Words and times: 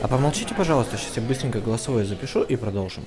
А 0.00 0.06
помолчите, 0.06 0.54
пожалуйста, 0.54 0.96
сейчас 0.96 1.16
я 1.16 1.22
быстренько 1.22 1.60
голосовое 1.60 2.04
запишу 2.04 2.42
и 2.42 2.54
продолжим. 2.54 3.04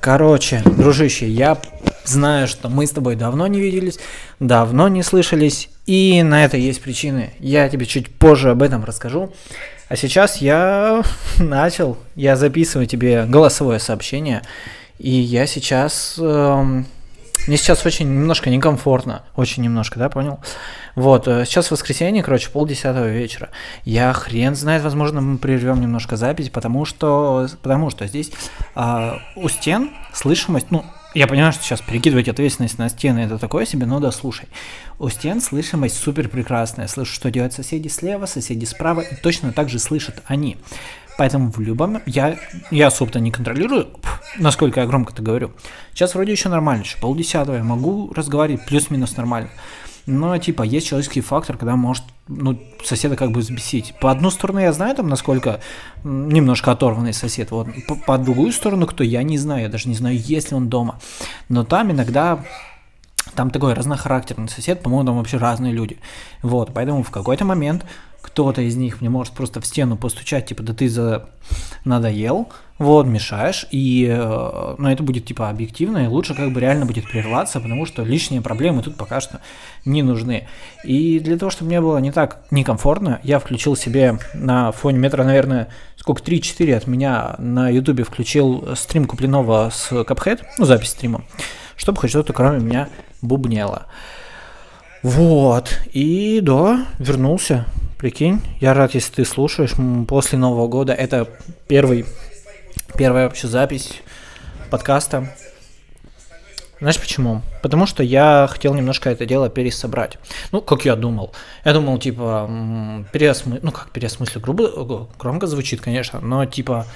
Короче, 0.00 0.62
дружище, 0.64 1.28
я 1.28 1.60
знаю, 2.04 2.46
что 2.46 2.68
мы 2.68 2.86
с 2.86 2.90
тобой 2.90 3.16
давно 3.16 3.46
не 3.48 3.60
виделись, 3.60 3.98
давно 4.38 4.88
не 4.88 5.02
слышались, 5.02 5.68
и 5.86 6.22
на 6.22 6.44
это 6.44 6.56
есть 6.56 6.80
причины. 6.80 7.34
Я 7.40 7.68
тебе 7.68 7.86
чуть 7.86 8.08
позже 8.08 8.50
об 8.50 8.62
этом 8.62 8.84
расскажу. 8.84 9.32
А 9.88 9.96
сейчас 9.96 10.36
я 10.36 11.02
начал, 11.38 11.98
я 12.14 12.36
записываю 12.36 12.86
тебе 12.86 13.24
голосовое 13.26 13.78
сообщение, 13.78 14.42
и 14.98 15.10
я 15.10 15.46
сейчас... 15.46 16.16
Эм, 16.18 16.86
мне 17.46 17.56
сейчас 17.56 17.84
очень 17.84 18.06
немножко 18.06 18.50
некомфортно, 18.50 19.24
очень 19.34 19.62
немножко, 19.62 19.98
да, 19.98 20.08
понял? 20.08 20.38
Вот, 20.94 21.26
э, 21.26 21.44
сейчас 21.44 21.70
воскресенье, 21.70 22.22
короче, 22.22 22.50
полдесятого 22.50 23.08
вечера. 23.08 23.50
Я 23.84 24.12
хрен 24.12 24.54
знает, 24.54 24.82
возможно, 24.82 25.20
мы 25.20 25.38
прервем 25.38 25.80
немножко 25.80 26.16
запись, 26.16 26.50
потому 26.50 26.84
что, 26.84 27.48
потому 27.62 27.90
что 27.90 28.06
здесь 28.06 28.30
э, 28.76 29.12
у 29.36 29.48
стен 29.48 29.90
слышимость, 30.12 30.70
ну, 30.70 30.84
я 31.14 31.26
понимаю, 31.26 31.52
что 31.52 31.62
сейчас 31.62 31.82
перекидывать 31.82 32.28
ответственность 32.28 32.78
на 32.78 32.88
стены 32.88 33.20
это 33.20 33.38
такое 33.38 33.66
себе, 33.66 33.84
но 33.84 34.00
да 34.00 34.10
слушай. 34.12 34.48
У 34.98 35.10
стен 35.10 35.42
слышимость 35.42 35.98
супер 35.98 36.28
прекрасная. 36.28 36.86
Слышу, 36.86 37.12
что 37.12 37.30
делают 37.30 37.52
соседи 37.52 37.88
слева, 37.88 38.24
соседи 38.24 38.64
справа, 38.64 39.02
и 39.02 39.14
точно 39.16 39.52
так 39.52 39.68
же 39.68 39.78
слышат 39.78 40.22
они. 40.26 40.56
Поэтому 41.18 41.50
в 41.50 41.60
любом... 41.60 42.00
Я, 42.06 42.38
я 42.70 42.86
особо 42.86 43.18
не 43.18 43.30
контролирую, 43.30 43.88
насколько 44.38 44.80
я 44.80 44.86
громко 44.86 45.12
это 45.12 45.22
говорю. 45.22 45.52
Сейчас 45.92 46.14
вроде 46.14 46.32
еще 46.32 46.48
нормально, 46.48 46.82
еще 46.82 46.98
полдесятого 46.98 47.56
я 47.56 47.64
могу 47.64 48.12
разговаривать 48.14 48.64
плюс-минус 48.66 49.16
нормально. 49.16 49.50
Но, 50.06 50.36
типа, 50.36 50.62
есть 50.62 50.88
человеческий 50.88 51.20
фактор, 51.20 51.56
когда 51.56 51.76
может, 51.76 52.02
ну, 52.26 52.58
соседа 52.82 53.14
как 53.14 53.30
бы 53.30 53.40
взбесить. 53.40 53.94
По 54.00 54.10
одну 54.10 54.30
сторону 54.30 54.58
я 54.58 54.72
знаю, 54.72 54.96
там, 54.96 55.08
насколько 55.08 55.60
немножко 56.02 56.72
оторванный 56.72 57.12
сосед, 57.12 57.52
вот, 57.52 57.68
по, 57.86 57.94
по 57.94 58.18
другую 58.18 58.52
сторону, 58.52 58.86
кто, 58.86 59.04
я 59.04 59.22
не 59.22 59.38
знаю, 59.38 59.62
я 59.62 59.68
даже 59.68 59.88
не 59.88 59.94
знаю, 59.94 60.18
есть 60.18 60.50
ли 60.50 60.56
он 60.56 60.68
дома. 60.68 60.98
Но 61.48 61.64
там 61.64 61.92
иногда 61.92 62.44
там 63.36 63.50
такой 63.50 63.74
разнохарактерный 63.74 64.48
сосед, 64.48 64.82
по-моему, 64.82 65.06
там 65.06 65.16
вообще 65.18 65.36
разные 65.36 65.72
люди. 65.72 65.98
Вот, 66.42 66.72
поэтому 66.74 67.04
в 67.04 67.10
какой-то 67.10 67.44
момент 67.44 67.84
кто-то 68.22 68.62
из 68.62 68.76
них 68.76 69.00
мне 69.00 69.10
может 69.10 69.34
просто 69.34 69.60
в 69.60 69.66
стену 69.66 69.96
постучать, 69.96 70.46
типа, 70.46 70.62
да 70.62 70.72
ты 70.72 70.88
за 70.88 71.28
надоел, 71.84 72.48
вот, 72.78 73.06
мешаешь, 73.06 73.66
и, 73.70 74.06
э, 74.08 74.74
ну, 74.78 74.88
это 74.88 75.02
будет, 75.02 75.26
типа, 75.26 75.48
объективно, 75.48 75.98
и 75.98 76.06
лучше 76.06 76.34
как 76.34 76.52
бы 76.52 76.60
реально 76.60 76.86
будет 76.86 77.10
прерваться, 77.10 77.60
потому 77.60 77.84
что 77.84 78.02
лишние 78.02 78.40
проблемы 78.40 78.82
тут 78.82 78.96
пока 78.96 79.20
что 79.20 79.40
не 79.84 80.02
нужны. 80.02 80.48
И 80.84 81.18
для 81.18 81.36
того, 81.36 81.50
чтобы 81.50 81.68
мне 81.68 81.80
было 81.80 81.98
не 81.98 82.12
так 82.12 82.44
некомфортно, 82.50 83.20
я 83.24 83.38
включил 83.40 83.76
себе 83.76 84.18
на 84.34 84.72
фоне 84.72 84.98
метра, 84.98 85.24
наверное, 85.24 85.68
сколько, 85.96 86.22
3-4 86.22 86.74
от 86.74 86.86
меня 86.86 87.34
на 87.38 87.68
ютубе 87.68 88.04
включил 88.04 88.74
стрим 88.76 89.06
Куплинова 89.06 89.70
с 89.72 89.90
Cuphead, 89.90 90.40
ну, 90.58 90.64
запись 90.64 90.90
стрима, 90.90 91.24
чтобы 91.76 91.98
хоть 91.98 92.10
что-то 92.10 92.32
кроме 92.32 92.60
меня 92.60 92.88
бубнело. 93.20 93.86
Вот, 95.02 95.80
и 95.92 96.40
да, 96.42 96.86
вернулся, 96.98 97.66
Прикинь, 98.02 98.40
я 98.60 98.74
рад, 98.74 98.94
если 98.94 99.14
ты 99.14 99.24
слушаешь. 99.24 99.74
После 100.08 100.36
Нового 100.36 100.66
года 100.66 100.92
это 100.92 101.28
первый, 101.68 102.04
первая 102.96 103.28
вообще 103.28 103.46
запись 103.46 104.02
подкаста. 104.70 105.32
Знаешь 106.80 106.98
почему? 106.98 107.42
Потому 107.62 107.86
что 107.86 108.02
я 108.02 108.48
хотел 108.50 108.74
немножко 108.74 109.08
это 109.08 109.24
дело 109.24 109.48
пересобрать. 109.48 110.18
Ну, 110.50 110.60
как 110.60 110.84
я 110.84 110.96
думал. 110.96 111.32
Я 111.64 111.74
думал, 111.74 111.96
типа, 112.00 113.06
переосмы... 113.12 113.60
ну 113.62 113.70
как 113.70 113.90
переосмыслю, 113.92 114.40
грубо, 114.40 115.08
громко 115.16 115.46
звучит, 115.46 115.80
конечно, 115.80 116.18
но 116.18 116.44
типа 116.44 116.86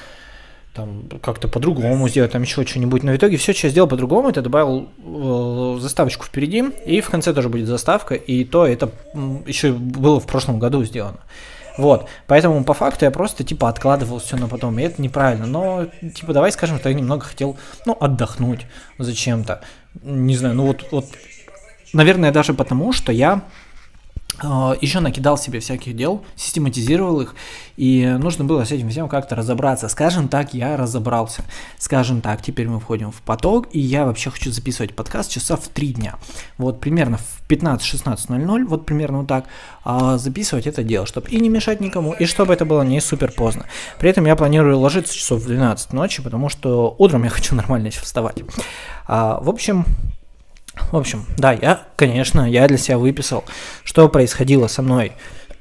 там 0.76 1.08
как-то 1.22 1.48
по-другому 1.48 2.08
сделать, 2.08 2.32
там 2.32 2.42
еще 2.42 2.64
что-нибудь. 2.66 3.02
Но 3.02 3.12
в 3.12 3.16
итоге 3.16 3.36
все, 3.38 3.52
что 3.52 3.66
я 3.66 3.70
сделал 3.70 3.88
по-другому, 3.88 4.28
это 4.28 4.42
добавил 4.42 4.88
э, 4.98 5.80
заставочку 5.80 6.26
впереди, 6.26 6.64
и 6.84 7.00
в 7.00 7.08
конце 7.08 7.32
тоже 7.32 7.48
будет 7.48 7.66
заставка, 7.66 8.14
и 8.14 8.44
то 8.44 8.66
это 8.66 8.90
еще 9.46 9.72
было 9.72 10.20
в 10.20 10.26
прошлом 10.26 10.58
году 10.58 10.84
сделано. 10.84 11.20
Вот, 11.78 12.08
поэтому 12.26 12.64
по 12.64 12.74
факту 12.74 13.04
я 13.04 13.10
просто 13.10 13.44
типа 13.44 13.68
откладывал 13.68 14.18
все 14.18 14.36
на 14.36 14.48
потом, 14.48 14.78
и 14.78 14.82
это 14.82 15.00
неправильно. 15.02 15.46
Но 15.46 15.86
типа 16.14 16.32
давай 16.32 16.52
скажем, 16.52 16.78
что 16.78 16.88
я 16.88 16.94
немного 16.94 17.24
хотел, 17.24 17.56
ну, 17.84 17.96
отдохнуть 17.98 18.66
зачем-то. 18.98 19.60
Не 20.02 20.36
знаю, 20.36 20.54
ну 20.54 20.66
вот, 20.66 20.86
вот, 20.90 21.06
наверное, 21.92 22.32
даже 22.32 22.54
потому, 22.54 22.92
что 22.92 23.12
я 23.12 23.42
еще 24.42 25.00
накидал 25.00 25.38
себе 25.38 25.60
всяких 25.60 25.96
дел, 25.96 26.22
систематизировал 26.36 27.20
их, 27.20 27.34
и 27.76 28.16
нужно 28.18 28.44
было 28.44 28.64
с 28.64 28.72
этим 28.72 28.90
всем 28.90 29.08
как-то 29.08 29.34
разобраться. 29.34 29.88
Скажем 29.88 30.28
так, 30.28 30.54
я 30.54 30.76
разобрался. 30.76 31.44
Скажем 31.78 32.20
так, 32.20 32.42
теперь 32.42 32.68
мы 32.68 32.80
входим 32.80 33.12
в 33.12 33.22
поток, 33.22 33.68
и 33.72 33.80
я 33.80 34.04
вообще 34.04 34.30
хочу 34.30 34.50
записывать 34.50 34.94
подкаст 34.94 35.30
часа 35.30 35.56
в 35.56 35.68
3 35.68 35.94
дня. 35.94 36.16
Вот 36.58 36.80
примерно 36.80 37.18
в 37.18 37.48
15-16.00, 37.48 38.64
вот 38.66 38.86
примерно 38.86 39.18
вот 39.18 39.26
так, 39.28 39.46
а, 39.84 40.18
записывать 40.18 40.66
это 40.66 40.82
дело, 40.82 41.06
чтобы 41.06 41.28
и 41.28 41.40
не 41.40 41.48
мешать 41.48 41.80
никому, 41.80 42.12
и 42.12 42.26
чтобы 42.26 42.52
это 42.52 42.64
было 42.64 42.82
не 42.82 43.00
супер 43.00 43.32
поздно. 43.32 43.66
При 43.98 44.10
этом 44.10 44.26
я 44.26 44.36
планирую 44.36 44.78
ложиться 44.78 45.14
часов 45.14 45.40
в 45.40 45.46
12 45.46 45.92
ночи, 45.92 46.22
потому 46.22 46.48
что 46.48 46.94
утром 46.98 47.24
я 47.24 47.30
хочу 47.36 47.54
нормально 47.54 47.90
вставать. 47.90 48.42
А, 49.06 49.38
в 49.40 49.48
общем, 49.48 49.86
в 50.90 50.96
общем, 50.96 51.24
да, 51.36 51.52
я, 51.52 51.82
конечно, 51.96 52.48
я 52.48 52.66
для 52.68 52.78
себя 52.78 52.98
выписал, 52.98 53.44
что 53.84 54.08
происходило 54.08 54.66
со 54.66 54.82
мной, 54.82 55.12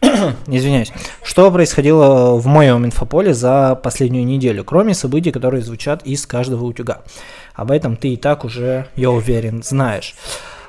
извиняюсь, 0.47 0.91
что 1.23 1.51
происходило 1.51 2.35
в 2.35 2.45
моем 2.47 2.85
инфополе 2.85 3.33
за 3.33 3.75
последнюю 3.75 4.25
неделю, 4.25 4.63
кроме 4.63 4.93
событий, 4.93 5.31
которые 5.31 5.63
звучат 5.63 6.03
из 6.03 6.25
каждого 6.25 6.65
утюга. 6.65 7.01
Об 7.53 7.71
этом 7.71 7.95
ты 7.95 8.09
и 8.09 8.17
так 8.17 8.45
уже, 8.45 8.87
я 8.95 9.11
уверен, 9.11 9.63
знаешь. 9.63 10.15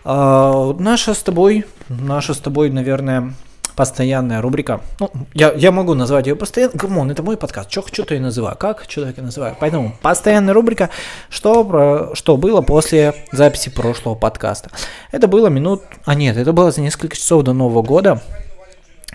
А, 0.05 0.73
наша 0.78 1.15
с 1.15 1.23
тобой, 1.23 1.65
наша 1.89 2.33
с 2.34 2.39
тобой, 2.39 2.71
наверное, 2.71 3.34
постоянная 3.76 4.41
рубрика. 4.41 4.81
Ну, 4.98 5.10
я, 5.34 5.53
я 5.53 5.70
могу 5.70 5.94
назвать 5.94 6.26
ее 6.26 6.34
постоянно. 6.34 6.78
Come 6.78 6.97
on, 6.97 7.10
это 7.10 7.22
мой 7.22 7.37
подкаст. 7.37 7.70
Что 7.70 7.82
хочу, 7.82 8.04
то 8.04 8.14
и 8.14 8.19
называю. 8.19 8.56
Как? 8.56 8.84
Что 8.88 9.04
так 9.04 9.19
и 9.19 9.20
называю. 9.20 9.54
Поэтому 9.60 9.94
постоянная 10.03 10.54
рубрика, 10.54 10.91
что, 11.28 11.62
про, 11.62 12.15
что 12.15 12.36
было 12.36 12.62
после 12.62 13.15
записи 13.31 13.70
прошлого 13.70 14.15
подкаста. 14.15 14.70
Это 15.12 15.28
было 15.28 15.48
минут... 15.48 15.82
А 16.06 16.15
нет, 16.15 16.36
это 16.36 16.53
было 16.53 16.72
за 16.72 16.81
несколько 16.81 17.16
часов 17.16 17.42
до 17.44 17.53
Нового 17.53 17.82
года. 17.82 18.22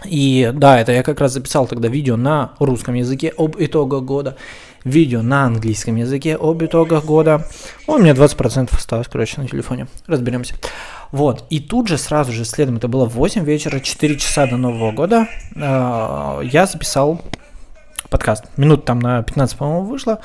И 0.05 0.51
да, 0.53 0.79
это 0.79 0.91
я 0.91 1.03
как 1.03 1.19
раз 1.19 1.33
записал 1.33 1.67
тогда 1.67 1.87
видео 1.87 2.15
на 2.15 2.53
русском 2.59 2.93
языке 2.95 3.33
об 3.37 3.55
итогах 3.59 4.03
года, 4.03 4.35
видео 4.83 5.21
на 5.21 5.43
английском 5.43 5.95
языке 5.95 6.37
об 6.39 6.63
итогах 6.63 7.05
года. 7.05 7.47
У 7.87 7.97
меня 7.97 8.13
20% 8.13 8.73
осталось, 8.75 9.07
короче, 9.07 9.41
на 9.41 9.47
телефоне. 9.47 9.87
Разберемся. 10.07 10.55
Вот, 11.11 11.45
и 11.49 11.59
тут 11.59 11.87
же, 11.87 11.97
сразу 11.97 12.31
же 12.31 12.45
следом, 12.45 12.77
это 12.77 12.87
было 12.87 13.05
8 13.05 13.43
вечера, 13.43 13.79
4 13.79 14.17
часа 14.17 14.47
до 14.47 14.57
Нового 14.57 14.91
года, 14.91 15.27
э, 15.55 16.41
я 16.43 16.65
записал 16.65 17.21
подкаст. 18.09 18.45
Минут 18.57 18.85
там 18.85 18.99
на 18.99 19.21
15, 19.21 19.57
по-моему, 19.57 19.85
вышло. 19.85 20.21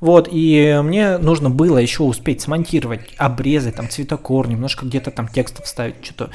Вот, 0.00 0.28
и 0.32 0.80
мне 0.82 1.18
нужно 1.18 1.50
было 1.50 1.76
еще 1.76 2.04
успеть 2.04 2.40
смонтировать, 2.40 3.02
обрезать 3.18 3.76
там 3.76 3.88
цветокор, 3.90 4.48
немножко 4.48 4.86
где-то 4.86 5.10
там 5.10 5.28
текст 5.28 5.62
вставить, 5.62 6.02
что-то 6.02 6.30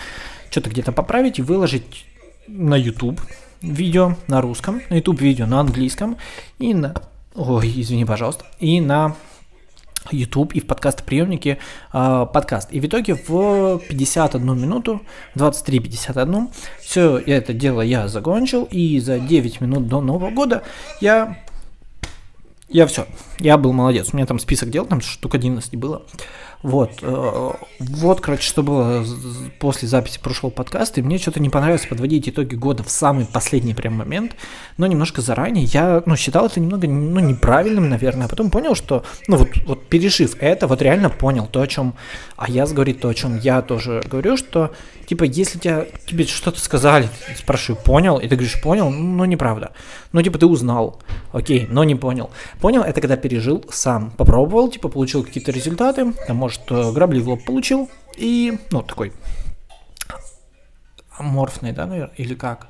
что-то 0.52 0.70
где-то 0.70 0.92
поправить 0.92 1.40
и 1.40 1.42
выложить 1.42 2.06
на 2.48 2.76
YouTube 2.76 3.20
видео 3.62 4.16
на 4.28 4.42
русском, 4.42 4.82
на 4.90 4.96
YouTube 4.96 5.20
видео 5.20 5.46
на 5.48 5.60
английском 5.60 6.18
и 6.60 6.74
на... 6.74 6.94
Ой, 7.36 7.70
извини, 7.76 8.06
пожалуйста. 8.06 8.46
И 8.60 8.80
на 8.80 9.14
YouTube 10.10 10.54
и 10.54 10.62
в 10.62 10.68
подкаст-приемнике 10.68 11.58
э, 11.92 12.26
подкаст. 12.34 12.70
И 12.72 12.80
в 12.80 12.86
итоге 12.86 13.16
в 13.16 13.80
51 13.90 14.58
минуту, 14.58 15.02
23.51, 15.36 16.48
все 16.80 17.18
это 17.18 17.52
дело 17.52 17.82
я 17.82 18.08
закончил, 18.08 18.64
и 18.72 19.00
за 19.02 19.20
9 19.20 19.60
минут 19.62 19.88
до 19.88 20.00
Нового 20.00 20.30
года 20.32 20.64
я... 21.02 21.40
Я 22.70 22.88
все, 22.88 23.06
я 23.40 23.58
был 23.58 23.74
молодец. 23.74 24.10
У 24.12 24.18
меня 24.18 24.26
там 24.26 24.40
список 24.40 24.70
дел, 24.70 24.86
там 24.86 25.02
штук 25.02 25.36
11 25.36 25.76
было. 25.76 26.04
Вот, 26.66 26.94
э, 27.04 27.52
вот, 27.78 28.22
короче, 28.22 28.42
что 28.42 28.64
было 28.64 29.06
после 29.60 29.88
записи 29.88 30.20
прошлого 30.20 30.50
подкаста, 30.50 31.00
и 31.00 31.04
мне 31.04 31.20
что-то 31.20 31.40
не 31.40 31.52
понравилось 31.52 31.86
подводить 31.86 32.28
итоги 32.28 32.56
года 32.56 32.82
в 32.82 32.90
самый 32.90 33.28
последний 33.28 33.76
прям 33.76 33.94
момент, 33.94 34.36
но 34.78 34.88
немножко 34.88 35.22
заранее. 35.22 35.66
Я, 35.66 36.02
ну, 36.08 36.16
считал 36.16 36.48
это 36.48 36.60
немного, 36.60 36.88
ну, 36.88 37.20
неправильным, 37.20 37.88
наверное, 37.88 38.26
а 38.26 38.30
потом 38.30 38.50
понял, 38.50 38.74
что, 38.74 39.04
ну, 39.28 39.38
вот, 39.38 39.50
вот 39.68 39.86
пережив 39.86 40.38
это, 40.40 40.66
вот 40.66 40.82
реально 40.82 41.12
понял 41.12 41.46
то, 41.46 41.62
о 41.62 41.68
чем 41.68 41.94
а 42.38 42.50
я 42.50 42.66
говорит, 42.66 43.00
то, 43.00 43.08
о 43.08 43.14
чем 43.14 43.40
я 43.40 43.62
тоже 43.62 44.04
говорю, 44.10 44.36
что, 44.36 44.72
типа, 45.06 45.24
если 45.24 45.58
тебя, 45.58 45.86
тебе 46.06 46.26
что-то 46.26 46.60
сказали, 46.60 47.08
спрашиваю, 47.38 47.82
понял, 47.82 48.18
и 48.18 48.28
ты 48.28 48.36
говоришь, 48.36 48.62
понял, 48.62 48.90
ну, 48.90 49.24
неправда. 49.24 49.72
Ну, 50.12 50.22
типа, 50.22 50.38
ты 50.38 50.46
узнал, 50.46 51.00
окей, 51.32 51.66
но 51.70 51.86
не 51.86 51.96
понял. 51.96 52.30
Понял, 52.60 52.82
это 52.82 53.00
когда 53.00 53.16
пережил 53.16 53.64
сам, 53.70 54.12
попробовал, 54.12 54.70
типа, 54.70 54.90
получил 54.90 55.24
какие-то 55.24 55.52
результаты, 55.52 56.12
там, 56.28 56.36
может, 56.36 56.55
э, 56.70 56.92
грабли 56.92 57.20
в 57.20 57.30
лоб 57.30 57.44
получил, 57.46 57.90
и, 58.18 58.58
ну, 58.72 58.82
такой 58.82 59.12
аморфный, 61.18 61.72
да, 61.72 61.86
наверное, 61.86 62.16
или 62.18 62.34
как? 62.34 62.68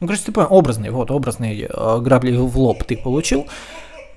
Ну, 0.00 0.06
короче, 0.06 0.24
ты 0.24 0.32
понял, 0.32 0.48
образный, 0.50 0.90
вот, 0.90 1.10
образный 1.10 1.68
э, 1.68 2.00
грабли 2.00 2.36
в 2.36 2.58
лоб 2.58 2.84
ты 2.84 2.96
получил, 2.96 3.46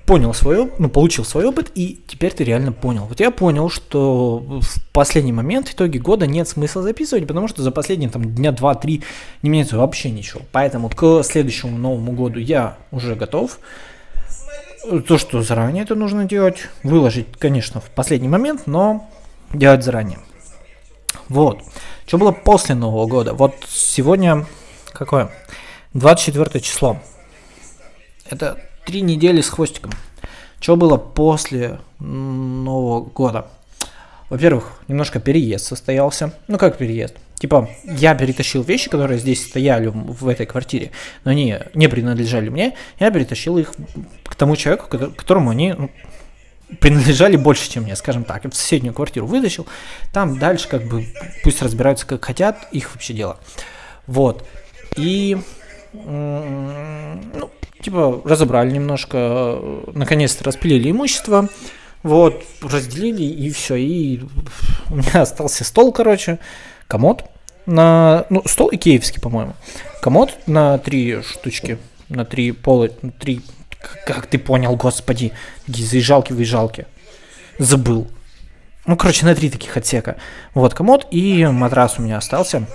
понял 0.06 0.32
свое, 0.34 0.70
ну, 0.78 0.88
получил 0.88 1.24
свой 1.24 1.44
опыт, 1.46 1.70
и 1.74 2.00
теперь 2.06 2.32
ты 2.32 2.44
реально 2.44 2.72
понял. 2.72 3.06
Вот 3.06 3.18
я 3.20 3.30
понял, 3.30 3.68
что 3.68 4.38
в 4.38 4.92
последний 4.92 5.32
момент, 5.32 5.68
в 5.68 5.74
итоге 5.74 5.98
года 5.98 6.26
нет 6.26 6.48
смысла 6.48 6.82
записывать, 6.82 7.26
потому 7.26 7.48
что 7.48 7.62
за 7.62 7.72
последние 7.72 8.08
там 8.08 8.24
дня 8.24 8.52
два-три 8.52 9.02
не 9.42 9.50
меняется 9.50 9.76
вообще 9.76 10.10
ничего. 10.10 10.42
Поэтому 10.52 10.88
к 10.88 11.22
следующему 11.24 11.76
Новому 11.76 12.12
году 12.12 12.38
я 12.38 12.78
уже 12.92 13.16
готов. 13.16 13.58
То, 14.86 15.18
что 15.18 15.42
заранее 15.42 15.82
это 15.82 15.96
нужно 15.96 16.26
делать, 16.26 16.68
выложить, 16.84 17.26
конечно, 17.38 17.80
в 17.80 17.90
последний 17.90 18.28
момент, 18.28 18.66
но 18.66 19.10
делать 19.52 19.82
заранее. 19.82 20.20
Вот. 21.28 21.60
Что 22.06 22.18
было 22.18 22.30
после 22.30 22.76
Нового 22.76 23.06
года? 23.06 23.34
Вот 23.34 23.56
сегодня 23.66 24.46
какое? 24.92 25.30
24 25.94 26.60
число. 26.60 27.00
Это 28.30 28.60
три 28.84 29.00
недели 29.00 29.40
с 29.40 29.48
хвостиком. 29.48 29.90
Что 30.60 30.76
было 30.76 30.96
после 30.98 31.80
Нового 31.98 33.00
года? 33.00 33.48
Во-первых, 34.30 34.72
немножко 34.86 35.18
переезд 35.18 35.66
состоялся. 35.66 36.32
Ну 36.46 36.58
как 36.58 36.78
переезд? 36.78 37.16
Типа, 37.38 37.68
я 37.84 38.14
перетащил 38.14 38.62
вещи, 38.62 38.88
которые 38.88 39.18
здесь 39.18 39.44
стояли 39.44 39.88
в 39.92 40.26
этой 40.26 40.46
квартире, 40.46 40.90
но 41.24 41.32
они 41.32 41.58
не 41.74 41.88
принадлежали 41.88 42.48
мне, 42.48 42.74
я 42.98 43.10
перетащил 43.10 43.58
их 43.58 43.74
к 44.24 44.34
тому 44.34 44.56
человеку, 44.56 44.88
которому 44.88 45.50
они 45.50 45.74
ну, 45.74 45.90
принадлежали 46.80 47.36
больше, 47.36 47.70
чем 47.70 47.82
мне, 47.82 47.94
скажем 47.94 48.24
так. 48.24 48.44
В 48.44 48.54
соседнюю 48.54 48.94
квартиру 48.94 49.26
вытащил, 49.26 49.66
там 50.12 50.38
дальше 50.38 50.68
как 50.68 50.84
бы 50.84 51.06
пусть 51.44 51.60
разбираются 51.60 52.06
как 52.06 52.24
хотят, 52.24 52.68
их 52.72 52.94
вообще 52.94 53.12
дело. 53.12 53.38
Вот. 54.06 54.46
И, 54.96 55.36
ну, 55.92 57.50
типа, 57.82 58.22
разобрали 58.24 58.70
немножко, 58.70 59.60
наконец-то 59.92 60.44
распилили 60.44 60.90
имущество, 60.90 61.50
вот, 62.02 62.44
разделили 62.62 63.24
и 63.24 63.50
все. 63.50 63.76
И 63.76 64.20
у 64.90 64.96
меня 64.96 65.22
остался 65.22 65.64
стол, 65.64 65.92
короче, 65.92 66.38
комод 66.88 67.24
на, 67.66 68.26
ну, 68.30 68.42
стол 68.46 68.70
икеевский, 68.72 69.20
по-моему. 69.20 69.54
Комод 70.00 70.34
на 70.46 70.78
три 70.78 71.22
штучки, 71.22 71.78
на 72.08 72.24
три 72.24 72.52
пола, 72.52 72.90
на 73.02 73.10
три, 73.10 73.42
как 74.06 74.26
ты 74.26 74.38
понял, 74.38 74.76
господи, 74.76 75.32
такие 75.66 75.86
заезжалки-выезжалки. 75.86 76.86
Забыл. 77.58 78.08
Ну, 78.86 78.96
короче, 78.96 79.26
на 79.26 79.34
три 79.34 79.50
таких 79.50 79.76
отсека. 79.76 80.16
Вот 80.54 80.74
комод 80.74 81.06
и 81.10 81.44
матрас 81.46 81.98
у 81.98 82.02
меня 82.02 82.18
остался. 82.18 82.66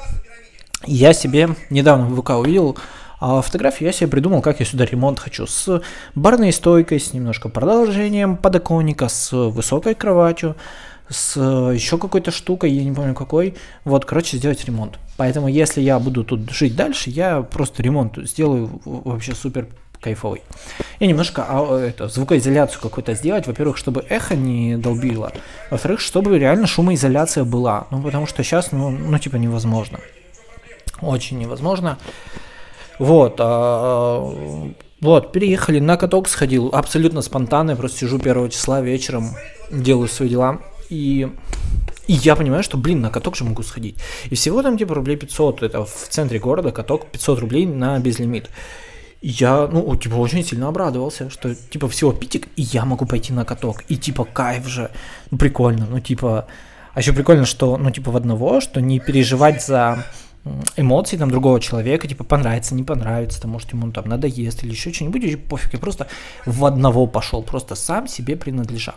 Я 0.86 1.14
себе 1.14 1.50
недавно 1.70 2.08
в 2.08 2.22
ВК 2.22 2.32
увидел 2.32 2.78
а 3.22 3.44
фотографию, 3.44 3.86
я 3.86 3.94
себе 3.94 4.08
придумал, 4.08 4.42
как 4.42 4.60
я 4.60 4.66
сюда 4.66 4.84
ремонт 4.84 5.20
хочу. 5.20 5.46
С 5.46 5.84
барной 6.16 6.52
стойкой, 6.52 7.00
с 7.00 7.14
немножко 7.14 7.50
продолжением 7.50 8.36
подоконника, 8.36 9.10
с 9.10 9.32
высокой 9.32 9.94
кроватью, 9.94 10.56
с 11.12 11.40
еще 11.40 11.98
какой-то 11.98 12.32
штукой, 12.32 12.72
я 12.72 12.84
не 12.84 12.92
помню 12.92 13.14
какой. 13.14 13.56
Вот, 13.84 14.06
короче, 14.06 14.38
сделать 14.38 14.64
ремонт. 14.66 14.98
Поэтому, 15.18 15.48
если 15.48 15.82
я 15.82 16.00
буду 16.00 16.24
тут 16.24 16.50
жить 16.52 16.76
дальше, 16.76 17.10
я 17.10 17.42
просто 17.42 17.84
ремонт 17.84 18.18
сделаю 18.18 18.82
вообще 18.86 19.36
супер 19.36 19.68
кайфовый. 20.00 20.42
И 21.00 21.06
немножко 21.06 21.46
а, 21.48 21.80
это, 21.80 22.08
звукоизоляцию 22.08 22.82
какую-то 22.82 23.14
сделать. 23.14 23.46
Во-первых, 23.46 23.78
чтобы 23.78 24.04
эхо 24.10 24.36
не 24.36 24.78
долбило. 24.78 25.32
Во-вторых, 25.70 26.00
чтобы 26.00 26.40
реально 26.40 26.66
шумоизоляция 26.66 27.44
была. 27.44 27.88
Ну, 27.92 28.02
потому 28.02 28.26
что 28.26 28.44
сейчас, 28.44 28.72
ну, 28.72 28.90
ну 28.90 29.20
типа, 29.20 29.36
невозможно. 29.36 30.00
Очень 31.02 31.38
невозможно. 31.38 31.98
Вот, 32.98 33.36
а, 33.40 34.72
вот, 35.02 35.32
переехали, 35.32 35.80
на 35.80 35.98
каток 35.98 36.30
сходил, 36.30 36.70
абсолютно 36.72 37.24
спонтанно, 37.24 37.72
я 37.72 37.76
просто 37.76 38.00
сижу 38.00 38.20
первого 38.20 38.50
числа 38.50 38.82
вечером, 38.82 39.30
делаю 39.72 40.08
свои 40.08 40.30
дела, 40.30 40.62
и, 40.92 41.30
и 42.08 42.14
я 42.14 42.36
понимаю, 42.36 42.64
что, 42.64 42.78
блин, 42.78 43.00
на 43.02 43.10
каток 43.10 43.38
же 43.38 43.46
могу 43.46 43.64
сходить. 43.64 43.96
И 44.30 44.36
всего 44.36 44.62
там, 44.62 44.78
типа, 44.78 44.94
рублей 44.94 45.16
500, 45.16 45.64
это 45.64 45.86
в 45.86 46.08
центре 46.10 46.38
города, 46.38 46.72
каток 46.72 47.10
500 47.12 47.40
рублей 47.40 47.66
на 47.66 47.98
безлимит. 48.00 48.50
И 49.22 49.30
я, 49.30 49.68
ну, 49.68 49.96
типа, 49.96 50.16
очень 50.16 50.44
сильно 50.44 50.68
обрадовался, 50.68 51.30
что, 51.30 51.56
типа, 51.56 51.88
всего 51.88 52.12
питик, 52.12 52.50
и 52.58 52.64
я 52.64 52.84
могу 52.84 53.06
пойти 53.06 53.32
на 53.32 53.46
каток. 53.46 53.84
И, 53.88 53.96
типа, 53.96 54.26
кайф 54.26 54.68
же, 54.68 54.92
ну, 55.32 55.38
прикольно, 55.38 55.88
ну, 55.90 56.00
типа... 56.00 56.48
А 56.94 57.00
еще 57.00 57.14
прикольно, 57.14 57.46
что, 57.46 57.78
ну, 57.78 57.90
типа, 57.90 58.12
в 58.12 58.18
одного, 58.18 58.60
что 58.60 58.82
не 58.82 59.00
переживать 59.00 59.64
за 59.64 60.04
эмоций 60.76 61.18
там 61.18 61.32
другого 61.32 61.62
человека, 61.62 62.08
типа 62.08 62.24
понравится, 62.24 62.76
не 62.76 62.84
понравится, 62.84 63.42
там, 63.42 63.52
может 63.52 63.72
ему 63.72 63.92
там 63.92 64.10
надоест 64.10 64.64
или 64.64 64.72
еще 64.72 64.92
что-нибудь, 64.92 65.46
пофиг, 65.46 65.74
я 65.74 65.80
просто 65.80 66.08
в 66.46 66.66
одного 66.66 67.06
пошел, 67.06 67.44
просто 67.44 67.76
сам 67.76 68.08
себе 68.08 68.36
принадлежа. 68.36 68.96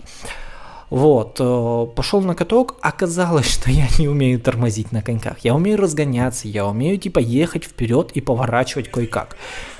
Вот, 0.91 1.37
э, 1.41 1.87
пошел 1.95 2.21
на 2.21 2.35
каток, 2.35 2.77
оказалось, 2.81 3.51
что 3.51 3.71
я 3.71 3.87
не 3.99 4.09
умею 4.09 4.41
тормозить 4.41 4.93
на 4.93 5.03
коньках. 5.03 5.39
Я 5.41 5.55
умею 5.55 5.79
разгоняться, 5.79 6.49
я 6.49 6.67
умею 6.67 6.99
типа 6.99 7.19
ехать 7.19 7.65
вперед 7.65 8.11
и 8.13 8.21
поворачивать 8.21 8.91
кое-как. 8.91 9.37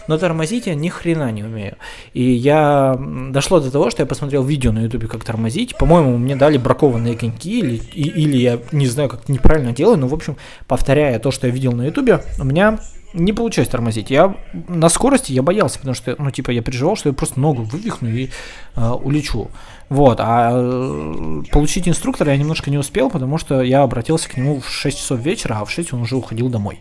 Но 0.09 0.19
тормозить 0.19 0.67
я 0.67 0.75
ни 0.75 0.89
хрена 0.89 1.33
не 1.33 1.43
умею. 1.43 1.77
И 2.13 2.23
я 2.23 2.99
дошло 3.31 3.61
до 3.61 3.71
того, 3.71 3.91
что 3.91 4.03
я 4.03 4.07
посмотрел 4.07 4.43
видео 4.45 4.73
на 4.73 4.81
ютубе, 4.81 5.09
как 5.09 5.25
тормозить. 5.25 5.77
По-моему, 5.77 6.17
мне 6.19 6.37
дали 6.37 6.59
бракованные 6.59 7.17
коньки, 7.17 7.59
или, 7.61 7.77
и, 7.77 8.09
или 8.09 8.37
я 8.37 8.61
не 8.73 8.87
знаю, 8.87 9.09
как 9.09 9.29
неправильно 9.29 9.73
делаю, 9.73 9.99
но, 9.99 10.09
в 10.09 10.15
общем, 10.15 10.37
повторяя 10.67 11.19
то, 11.19 11.31
что 11.31 11.47
я 11.47 11.53
видел 11.53 11.73
на 11.73 11.87
ютубе, 11.87 12.23
у 12.39 12.45
меня 12.45 12.79
не 13.15 13.33
получилось 13.33 13.69
тормозить. 13.69 14.11
Я 14.11 14.37
на 14.53 14.89
скорости 14.89 15.33
я 15.33 15.43
боялся, 15.43 15.79
потому 15.79 15.95
что, 15.95 16.17
ну, 16.19 16.31
типа, 16.31 16.51
я 16.51 16.63
переживал, 16.63 16.97
что 16.97 17.09
я 17.09 17.15
просто 17.15 17.41
ногу 17.41 17.63
вывихну 17.63 18.09
и 18.09 18.29
э, 18.77 18.91
улечу. 18.91 19.51
Вот, 19.89 20.19
а 20.21 20.51
э, 20.53 21.43
получить 21.51 21.89
инструктора 21.89 22.33
я 22.33 22.39
немножко 22.39 22.71
не 22.71 22.79
успел, 22.79 23.11
потому 23.11 23.39
что 23.39 23.63
я 23.63 23.83
обратился 23.83 24.29
к 24.29 24.37
нему 24.37 24.61
в 24.61 24.69
6 24.69 24.99
часов 24.99 25.21
вечера, 25.21 25.59
а 25.61 25.65
в 25.65 25.71
6 25.71 25.93
он 25.93 26.03
уже 26.03 26.17
уходил 26.17 26.49
домой. 26.49 26.81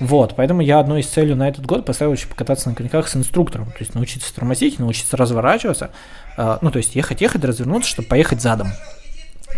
Вот, 0.00 0.34
поэтому 0.34 0.62
я 0.62 0.80
одной 0.80 1.00
из 1.00 1.06
целей 1.06 1.34
на 1.34 1.48
этот 1.48 1.64
год 1.64 1.86
поставил 1.86 2.12
еще 2.12 2.26
покататься 2.26 2.68
на 2.68 2.74
коньках 2.74 3.06
с 3.06 3.14
инструктором, 3.14 3.66
то 3.66 3.76
есть 3.78 3.94
научиться 3.94 4.34
тормозить, 4.34 4.80
научиться 4.80 5.16
разворачиваться, 5.16 5.92
э, 6.36 6.58
ну, 6.60 6.70
то 6.72 6.78
есть 6.78 6.96
ехать-ехать, 6.96 7.44
развернуться, 7.44 7.88
чтобы 7.88 8.08
поехать 8.08 8.42
задом. 8.42 8.68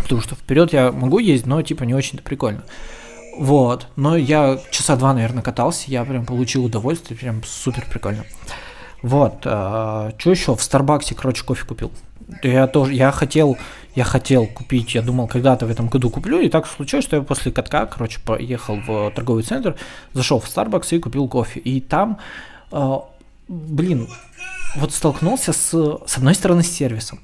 Потому 0.02 0.20
что 0.20 0.34
вперед 0.34 0.72
я 0.72 0.92
могу 0.92 1.18
ездить, 1.18 1.46
но 1.46 1.62
типа 1.62 1.84
не 1.84 1.94
очень-то 1.94 2.22
прикольно. 2.22 2.62
Вот, 3.36 3.88
но 3.96 4.16
я 4.16 4.58
часа 4.70 4.96
два, 4.96 5.12
наверное, 5.12 5.42
катался, 5.42 5.90
я 5.90 6.04
прям 6.04 6.24
получил 6.24 6.64
удовольствие, 6.64 7.18
прям 7.18 7.42
супер 7.44 7.84
прикольно. 7.90 8.24
Вот, 9.02 9.42
э, 9.44 10.12
что 10.16 10.30
еще? 10.30 10.56
В 10.56 10.62
Старбаксе, 10.62 11.14
короче, 11.14 11.44
кофе 11.44 11.66
купил. 11.66 11.90
Я 12.42 12.66
тоже, 12.66 12.94
я 12.94 13.10
хотел, 13.10 13.58
я 13.94 14.04
хотел 14.04 14.46
купить, 14.46 14.94
я 14.94 15.02
думал, 15.02 15.26
когда-то 15.28 15.66
в 15.66 15.70
этом 15.70 15.88
году 15.88 16.10
куплю, 16.10 16.40
и 16.40 16.48
так 16.48 16.66
случилось, 16.66 17.04
что 17.04 17.16
я 17.16 17.22
после 17.22 17.52
катка, 17.52 17.86
короче, 17.86 18.20
поехал 18.24 18.76
в 18.76 19.10
торговый 19.10 19.42
центр, 19.42 19.76
зашел 20.12 20.40
в 20.40 20.46
Starbucks 20.46 20.96
и 20.96 21.00
купил 21.00 21.28
кофе. 21.28 21.60
И 21.60 21.80
там, 21.80 22.18
э, 22.72 22.98
блин, 23.48 24.08
вот 24.76 24.92
столкнулся 24.92 25.52
с, 25.52 25.70
с 26.06 26.16
одной 26.16 26.34
стороны, 26.34 26.62
с 26.62 26.70
сервисом. 26.70 27.20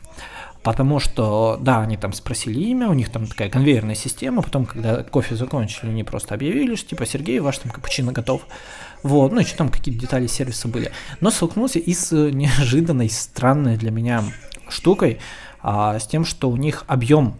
Потому 0.63 0.99
что, 0.99 1.57
да, 1.59 1.81
они 1.81 1.97
там 1.97 2.13
спросили 2.13 2.61
имя, 2.61 2.89
у 2.89 2.93
них 2.93 3.09
там 3.09 3.27
такая 3.27 3.49
конвейерная 3.49 3.95
система, 3.95 4.43
потом, 4.43 4.67
когда 4.67 5.03
кофе 5.03 5.35
закончили, 5.35 5.89
они 5.89 6.05
просто 6.05 6.35
объявили, 6.35 6.75
что 6.75 6.91
типа, 6.91 7.07
Сергей, 7.07 7.41
ваш 7.41 7.59
там 7.59 7.73
капучино 7.73 8.13
готов. 8.13 8.43
Вот, 9.03 9.33
ну, 9.33 9.41
еще 9.41 9.57
там 9.57 9.71
какие-то 9.71 9.99
детали 9.99 10.27
сервиса 10.27 10.69
были. 10.69 10.93
Но 11.21 11.31
столкнулся 11.31 11.79
и 11.79 11.95
с 11.95 12.13
неожиданной, 12.31 13.09
странной 13.09 13.79
для 13.79 13.91
меня 13.91 14.23
штукой, 14.69 15.19
а, 15.63 15.99
с 15.99 16.07
тем, 16.07 16.27
что 16.27 16.51
у 16.51 16.57
них 16.57 16.85
объем 16.87 17.37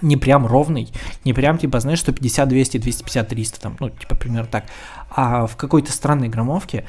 не 0.00 0.16
прям 0.16 0.46
ровный, 0.46 0.92
не 1.24 1.32
прям 1.32 1.58
типа, 1.58 1.80
знаешь, 1.80 2.00
150, 2.00 2.48
200, 2.48 2.78
250, 2.78 3.28
300, 3.28 3.60
там, 3.60 3.76
ну, 3.80 3.90
типа, 3.90 4.14
примерно 4.14 4.48
так, 4.48 4.66
а 5.10 5.48
в 5.48 5.56
какой-то 5.56 5.90
странной 5.90 6.28
граммовке, 6.28 6.84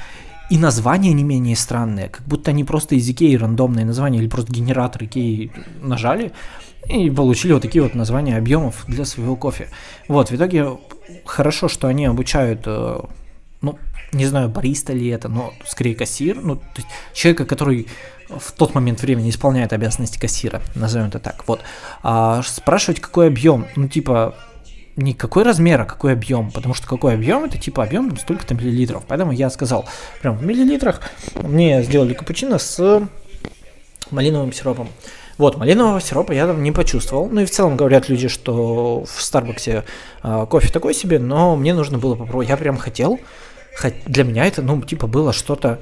и 0.50 0.58
названия 0.58 1.12
не 1.12 1.22
менее 1.22 1.56
странные, 1.56 2.08
как 2.08 2.26
будто 2.26 2.50
они 2.50 2.64
просто 2.64 2.96
из 2.96 3.08
Икеи 3.08 3.36
рандомные 3.36 3.86
названия 3.86 4.18
или 4.18 4.28
просто 4.28 4.52
генератор 4.52 5.04
Икеи 5.04 5.52
нажали 5.80 6.32
и 6.88 7.08
получили 7.08 7.52
вот 7.52 7.62
такие 7.62 7.82
вот 7.82 7.94
названия 7.94 8.36
объемов 8.36 8.84
для 8.88 9.04
своего 9.04 9.36
кофе. 9.36 9.68
Вот, 10.08 10.30
в 10.30 10.34
итоге 10.34 10.76
хорошо, 11.24 11.68
что 11.68 11.86
они 11.86 12.06
обучают, 12.06 12.62
э, 12.66 13.00
ну, 13.62 13.78
не 14.12 14.26
знаю, 14.26 14.48
бариста 14.48 14.92
ли 14.92 15.06
это, 15.08 15.28
но 15.28 15.52
скорее 15.66 15.94
кассир, 15.94 16.40
ну, 16.42 16.56
то 16.56 16.62
есть 16.76 16.88
человека, 17.14 17.44
который 17.44 17.86
в 18.28 18.52
тот 18.52 18.74
момент 18.74 19.02
времени 19.02 19.30
исполняет 19.30 19.72
обязанности 19.72 20.18
кассира, 20.18 20.62
назовем 20.74 21.08
это 21.08 21.20
так, 21.20 21.46
вот, 21.46 21.60
а, 22.02 22.42
спрашивать, 22.42 23.00
какой 23.00 23.28
объем, 23.28 23.66
ну, 23.76 23.88
типа, 23.88 24.34
не 25.00 25.14
какой 25.14 25.42
размер, 25.42 25.80
а 25.80 25.84
какой 25.84 26.12
объем, 26.12 26.50
потому 26.50 26.74
что 26.74 26.86
какой 26.86 27.14
объем, 27.14 27.44
это 27.44 27.58
типа 27.58 27.84
объем 27.84 28.16
столько-то 28.16 28.54
миллилитров, 28.54 29.04
поэтому 29.06 29.32
я 29.32 29.50
сказал, 29.50 29.86
прям 30.20 30.36
в 30.36 30.44
миллилитрах, 30.44 31.00
мне 31.34 31.82
сделали 31.82 32.14
капучино 32.14 32.58
с 32.58 33.02
малиновым 34.10 34.52
сиропом. 34.52 34.88
Вот, 35.38 35.56
малинового 35.56 36.02
сиропа 36.02 36.32
я 36.32 36.46
там 36.46 36.62
не 36.62 36.70
почувствовал. 36.70 37.26
Ну 37.30 37.40
и 37.40 37.46
в 37.46 37.50
целом 37.50 37.74
говорят 37.74 38.10
люди, 38.10 38.28
что 38.28 39.04
в 39.04 39.22
Старбаксе 39.22 39.84
э, 40.22 40.46
кофе 40.50 40.70
такой 40.70 40.92
себе, 40.92 41.18
но 41.18 41.56
мне 41.56 41.72
нужно 41.72 41.96
было 41.96 42.14
попробовать. 42.14 42.50
Я 42.50 42.58
прям 42.58 42.76
хотел, 42.76 43.18
для 44.04 44.24
меня 44.24 44.44
это, 44.44 44.60
ну, 44.60 44.82
типа, 44.82 45.06
было 45.06 45.32
что-то 45.32 45.80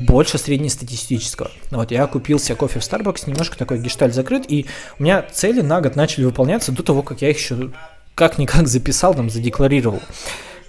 больше 0.00 0.38
среднестатистического. 0.38 1.50
Вот 1.70 1.92
я 1.92 2.06
купил 2.06 2.38
себе 2.38 2.56
кофе 2.56 2.80
в 2.80 2.82
Starbucks, 2.82 3.30
немножко 3.30 3.56
такой 3.56 3.78
гештальт 3.78 4.14
закрыт, 4.14 4.44
и 4.48 4.66
у 4.98 5.04
меня 5.04 5.24
цели 5.32 5.60
на 5.60 5.80
год 5.80 5.96
начали 5.96 6.24
выполняться 6.24 6.72
до 6.72 6.82
того, 6.82 7.02
как 7.02 7.22
я 7.22 7.30
их 7.30 7.38
еще 7.38 7.70
как-никак 8.18 8.66
записал, 8.66 9.14
там, 9.14 9.30
задекларировал. 9.30 10.00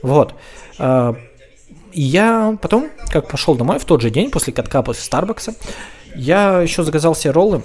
Вот. 0.03 0.36
А, 0.77 1.15
и 1.91 2.01
я 2.01 2.58
потом, 2.62 2.89
как 3.10 3.27
пошел 3.27 3.56
домой 3.56 3.79
в 3.79 3.86
тот 3.86 4.01
же 4.01 4.12
день, 4.12 4.29
после 4.29 4.53
катка 4.53 4.84
после 4.84 5.03
Старбакса, 5.03 5.56
я 6.15 6.62
еще 6.62 6.84
заказал 6.84 7.15
себе 7.15 7.32
роллы. 7.32 7.63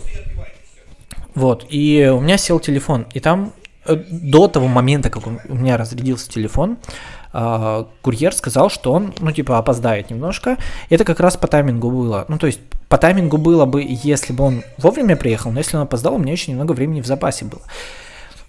Вот, 1.35 1.67
и 1.69 2.11
у 2.13 2.21
меня 2.21 2.39
сел 2.39 2.61
телефон, 2.61 3.07
и 3.13 3.19
там 3.19 3.53
э, 3.85 3.97
до 3.97 4.47
того 4.47 4.69
момента, 4.69 5.11
как 5.11 5.27
у 5.27 5.55
меня 5.55 5.77
разрядился 5.77 6.31
телефон, 6.31 6.79
а, 7.33 7.89
курьер 8.01 8.33
сказал, 8.33 8.71
что 8.71 8.93
он, 8.93 9.13
ну, 9.19 9.33
типа, 9.33 9.59
опоздает 9.59 10.09
немножко. 10.11 10.57
Это 10.89 11.05
как 11.05 11.19
раз 11.19 11.37
по 11.37 11.49
таймингу 11.49 11.91
было. 11.91 12.25
Ну, 12.29 12.39
то 12.39 12.47
есть, 12.47 12.61
по 12.89 12.97
таймингу 12.97 13.37
было 13.37 13.65
бы, 13.65 13.85
если 13.85 14.33
бы 14.33 14.45
он 14.45 14.63
вовремя 14.79 15.17
приехал, 15.17 15.51
но 15.51 15.59
если 15.59 15.77
он 15.77 15.83
опоздал, 15.83 16.15
у 16.15 16.19
меня 16.19 16.33
еще 16.33 16.53
немного 16.53 16.73
времени 16.73 17.01
в 17.01 17.07
запасе 17.07 17.45
было. 17.45 17.63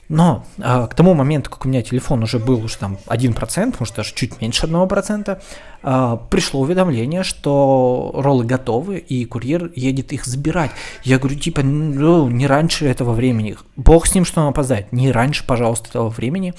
Но 0.08 0.46
а, 0.60 0.88
к 0.88 0.94
тому 0.94 1.14
моменту, 1.14 1.50
как 1.50 1.66
у 1.66 1.70
меня 1.70 1.82
телефон 1.82 2.24
уже 2.24 2.38
был 2.38 2.64
уже 2.64 2.78
там 2.78 2.98
1%, 3.08 3.76
может 3.80 3.96
даже 3.96 4.14
чуть 4.14 4.40
меньше 4.40 4.68
1%, 4.68 5.42
а, 5.82 6.18
пришло 6.18 6.62
уведомление, 6.62 7.24
что 7.24 8.12
роллы 8.14 8.46
готовы, 8.46 8.98
и 9.00 9.26
курьер 9.26 9.72
едет 9.76 10.14
их 10.14 10.26
забирать. 10.26 10.72
Я 11.04 11.18
говорю, 11.18 11.38
типа, 11.40 11.64
ну, 11.64 12.30
не 12.30 12.46
раньше 12.46 12.86
этого 12.86 13.14
времени. 13.14 13.58
Бог 13.76 14.06
с 14.06 14.14
ним, 14.14 14.26
что 14.26 14.42
он 14.42 14.48
опоздает. 14.48 14.92
Не 14.92 15.12
раньше, 15.12 15.46
пожалуйста, 15.46 15.90
этого 15.90 16.10
времени. 16.10 16.54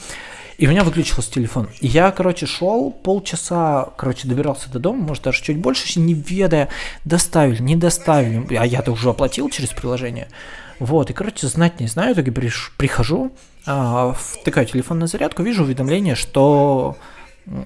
И 0.58 0.66
у 0.66 0.70
меня 0.70 0.84
выключился 0.84 1.30
телефон. 1.30 1.68
И 1.80 1.86
я, 1.86 2.10
короче, 2.10 2.46
шел 2.46 2.90
полчаса, 2.90 3.90
короче, 3.96 4.26
добирался 4.26 4.70
до 4.70 4.78
дома, 4.78 5.08
может, 5.08 5.24
даже 5.24 5.42
чуть 5.42 5.58
больше, 5.58 6.00
не 6.00 6.14
ведая, 6.14 6.70
доставили, 7.04 7.62
не 7.62 7.76
доставили. 7.76 8.54
А 8.56 8.64
я-то 8.64 8.92
уже 8.92 9.10
оплатил 9.10 9.50
через 9.50 9.68
приложение. 9.70 10.28
Вот, 10.78 11.10
и, 11.10 11.12
короче, 11.12 11.46
знать 11.46 11.80
не 11.80 11.86
знаю, 11.86 12.14
так 12.14 12.28
и 12.28 12.30
приш, 12.30 12.72
прихожу, 12.76 13.32
а, 13.66 14.12
втыкаю 14.12 14.66
телефон 14.66 14.98
на 14.98 15.06
зарядку, 15.06 15.42
вижу 15.42 15.64
уведомление, 15.64 16.14
что... 16.14 16.96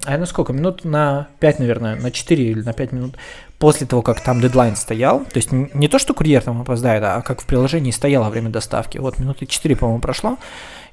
А 0.05 0.19
на 0.19 0.27
сколько? 0.27 0.53
Минут 0.53 0.85
на 0.85 1.29
5, 1.41 1.59
наверное, 1.59 1.97
на 1.97 2.11
4 2.11 2.45
или 2.45 2.61
на 2.61 2.75
5 2.75 2.93
минут 2.93 3.17
после 3.59 3.87
того, 3.87 4.03
как 4.03 4.21
там 4.23 4.41
дедлайн 4.41 4.77
стоял, 4.77 5.21
то 5.21 5.37
есть 5.37 5.53
не 5.53 5.89
то, 5.89 5.99
что 5.99 6.15
курьер 6.15 6.43
там 6.43 6.61
опоздает, 6.61 7.03
а 7.03 7.23
как 7.23 7.41
в 7.41 7.47
приложении 7.47 7.91
стояло 7.91 8.29
время 8.31 8.51
доставки. 8.51 8.99
Вот 8.99 9.19
минуты 9.19 9.47
4, 9.47 9.77
по-моему, 9.77 10.01
прошло. 10.01 10.39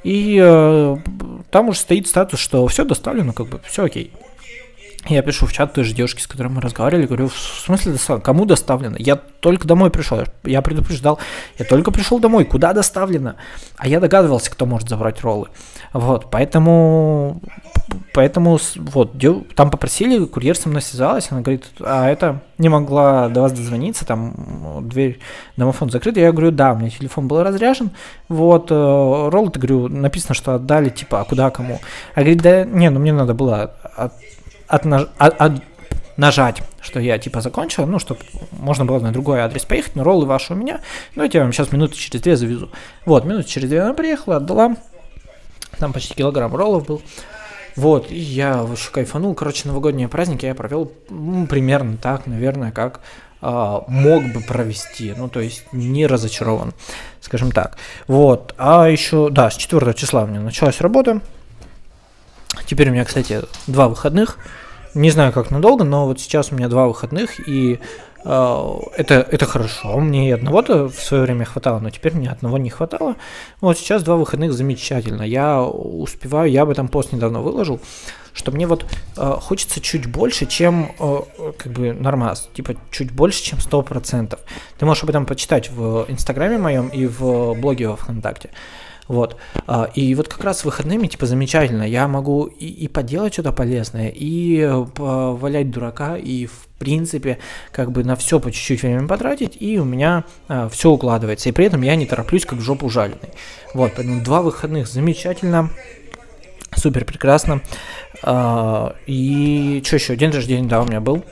И 0.04 0.40
э, 0.42 0.98
там 1.50 1.70
уже 1.70 1.80
стоит 1.80 2.08
статус, 2.08 2.40
что 2.40 2.66
все 2.68 2.86
доставлено, 2.86 3.34
как 3.34 3.48
бы 3.48 3.60
все 3.66 3.86
окей. 3.86 4.12
Я 5.10 5.22
пишу 5.22 5.46
в 5.46 5.54
чат 5.54 5.74
той 5.74 5.84
же 5.84 5.94
девушки, 5.94 6.22
с 6.22 6.28
которой 6.28 6.50
мы 6.50 6.62
разговаривали, 6.62 7.06
говорю, 7.06 7.30
в 7.30 7.34
смысле 7.34 7.94
доставлено? 7.94 8.24
Кому 8.24 8.46
доставлено? 8.46 8.98
Я 9.00 9.16
только 9.16 9.68
домой 9.68 9.90
пришел, 9.90 10.22
я 10.44 10.62
предупреждал, 10.62 11.20
я 11.58 11.66
только 11.66 11.92
пришел 11.92 12.20
домой, 12.20 12.46
куда 12.46 12.74
доставлено? 12.74 13.36
А 13.78 13.88
я 13.88 14.00
догадывался, 14.00 14.52
кто 14.52 14.66
может 14.66 14.90
забрать 14.90 15.22
роллы. 15.22 15.48
Вот, 15.94 16.30
поэтому, 16.30 17.42
поэтому 18.14 18.60
вот, 18.76 19.14
там 19.56 19.70
попросили, 19.70 20.26
курьер 20.26 20.58
со 20.58 20.68
мной 20.68 20.82
связалась, 20.82 21.32
она 21.32 21.42
говорит, 21.42 21.66
а 21.80 22.10
это 22.10 22.42
не 22.58 22.70
могла 22.70 23.30
до 23.30 23.42
вас 23.42 23.54
дозвониться, 23.54 24.06
там 24.06 24.84
дверь, 24.90 25.20
домофон 25.56 25.90
закрыт. 25.90 26.18
Я 26.18 26.32
говорю, 26.32 26.52
да, 26.52 26.74
у 26.74 26.78
меня 26.78 26.90
телефон 26.90 27.28
был 27.28 27.42
разряжен, 27.44 27.92
вот, 28.28 28.72
э, 28.72 28.74
роллы, 28.76 29.52
говорю, 29.52 29.88
написано, 29.88 30.36
что 30.36 30.56
отдали, 30.56 30.90
типа, 30.90 31.22
а 31.22 31.24
куда, 31.24 31.50
кому? 31.50 31.80
А 32.16 32.20
говорит, 32.20 32.42
да, 32.42 32.66
не, 32.66 32.90
ну 32.90 33.00
мне 33.00 33.14
надо 33.14 33.34
было 33.34 33.74
от, 33.96 34.14
от, 34.68 34.86
от, 34.86 35.42
от, 35.42 35.52
нажать, 36.18 36.62
что 36.82 37.00
я 37.00 37.18
типа 37.18 37.42
закончил, 37.42 37.86
ну, 37.86 38.00
чтобы 38.00 38.22
можно 38.52 38.86
было 38.86 39.00
на 39.00 39.12
другой 39.12 39.40
адрес 39.40 39.66
поехать, 39.66 39.96
но 39.96 40.04
роллы 40.04 40.26
ваши 40.26 40.54
у 40.54 40.56
меня, 40.56 40.82
давайте 41.16 41.38
я 41.38 41.44
вам 41.44 41.54
сейчас 41.54 41.72
минуты 41.72 41.96
через 41.96 42.22
две 42.22 42.36
завезу. 42.36 42.70
Вот, 43.06 43.26
минуты 43.26 43.48
через 43.48 43.70
две 43.70 43.82
она 43.82 43.94
приехала, 43.94 44.38
отдала, 44.38 44.76
там 45.78 45.94
почти 45.94 46.14
килограмм 46.16 46.56
роллов 46.56 46.86
был. 46.86 47.02
Вот, 47.76 48.10
и 48.12 48.16
я 48.16 48.64
вообще 48.64 48.90
кайфанул. 48.92 49.36
Короче, 49.36 49.68
новогодние 49.68 50.08
праздники 50.08 50.48
я 50.48 50.56
провел 50.56 50.92
ну, 51.12 51.46
примерно 51.46 51.98
так, 51.98 52.26
наверное, 52.26 52.72
как 52.72 53.02
а, 53.40 53.84
мог 53.88 54.24
бы 54.34 54.42
провести. 54.42 55.14
Ну, 55.16 55.30
то 55.30 55.40
есть 55.40 55.64
не 55.72 56.08
разочарован, 56.08 56.74
скажем 57.22 57.52
так. 57.52 57.78
Вот, 58.08 58.56
а 58.58 58.90
еще, 58.90 59.30
да, 59.30 59.52
с 59.52 59.58
4 59.58 59.94
числа 59.94 60.24
у 60.24 60.28
меня 60.28 60.40
началась 60.40 60.82
работа. 60.82 61.22
Теперь 62.66 62.90
у 62.90 62.92
меня, 62.92 63.06
кстати, 63.06 63.42
два 63.68 63.88
выходных. 63.88 64.38
Не 64.94 65.12
знаю, 65.12 65.32
как 65.32 65.52
надолго, 65.52 65.84
но 65.84 66.06
вот 66.06 66.20
сейчас 66.20 66.52
у 66.52 66.56
меня 66.56 66.70
два 66.70 66.88
выходных, 66.88 67.48
и 67.48 67.80
э, 68.26 68.80
это, 68.96 69.16
это 69.16 69.46
хорошо. 69.46 70.00
Мне 70.00 70.30
и 70.30 70.32
одного-то 70.32 70.90
в 70.90 70.96
свое 70.96 71.24
время 71.24 71.46
хватало, 71.46 71.80
но 71.80 71.90
теперь 71.90 72.14
мне 72.14 72.30
одного 72.30 72.58
не 72.58 72.70
хватало. 72.70 73.16
Вот 73.62 73.78
сейчас 73.78 74.04
два 74.04 74.16
выходных 74.16 74.54
замечательно. 74.54 75.22
Я 75.22 75.62
успеваю, 75.62 76.50
я 76.50 76.64
об 76.64 76.70
этом 76.70 76.88
пост 76.88 77.12
недавно 77.12 77.42
выложил, 77.42 77.80
что 78.34 78.52
мне 78.52 78.66
вот 78.66 78.86
э, 79.18 79.36
хочется 79.40 79.82
чуть 79.82 80.08
больше, 80.08 80.46
чем 80.46 80.92
э, 81.00 81.20
как 81.58 81.72
бы 81.72 81.94
нормас, 81.94 82.50
типа 82.54 82.76
чуть 82.90 83.12
больше, 83.12 83.44
чем 83.44 83.60
100%. 83.60 84.40
Ты 84.80 84.86
можешь 84.86 85.04
об 85.04 85.10
этом 85.10 85.26
почитать 85.26 85.70
в 85.70 86.06
инстаграме 86.08 86.58
моем 86.58 86.88
и 86.88 87.06
в 87.06 87.54
блоге 87.54 87.90
во 87.90 87.98
ВКонтакте. 87.98 88.50
Вот. 89.08 89.38
А, 89.68 89.90
и 89.94 90.14
вот 90.16 90.28
как 90.28 90.44
раз 90.44 90.66
выходными, 90.66 91.08
типа, 91.08 91.26
замечательно. 91.26 91.84
Я 91.84 92.08
могу 92.08 92.46
и, 92.46 92.66
и 92.66 92.88
поделать 92.88 93.34
что-то 93.34 93.52
полезное, 93.52 94.10
и 94.10 94.60
э, 94.60 94.86
валять 94.98 95.72
дурака, 95.72 96.18
и 96.18 96.46
в 96.46 96.68
принципе, 96.78 97.40
как 97.72 97.92
бы 97.92 98.04
на 98.04 98.16
все 98.16 98.40
по 98.40 98.52
чуть-чуть 98.52 98.82
время 98.82 99.08
потратить, 99.08 99.58
и 99.60 99.80
у 99.80 99.86
меня 99.86 100.26
а, 100.48 100.70
все 100.70 100.92
укладывается. 100.92 101.50
И 101.50 101.52
при 101.52 101.66
этом 101.66 101.82
я 101.82 101.96
не 101.96 102.06
тороплюсь, 102.06 102.46
как 102.46 102.62
жопу 102.62 102.88
ужаленный. 102.88 103.30
Вот, 103.74 103.94
поэтому 103.96 104.24
два 104.24 104.42
выходных 104.42 104.88
замечательно. 104.88 105.70
Супер 106.76 107.06
прекрасно. 107.06 107.62
А, 108.24 108.96
и 109.06 109.82
что 109.86 109.96
еще? 109.96 110.16
День 110.16 110.32
рождения, 110.32 110.68
да, 110.68 110.82
у 110.82 110.86
меня 110.86 111.02
был. 111.02 111.24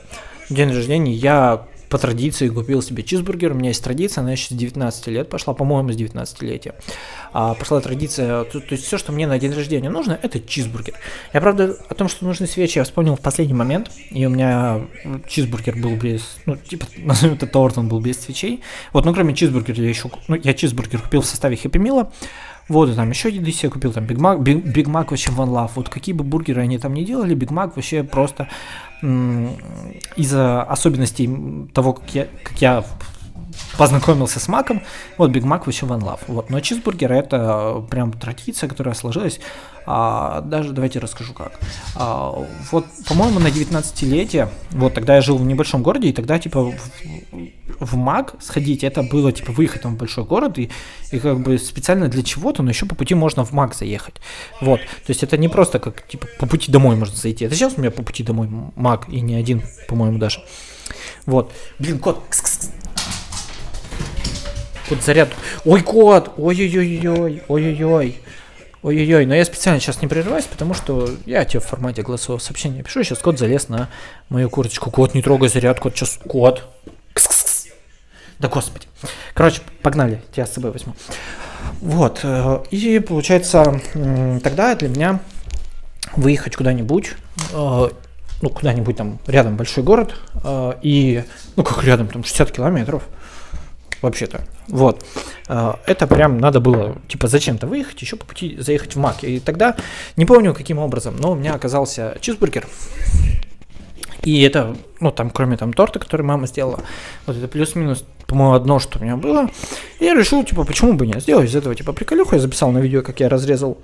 День 0.48 0.72
рождения 0.72 1.12
я 1.12 1.66
по 1.88 1.98
традиции 1.98 2.48
купил 2.48 2.82
себе 2.82 3.02
чизбургер. 3.02 3.52
У 3.52 3.54
меня 3.54 3.70
есть 3.70 3.82
традиция, 3.82 4.22
она 4.22 4.32
еще 4.32 4.48
с 4.48 4.56
19 4.56 5.06
лет 5.08 5.28
пошла, 5.28 5.54
по-моему, 5.54 5.92
с 5.92 5.96
19-летия. 5.96 6.74
А, 7.32 7.54
пошла 7.54 7.80
традиция, 7.80 8.44
то, 8.44 8.60
то 8.60 8.72
есть 8.72 8.84
все, 8.84 8.98
что 8.98 9.12
мне 9.12 9.26
на 9.26 9.38
день 9.38 9.52
рождения 9.52 9.90
нужно, 9.90 10.18
это 10.20 10.40
чизбургер. 10.40 10.94
Я, 11.32 11.40
правда, 11.40 11.76
о 11.88 11.94
том, 11.94 12.08
что 12.08 12.24
нужны 12.24 12.46
свечи, 12.46 12.78
я 12.78 12.84
вспомнил 12.84 13.16
в 13.16 13.20
последний 13.20 13.54
момент, 13.54 13.90
и 14.10 14.26
у 14.26 14.30
меня 14.30 14.86
чизбургер 15.28 15.76
был 15.76 15.96
без, 15.96 16.36
ну, 16.46 16.56
типа, 16.56 16.86
назовем 16.96 17.34
это 17.34 17.46
торт, 17.46 17.78
он 17.78 17.88
был 17.88 18.00
без 18.00 18.20
свечей. 18.20 18.62
Вот, 18.92 19.04
ну, 19.04 19.14
кроме 19.14 19.34
чизбургера 19.34 19.82
я 19.82 19.88
еще, 19.88 20.10
ну, 20.28 20.36
я 20.36 20.54
чизбургер 20.54 21.00
купил 21.00 21.20
в 21.20 21.26
составе 21.26 21.56
Хэппи 21.56 21.78
Мила, 21.78 22.12
вот, 22.68 22.90
и 22.90 22.94
там 22.94 23.10
еще 23.10 23.30
еды 23.30 23.52
себе 23.52 23.70
купил, 23.70 23.92
там 23.92 24.06
Биг 24.06 24.18
Мак, 24.18 24.42
Биг 24.42 24.88
Мак 24.88 25.10
вообще 25.10 25.30
One 25.30 25.50
Love. 25.50 25.70
Вот 25.76 25.88
какие 25.88 26.14
бы 26.14 26.24
бургеры 26.24 26.62
они 26.62 26.78
там 26.78 26.94
не 26.94 27.04
делали, 27.04 27.34
Биг 27.34 27.50
Мак 27.50 27.76
вообще 27.76 28.02
просто 28.02 28.48
из-за 29.02 30.62
особенностей 30.62 31.30
того, 31.72 31.92
как 31.92 32.14
я, 32.14 32.26
как 32.42 32.60
я 32.60 32.84
познакомился 33.76 34.40
с 34.40 34.48
маком, 34.48 34.82
вот 35.18 35.30
Биг 35.30 35.44
Мак 35.44 35.66
вообще 35.66 35.86
One 35.86 36.00
Love. 36.00 36.20
Вот, 36.28 36.50
но 36.50 36.60
чизбургер 36.60 37.12
это 37.12 37.84
прям 37.90 38.12
традиция, 38.12 38.68
которая 38.68 38.94
сложилась. 38.94 39.40
А, 39.88 40.40
даже 40.40 40.72
давайте 40.72 40.98
расскажу 40.98 41.32
как. 41.32 41.52
А, 41.94 42.44
вот, 42.72 42.86
по-моему, 43.08 43.38
на 43.38 43.48
19-летие, 43.48 44.48
вот 44.72 44.94
тогда 44.94 45.14
я 45.14 45.20
жил 45.20 45.38
в 45.38 45.44
небольшом 45.44 45.82
городе, 45.82 46.08
и 46.08 46.12
тогда 46.12 46.38
типа 46.40 46.62
в, 46.62 46.74
в 47.78 47.96
МАК 47.96 48.34
сходить, 48.40 48.82
это 48.82 49.04
было 49.04 49.30
типа 49.30 49.52
выехать 49.52 49.82
там 49.82 49.94
в 49.94 49.98
большой 49.98 50.24
город, 50.24 50.58
и, 50.58 50.70
и 51.12 51.18
как 51.20 51.38
бы 51.40 51.56
специально 51.58 52.08
для 52.08 52.24
чего-то, 52.24 52.64
но 52.64 52.70
еще 52.70 52.86
по 52.86 52.96
пути 52.96 53.14
можно 53.14 53.44
в 53.44 53.52
МАК 53.52 53.74
заехать. 53.74 54.16
Вот, 54.60 54.80
то 54.80 55.10
есть 55.10 55.22
это 55.22 55.36
не 55.36 55.48
просто 55.48 55.78
как 55.78 56.06
типа 56.08 56.26
по 56.40 56.46
пути 56.46 56.72
домой 56.72 56.96
можно 56.96 57.14
зайти. 57.14 57.44
Это 57.44 57.54
сейчас 57.54 57.74
у 57.76 57.80
меня 57.80 57.92
по 57.92 58.02
пути 58.02 58.24
домой 58.24 58.48
МАК, 58.74 59.08
и 59.08 59.20
не 59.20 59.36
один, 59.36 59.62
по-моему, 59.88 60.18
даже. 60.18 60.40
Вот. 61.26 61.52
Блин, 61.78 61.98
кот. 61.98 62.22
Кс-кс-кс. 62.30 62.70
Кот 64.88 65.02
заряд. 65.02 65.28
Ой, 65.64 65.82
кот! 65.82 66.32
Ой-ой-ой-ой. 66.36 67.42
Ой-ой-ой. 67.48 68.20
Ой-ой-ой, 68.82 69.26
но 69.26 69.34
я 69.34 69.44
специально 69.44 69.80
сейчас 69.80 70.00
не 70.00 70.06
прерываюсь, 70.06 70.44
потому 70.44 70.72
что 70.72 71.10
я 71.24 71.44
тебе 71.44 71.58
в 71.58 71.64
формате 71.64 72.02
голосового 72.02 72.40
сообщения 72.40 72.84
пишу. 72.84 73.02
Сейчас 73.02 73.18
кот 73.18 73.38
залез 73.38 73.68
на 73.68 73.88
мою 74.28 74.48
курточку. 74.48 74.92
Кот, 74.92 75.14
не 75.14 75.22
трогай 75.22 75.48
заряд, 75.48 75.80
кот, 75.80 75.96
сейчас 75.96 76.20
кот. 76.28 76.68
Кс-кс-кс. 77.12 77.68
Да 78.38 78.48
господи. 78.48 78.86
Короче, 79.34 79.62
погнали, 79.82 80.22
тебя 80.32 80.46
с 80.46 80.52
собой 80.52 80.70
возьму. 80.70 80.94
Вот, 81.80 82.20
э, 82.22 82.64
и 82.70 83.00
получается, 83.00 83.80
тогда 84.42 84.74
для 84.76 84.88
меня 84.88 85.20
выехать 86.14 86.54
куда-нибудь, 86.54 87.12
э, 87.52 87.88
ну, 88.42 88.50
куда-нибудь 88.50 88.96
там 88.96 89.18
рядом 89.26 89.56
большой 89.56 89.82
город, 89.82 90.14
э, 90.44 90.74
и, 90.82 91.24
ну, 91.56 91.64
как 91.64 91.82
рядом, 91.82 92.08
там 92.08 92.22
60 92.22 92.52
километров, 92.52 93.02
вообще-то. 94.02 94.44
Вот. 94.68 95.04
А, 95.48 95.80
это 95.86 96.06
прям 96.06 96.38
надо 96.38 96.60
было, 96.60 96.96
типа, 97.08 97.28
зачем-то 97.28 97.66
выехать, 97.66 98.00
еще 98.00 98.16
по 98.16 98.26
пути 98.26 98.56
заехать 98.58 98.94
в 98.94 98.98
Мак. 98.98 99.22
И 99.24 99.40
тогда, 99.40 99.76
не 100.16 100.26
помню 100.26 100.54
каким 100.54 100.78
образом, 100.78 101.16
но 101.18 101.32
у 101.32 101.34
меня 101.34 101.54
оказался 101.54 102.16
чизбургер. 102.20 102.66
И 104.22 104.42
это, 104.42 104.76
ну, 104.98 105.12
там, 105.12 105.30
кроме 105.30 105.56
там 105.56 105.72
торта, 105.72 106.00
который 106.00 106.22
мама 106.22 106.48
сделала, 106.48 106.80
вот 107.26 107.36
это 107.36 107.46
плюс-минус, 107.46 108.04
по-моему, 108.26 108.54
одно, 108.54 108.80
что 108.80 108.98
у 108.98 109.02
меня 109.02 109.16
было. 109.16 109.50
И 110.00 110.04
я 110.04 110.14
решил, 110.14 110.42
типа, 110.42 110.64
почему 110.64 110.94
бы 110.94 111.06
не 111.06 111.20
сделать 111.20 111.48
из 111.48 111.54
этого, 111.54 111.74
типа, 111.76 111.92
приколюху. 111.92 112.34
Я 112.34 112.40
записал 112.40 112.72
на 112.72 112.78
видео, 112.78 113.02
как 113.02 113.20
я 113.20 113.28
разрезал 113.28 113.78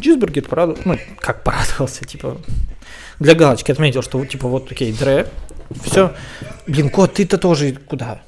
чизбургер, 0.00 0.42
порадовал, 0.42 0.80
ну, 0.84 0.98
как 1.20 1.44
порадовался, 1.44 2.04
типа, 2.04 2.38
для 3.20 3.34
галочки 3.34 3.70
отметил, 3.70 4.02
что, 4.02 4.24
типа, 4.26 4.48
вот, 4.48 4.72
окей, 4.72 4.92
дре, 4.92 5.28
все. 5.84 6.12
Блин, 6.66 6.90
кот, 6.90 7.14
ты-то 7.14 7.38
тоже 7.38 7.72
куда? 7.74 8.22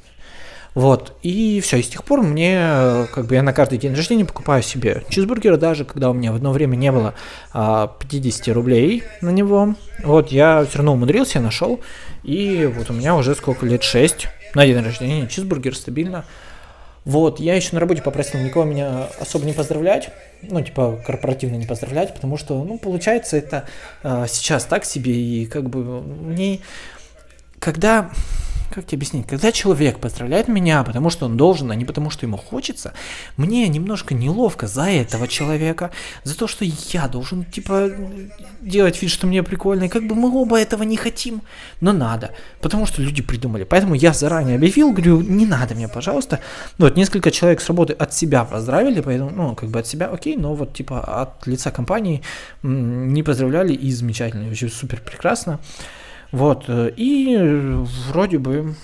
Вот, 0.76 1.16
и 1.23 1.62
все, 1.62 1.78
и 1.78 1.83
с 1.83 1.88
тех 1.88 2.04
пор 2.04 2.21
мне, 2.21 3.06
как 3.14 3.25
бы 3.25 3.35
я 3.35 3.42
на 3.42 3.54
каждый 3.54 3.78
день 3.78 3.95
рождения 3.95 4.26
покупаю 4.26 4.62
себе 4.62 5.04
чизбургер, 5.09 5.56
даже 5.56 5.87
когда 5.87 6.11
у 6.11 6.12
меня 6.12 6.33
в 6.33 6.35
одно 6.35 6.52
время 6.52 6.76
не 6.76 6.92
было 6.92 7.14
а, 7.54 7.97
50 7.99 8.54
рублей 8.54 9.02
на 9.23 9.30
него. 9.30 9.75
Вот, 10.04 10.30
я 10.30 10.66
все 10.66 10.76
равно 10.76 10.92
умудрился, 10.92 11.38
я 11.38 11.42
нашел, 11.42 11.80
и 12.25 12.71
вот 12.76 12.90
у 12.90 12.92
меня 12.92 13.16
уже 13.16 13.35
сколько 13.35 13.64
лет, 13.64 13.83
6 13.83 14.28
на 14.54 14.66
день 14.66 14.85
рождения, 14.85 15.26
чизбургер 15.26 15.75
стабильно. 15.75 16.26
Вот, 17.06 17.40
я 17.40 17.54
еще 17.54 17.71
на 17.73 17.80
работе 17.80 18.02
попросил 18.02 18.38
никого 18.40 18.66
меня 18.66 19.09
особо 19.18 19.47
не 19.47 19.54
поздравлять, 19.54 20.11
ну, 20.42 20.61
типа, 20.61 21.02
корпоративно 21.06 21.56
не 21.56 21.64
поздравлять, 21.64 22.14
потому 22.14 22.37
что, 22.37 22.62
ну, 22.62 22.76
получается, 22.76 23.38
это 23.38 23.64
а, 24.02 24.26
сейчас 24.26 24.66
так 24.66 24.85
себе, 24.85 25.14
и 25.14 25.47
как 25.47 25.71
бы 25.71 26.02
мне, 26.02 26.61
когда 27.61 28.11
как 28.71 28.87
тебе 28.87 28.99
объяснить, 28.99 29.27
когда 29.27 29.53
человек 29.53 29.99
поздравляет 29.99 30.49
меня, 30.49 30.83
потому 30.85 31.11
что 31.11 31.27
он 31.27 31.37
должен, 31.37 31.71
а 31.71 31.75
не 31.75 31.85
потому 31.85 32.11
что 32.11 32.27
ему 32.27 32.37
хочется, 32.37 32.93
мне 33.37 33.69
немножко 33.69 34.15
неловко 34.15 34.67
за 34.67 34.91
этого 34.91 35.29
человека, 35.29 35.91
за 36.25 36.37
то, 36.37 36.47
что 36.47 36.65
я 36.65 37.09
должен, 37.09 37.45
типа, 37.45 37.91
делать 38.61 39.01
вид, 39.01 39.11
что 39.11 39.27
мне 39.27 39.43
прикольно, 39.43 39.85
и 39.85 39.89
как 39.89 40.07
бы 40.07 40.15
мы 40.15 40.35
оба 40.35 40.61
этого 40.61 40.83
не 40.83 40.97
хотим, 40.97 41.43
но 41.81 41.93
надо, 41.93 42.33
потому 42.61 42.87
что 42.87 43.03
люди 43.03 43.23
придумали. 43.23 43.65
Поэтому 43.65 43.95
я 43.95 44.13
заранее 44.13 44.57
объявил, 44.57 44.93
говорю, 44.93 45.21
не 45.21 45.47
надо 45.47 45.75
мне, 45.75 45.89
пожалуйста. 45.89 46.41
Ну, 46.79 46.87
вот 46.87 46.97
несколько 46.97 47.31
человек 47.31 47.61
с 47.61 47.69
работы 47.69 47.93
от 47.93 48.15
себя 48.15 48.45
поздравили, 48.45 49.01
поэтому, 49.01 49.31
ну, 49.31 49.55
как 49.55 49.71
бы 49.71 49.79
от 49.79 49.87
себя, 49.87 50.07
окей, 50.07 50.37
но 50.37 50.55
вот, 50.55 50.75
типа, 50.75 51.01
от 51.01 51.47
лица 51.47 51.71
компании 51.71 52.23
не 52.63 53.23
поздравляли, 53.23 53.73
и 53.73 53.91
замечательно, 53.91 54.49
вообще 54.49 54.69
супер 54.69 55.01
прекрасно. 55.01 55.59
Вот, 56.37 56.64
э, 56.69 56.93
и 56.95 57.35
вроде 58.09 58.37
бы, 58.37 58.75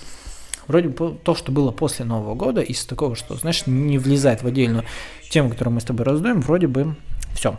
вроде 0.67 0.89
бы 0.89 1.15
то, 1.23 1.35
что 1.35 1.51
было 1.51 1.69
после 1.69 2.03
Нового 2.03 2.33
года, 2.33 2.61
из 2.61 2.83
такого, 2.83 3.15
что, 3.15 3.35
знаешь, 3.35 3.67
не 3.67 3.99
влезает 3.99 4.41
в 4.41 4.47
отдельную 4.47 4.85
тему, 5.29 5.51
которую 5.51 5.75
мы 5.75 5.79
с 5.79 5.83
тобой 5.83 6.03
раздаем, 6.03 6.41
вроде 6.41 6.65
бы 6.65 6.95
все. 7.35 7.55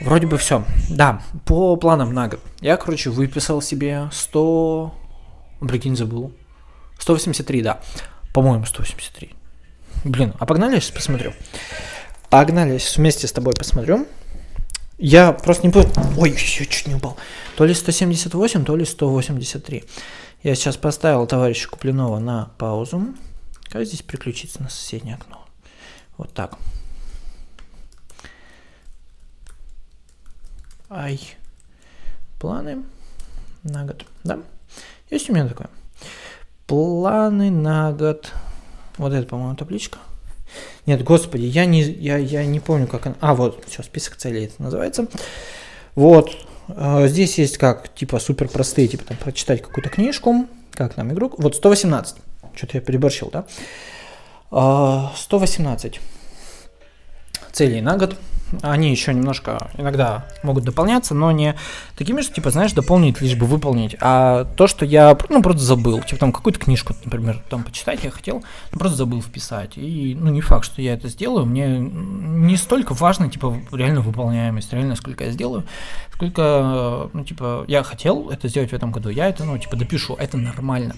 Вроде 0.00 0.26
бы 0.26 0.38
все. 0.38 0.64
Да, 0.88 1.20
по 1.44 1.76
планам 1.76 2.14
на 2.14 2.28
год. 2.28 2.40
Я, 2.62 2.78
короче, 2.78 3.10
выписал 3.10 3.60
себе 3.60 4.08
100... 4.10 4.94
Прикинь, 5.68 5.94
забыл. 5.94 6.32
183, 7.00 7.60
да. 7.60 7.80
По-моему, 8.32 8.64
183. 8.64 9.34
Блин, 10.04 10.32
а 10.38 10.46
погнали, 10.46 10.80
сейчас 10.80 10.92
посмотрю. 10.92 11.34
Погнали, 12.30 12.80
вместе 12.96 13.26
с 13.26 13.32
тобой 13.32 13.52
посмотрю. 13.52 14.06
Я 14.98 15.32
просто 15.32 15.64
не 15.64 15.72
понял. 15.72 15.90
Ой, 16.16 16.32
еще 16.32 16.66
чуть 16.66 16.88
не 16.88 16.96
упал. 16.96 17.16
То 17.56 17.64
ли 17.64 17.72
178, 17.72 18.64
то 18.64 18.76
ли 18.76 18.84
183. 18.84 19.84
Я 20.42 20.54
сейчас 20.56 20.76
поставил 20.76 21.26
товарища 21.26 21.68
Куплинова 21.68 22.18
на 22.18 22.50
паузу. 22.58 23.14
Как 23.68 23.84
здесь 23.84 24.02
переключиться 24.02 24.60
на 24.60 24.68
соседнее 24.68 25.14
окно? 25.14 25.46
Вот 26.16 26.32
так. 26.32 26.58
Ай. 30.90 31.20
Планы 32.40 32.82
на 33.62 33.84
год. 33.84 34.04
Да? 34.24 34.40
Есть 35.10 35.30
у 35.30 35.32
меня 35.32 35.46
такое. 35.46 35.70
Планы 36.66 37.50
на 37.50 37.92
год. 37.92 38.32
Вот 38.96 39.12
это, 39.12 39.28
по-моему, 39.28 39.54
табличка. 39.54 39.98
Нет, 40.86 41.02
господи, 41.04 41.44
я 41.44 41.64
не, 41.64 41.82
я, 41.82 42.16
я 42.16 42.44
не 42.44 42.60
помню, 42.60 42.86
как 42.86 43.06
она... 43.06 43.16
А, 43.20 43.34
вот, 43.34 43.64
все, 43.66 43.82
список 43.82 44.16
целей 44.16 44.46
это 44.46 44.62
называется. 44.62 45.06
Вот, 45.94 46.30
э, 46.68 47.08
здесь 47.08 47.38
есть 47.38 47.58
как, 47.58 47.94
типа, 47.94 48.18
супер 48.18 48.48
простые, 48.48 48.88
типа, 48.88 49.04
там, 49.04 49.16
прочитать 49.16 49.62
какую-то 49.62 49.90
книжку, 49.90 50.46
как 50.72 50.96
нам 50.96 51.12
игрок. 51.12 51.38
Вот, 51.38 51.56
118. 51.56 52.16
Что-то 52.54 52.76
я 52.76 52.80
переборщил, 52.80 53.30
да? 53.30 53.44
Э, 54.50 55.14
118 55.16 56.00
целей 57.52 57.80
на 57.80 57.96
год 57.96 58.16
они 58.62 58.90
еще 58.90 59.14
немножко 59.14 59.70
иногда 59.76 60.26
могут 60.42 60.64
дополняться, 60.64 61.14
но 61.14 61.30
не 61.30 61.54
такими 61.96 62.20
же, 62.20 62.30
типа, 62.30 62.50
знаешь, 62.50 62.72
дополнить, 62.72 63.20
лишь 63.20 63.36
бы 63.36 63.46
выполнить, 63.46 63.96
а 64.00 64.44
то, 64.56 64.66
что 64.66 64.84
я, 64.84 65.16
ну, 65.28 65.42
просто 65.42 65.62
забыл, 65.62 66.00
типа, 66.02 66.20
там, 66.20 66.32
какую-то 66.32 66.58
книжку, 66.58 66.94
например, 67.04 67.42
там, 67.48 67.64
почитать 67.64 68.04
я 68.04 68.10
хотел, 68.10 68.42
но 68.72 68.78
просто 68.78 68.98
забыл 68.98 69.22
вписать, 69.22 69.76
и, 69.76 70.16
ну, 70.18 70.30
не 70.30 70.40
факт, 70.40 70.64
что 70.64 70.82
я 70.82 70.94
это 70.94 71.08
сделаю, 71.08 71.46
мне 71.46 71.78
не 71.78 72.56
столько 72.56 72.94
важно, 72.94 73.30
типа, 73.30 73.56
реально 73.72 74.00
выполняемость, 74.00 74.72
реально 74.72 74.96
сколько 74.96 75.24
я 75.24 75.30
сделаю, 75.30 75.64
сколько, 76.14 77.10
ну, 77.12 77.24
типа, 77.24 77.64
я 77.68 77.82
хотел 77.82 78.30
это 78.30 78.48
сделать 78.48 78.70
в 78.70 78.74
этом 78.74 78.92
году, 78.92 79.08
я 79.10 79.28
это, 79.28 79.44
ну, 79.44 79.58
типа, 79.58 79.76
допишу, 79.76 80.14
это 80.14 80.36
нормально. 80.36 80.94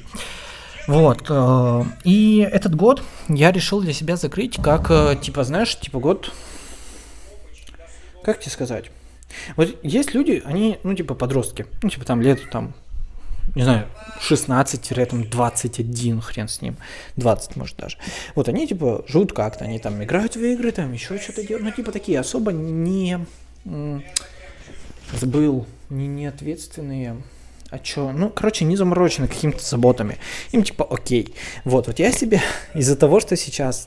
Вот. 0.87 1.27
Э, 1.29 1.85
и 2.05 2.39
этот 2.51 2.75
год 2.75 3.03
я 3.29 3.53
решил 3.53 3.81
для 3.81 3.93
себя 3.93 4.17
закрыть 4.17 4.57
как, 4.61 4.91
э, 4.91 5.17
типа, 5.21 5.45
знаешь, 5.45 5.79
типа 5.79 6.01
год 6.01 6.33
как 8.23 8.41
тебе 8.41 8.51
сказать? 8.51 8.91
Вот 9.57 9.77
есть 9.83 10.15
люди, 10.15 10.43
они, 10.45 10.79
ну, 10.83 10.95
типа, 10.95 11.15
подростки, 11.15 11.67
ну, 11.83 11.89
типа, 11.89 12.05
там, 12.05 12.21
лет, 12.21 12.41
там, 12.51 12.75
не 13.55 13.63
знаю, 13.63 13.87
16-21, 14.21 16.21
хрен 16.21 16.49
с 16.49 16.63
ним, 16.63 16.77
20, 17.17 17.57
может, 17.57 17.77
даже. 17.77 17.97
Вот 18.35 18.49
они, 18.49 18.67
типа, 18.67 19.05
живут 19.07 19.33
как-то, 19.33 19.65
они 19.65 19.79
там 19.79 20.03
играют 20.03 20.37
в 20.37 20.45
игры, 20.45 20.73
там 20.73 20.93
еще 20.93 21.19
что-то 21.19 21.47
делают, 21.47 21.65
ну, 21.65 21.73
типа, 21.73 21.93
такие 21.93 22.19
особо 22.19 22.53
не... 22.53 23.25
Забыл, 25.13 25.67
не 25.89 26.07
неответственные, 26.07 27.17
а 27.71 27.79
чё, 27.79 28.13
ну, 28.13 28.31
короче, 28.31 28.65
не 28.65 28.77
заморочены 28.77 29.29
какими-то 29.29 29.65
заботами. 29.65 30.19
Им 30.53 30.63
типа 30.63 30.87
окей. 30.89 31.35
Вот, 31.65 31.87
вот 31.87 31.99
я 31.99 32.13
себе 32.13 32.41
из-за 32.75 32.97
того, 32.97 33.21
что 33.21 33.37
сейчас 33.37 33.87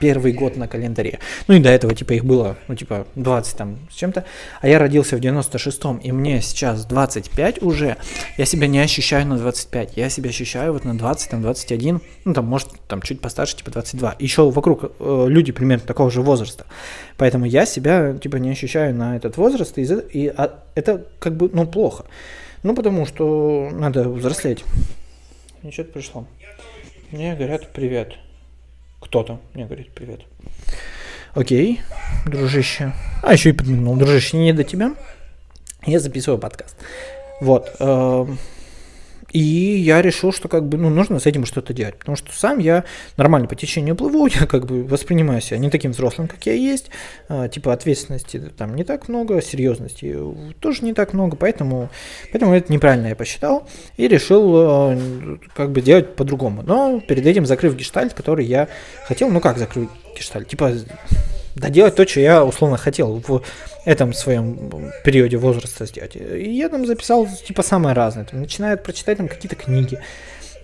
21 0.00 0.34
год 0.36 0.56
на 0.56 0.66
календаре, 0.66 1.18
ну 1.46 1.54
и 1.54 1.60
до 1.60 1.68
этого 1.68 1.94
типа 1.94 2.14
их 2.14 2.24
было, 2.24 2.56
ну 2.68 2.74
типа 2.74 3.06
20 3.16 3.56
там 3.56 3.78
с 3.90 3.94
чем-то, 3.94 4.24
а 4.60 4.68
я 4.68 4.78
родился 4.78 5.16
в 5.16 5.20
96-м, 5.20 5.98
и 5.98 6.12
мне 6.12 6.40
сейчас 6.40 6.86
25 6.86 7.62
уже, 7.62 7.96
я 8.36 8.44
себя 8.44 8.66
не 8.66 8.80
ощущаю 8.80 9.26
на 9.26 9.36
25, 9.36 9.96
я 9.96 10.08
себя 10.08 10.30
ощущаю 10.30 10.72
вот 10.72 10.84
на 10.84 10.96
20, 10.96 11.30
там 11.30 11.42
21, 11.42 12.00
ну 12.24 12.34
там 12.34 12.46
может 12.46 12.68
там 12.88 13.02
чуть 13.02 13.20
постарше, 13.20 13.56
типа 13.56 13.70
22. 13.70 14.16
Еще 14.18 14.50
вокруг 14.50 14.92
э, 14.98 15.26
люди 15.28 15.52
примерно 15.52 15.86
такого 15.86 16.10
же 16.10 16.22
возраста. 16.22 16.64
Поэтому 17.16 17.44
я 17.44 17.66
себя 17.66 18.14
типа 18.14 18.36
не 18.36 18.50
ощущаю 18.50 18.94
на 18.94 19.16
этот 19.16 19.36
возраст, 19.36 19.76
и, 19.78 19.82
и 19.82 20.28
а, 20.28 20.64
это 20.74 21.06
как 21.18 21.36
бы, 21.36 21.50
ну, 21.52 21.66
плохо. 21.66 22.04
Ну, 22.62 22.74
потому 22.74 23.06
что 23.06 23.70
надо 23.72 24.08
взрослеть. 24.08 24.64
Мне 25.62 25.72
что-то 25.72 25.92
пришло. 25.92 26.26
Мне 27.10 27.34
говорят 27.34 27.72
привет. 27.72 28.14
Кто-то 29.00 29.40
мне 29.54 29.64
говорит 29.64 29.90
привет. 29.92 30.20
Окей, 31.34 31.80
дружище. 32.26 32.92
А, 33.22 33.32
еще 33.32 33.50
и 33.50 33.52
подмигнул. 33.52 33.96
Дружище, 33.96 34.36
не 34.36 34.52
до 34.52 34.64
тебя. 34.64 34.94
Я 35.86 36.00
записываю 36.00 36.38
подкаст. 36.38 36.76
Вот. 37.40 37.74
Э, 37.78 38.26
и 39.32 39.40
я 39.40 40.02
решил, 40.02 40.32
что 40.32 40.48
как 40.48 40.68
бы, 40.68 40.76
ну, 40.76 40.90
нужно 40.90 41.18
с 41.18 41.26
этим 41.26 41.44
что-то 41.44 41.72
делать. 41.72 41.98
Потому 41.98 42.16
что 42.16 42.32
сам 42.32 42.58
я 42.58 42.84
нормально 43.16 43.48
по 43.48 43.54
течению 43.54 43.96
плыву, 43.96 44.26
я 44.40 44.46
как 44.46 44.66
бы 44.66 44.84
воспринимаю 44.84 45.40
себя 45.40 45.58
не 45.58 45.70
таким 45.70 45.92
взрослым, 45.92 46.28
как 46.28 46.44
я 46.46 46.52
есть. 46.52 46.90
А, 47.28 47.48
типа 47.48 47.72
ответственности 47.72 48.38
там 48.56 48.74
не 48.74 48.84
так 48.84 49.08
много, 49.08 49.40
серьезности 49.40 50.16
тоже 50.60 50.84
не 50.84 50.94
так 50.94 51.12
много, 51.12 51.36
поэтому, 51.36 51.90
поэтому 52.32 52.54
это 52.54 52.72
неправильно 52.72 53.08
я 53.08 53.16
посчитал 53.16 53.68
и 53.96 54.08
решил 54.08 54.52
а, 54.56 54.98
как 55.54 55.72
бы 55.72 55.80
делать 55.80 56.16
по-другому. 56.16 56.62
Но 56.62 57.00
перед 57.00 57.26
этим 57.26 57.46
закрыв 57.46 57.76
гештальт, 57.76 58.14
который 58.14 58.44
я 58.44 58.68
хотел, 59.06 59.30
ну 59.30 59.40
как 59.40 59.58
закрыть 59.58 59.90
гештальт? 60.16 60.48
Типа 60.48 60.72
доделать 61.60 61.94
то, 61.94 62.06
что 62.06 62.20
я 62.20 62.44
условно 62.44 62.76
хотел 62.76 63.22
в 63.26 63.42
этом 63.84 64.12
своем 64.12 64.90
периоде 65.04 65.36
возраста 65.36 65.86
сделать. 65.86 66.16
И 66.16 66.50
я 66.50 66.68
там 66.68 66.86
записал 66.86 67.26
типа 67.26 67.62
самое 67.62 67.94
разное. 67.94 68.24
Там, 68.24 68.40
начиная 68.40 68.76
прочитать 68.76 69.18
там 69.18 69.28
какие-то 69.28 69.56
книги, 69.56 69.98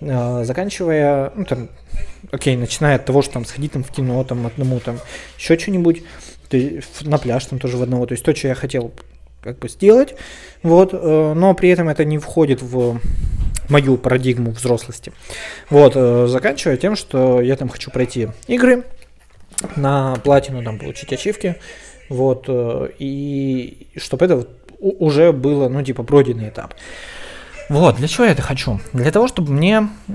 э, 0.01 0.43
заканчивая, 0.43 1.31
ну 1.35 1.45
там, 1.45 1.69
окей, 2.31 2.55
начиная 2.57 2.95
от 2.95 3.05
того, 3.05 3.21
что 3.21 3.33
там 3.33 3.45
сходить 3.45 3.71
там 3.71 3.83
в 3.83 3.91
кино, 3.91 4.23
там 4.23 4.45
одному 4.45 4.79
там 4.79 4.99
еще 5.37 5.57
что-нибудь, 5.57 6.03
на 7.01 7.17
пляж 7.17 7.45
там 7.45 7.59
тоже 7.59 7.77
в 7.77 7.83
одного, 7.83 8.05
то 8.05 8.13
есть 8.13 8.23
то, 8.23 8.35
что 8.35 8.47
я 8.47 8.55
хотел 8.55 8.91
как 9.41 9.59
бы 9.59 9.69
сделать, 9.69 10.15
вот, 10.63 10.89
э, 10.93 11.33
но 11.35 11.53
при 11.53 11.69
этом 11.69 11.89
это 11.89 12.05
не 12.05 12.17
входит 12.17 12.61
в 12.61 12.99
мою 13.69 13.97
парадигму 13.97 14.51
взрослости. 14.51 15.11
Вот, 15.69 15.93
э, 15.95 16.27
заканчивая 16.27 16.77
тем, 16.77 16.95
что 16.95 17.41
я 17.41 17.55
там 17.55 17.69
хочу 17.69 17.91
пройти 17.91 18.29
игры, 18.47 18.83
на 19.75 20.15
платину 20.23 20.63
там 20.63 20.79
получить 20.79 21.11
ачивки, 21.13 21.55
вот, 22.09 22.45
э, 22.47 22.89
и 22.99 23.87
чтобы 23.97 24.25
это 24.25 24.35
вот 24.37 24.49
уже 24.79 25.31
было, 25.31 25.69
ну, 25.69 25.81
типа, 25.83 26.03
пройденный 26.03 26.49
этап. 26.49 26.73
Вот, 27.69 27.97
для 27.97 28.07
чего 28.07 28.23
я 28.23 28.31
это 28.31 28.41
хочу? 28.41 28.79
Для 28.93 29.11
того, 29.11 29.27
чтобы 29.27 29.51
мне, 29.51 29.89
у 30.07 30.11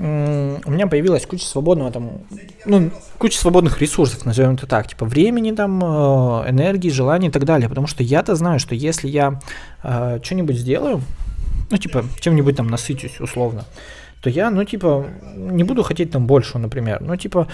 меня 0.71 0.87
появилась 0.87 1.25
куча 1.27 1.45
свободного 1.45 1.91
там, 1.91 2.21
ну, 2.65 2.89
куча 3.19 3.37
свободных 3.37 3.79
ресурсов, 3.79 4.25
назовем 4.25 4.55
это 4.55 4.65
так, 4.65 4.87
типа 4.87 5.05
времени 5.05 5.51
там, 5.51 5.79
э, 5.83 6.49
энергии, 6.49 6.89
желаний 6.89 7.27
и 7.27 7.31
так 7.31 7.45
далее. 7.45 7.69
Потому 7.69 7.85
что 7.85 8.01
я-то 8.01 8.33
знаю, 8.35 8.59
что 8.59 8.73
если 8.73 9.07
я 9.07 9.39
э, 9.83 10.19
что-нибудь 10.23 10.57
сделаю, 10.57 11.01
ну, 11.69 11.77
типа, 11.77 12.05
чем-нибудь 12.19 12.55
там 12.55 12.67
насытюсь 12.67 13.19
условно, 13.19 13.65
то 14.21 14.31
я, 14.31 14.49
ну, 14.49 14.63
типа, 14.63 15.05
не 15.35 15.63
буду 15.63 15.83
хотеть 15.83 16.09
там 16.11 16.25
больше, 16.25 16.57
например. 16.57 17.01
Ну, 17.01 17.15
типа, 17.17 17.47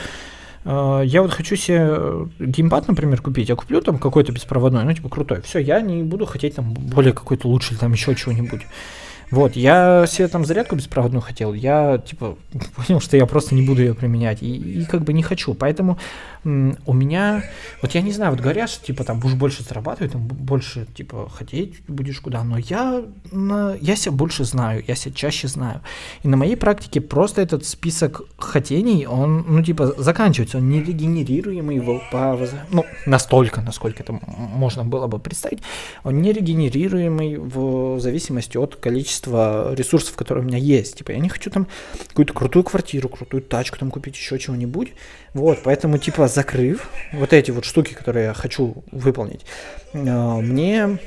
я 0.65 1.22
вот 1.22 1.32
хочу 1.32 1.56
себе 1.56 2.28
геймпад, 2.39 2.88
например, 2.88 3.22
купить, 3.22 3.50
я 3.50 3.56
куплю 3.56 3.82
там 3.82 3.98
какой-то 3.98 4.32
беспроводной, 4.32 4.84
ну, 4.84 4.93
типа, 4.93 5.10
крутой. 5.10 5.41
Все, 5.41 5.60
я 5.60 5.82
не 5.82 6.04
буду 6.04 6.26
хотеть 6.26 6.56
там 6.56 6.74
более 6.74 7.13
какой-то 7.13 7.48
лучший, 7.48 7.78
там 7.78 7.93
еще 7.93 8.13
чего-нибудь. 8.15 8.62
Вот, 9.32 9.56
я 9.56 10.06
себе 10.08 10.28
там 10.28 10.43
зарядку 10.43 10.76
беспроводную 10.76 11.22
хотел, 11.22 11.54
я, 11.54 12.00
типа, 12.00 12.36
понял, 12.76 13.00
что 13.00 13.15
я 13.15 13.26
просто 13.26 13.54
не 13.54 13.62
буду 13.62 13.82
ее 13.82 13.93
применять, 13.93 14.41
и, 14.41 14.82
и 14.82 14.86
как 14.86 15.04
бы 15.04 15.13
не 15.13 15.22
хочу, 15.22 15.54
поэтому 15.54 16.00
у 16.43 16.93
меня, 16.93 17.43
вот 17.82 17.91
я 17.91 18.02
не 18.02 18.12
знаю, 18.12 18.32
вот 18.32 18.39
говорят, 18.39 18.69
что, 18.69 18.86
типа, 18.86 19.04
там, 19.04 19.19
будешь 19.19 19.36
больше 19.36 19.63
зарабатывать, 19.63 20.13
там, 20.13 20.21
больше, 20.28 20.88
типа, 20.95 21.30
хотеть 21.30 21.82
будешь 21.88 22.19
куда, 22.19 22.43
но 22.43 22.58
я, 22.58 23.04
я 23.82 23.95
себя 23.95 24.12
больше 24.12 24.43
знаю, 24.45 24.84
я 24.88 24.95
себя 24.95 25.13
чаще 25.13 25.47
знаю, 25.47 25.82
и 26.23 26.28
на 26.28 26.38
моей 26.38 26.56
практике 26.56 27.02
просто 27.02 27.41
этот 27.41 27.65
список 27.65 28.21
хотений, 28.38 29.06
он, 29.06 29.45
ну, 29.47 29.63
типа, 29.63 29.93
заканчивается, 29.97 30.58
он 30.58 30.69
не 30.69 30.82
регенерируемый 30.82 31.82
по, 32.12 32.39
ну, 32.71 32.86
настолько, 33.06 33.62
насколько 33.62 34.04
это 34.04 34.13
можно 34.13 34.84
было 34.84 35.08
бы 35.08 35.19
представить, 35.19 35.60
он 36.04 36.21
не 36.21 36.32
регенерируемый 36.32 37.38
в 37.38 37.99
зависимости 37.99 38.58
от 38.58 38.75
количества 38.75 39.73
ресурсов, 39.73 40.15
которые 40.15 40.43
у 40.43 40.47
меня 40.47 40.58
есть. 40.58 40.97
Типа, 40.97 41.12
я 41.12 41.19
не 41.19 41.30
хочу 41.30 41.49
там 41.49 41.67
какую-то 42.08 42.34
крутую 42.34 42.63
квартиру, 42.63 43.10
крутую 43.10 43.41
тачку 43.43 43.78
там 43.78 43.91
купить, 43.91 44.15
еще 44.15 44.39
чего-нибудь. 44.39 44.93
Вот, 45.34 45.60
поэтому, 45.63 45.97
типа, 45.97 46.28
закрыв 46.30 46.89
вот 47.12 47.34
эти 47.34 47.52
вот 47.52 47.65
штуки, 47.65 47.94
которые 47.94 48.28
я 48.28 48.34
хочу 48.34 48.84
выполнить, 48.92 49.46
э, 49.94 50.00
мне 50.00 51.00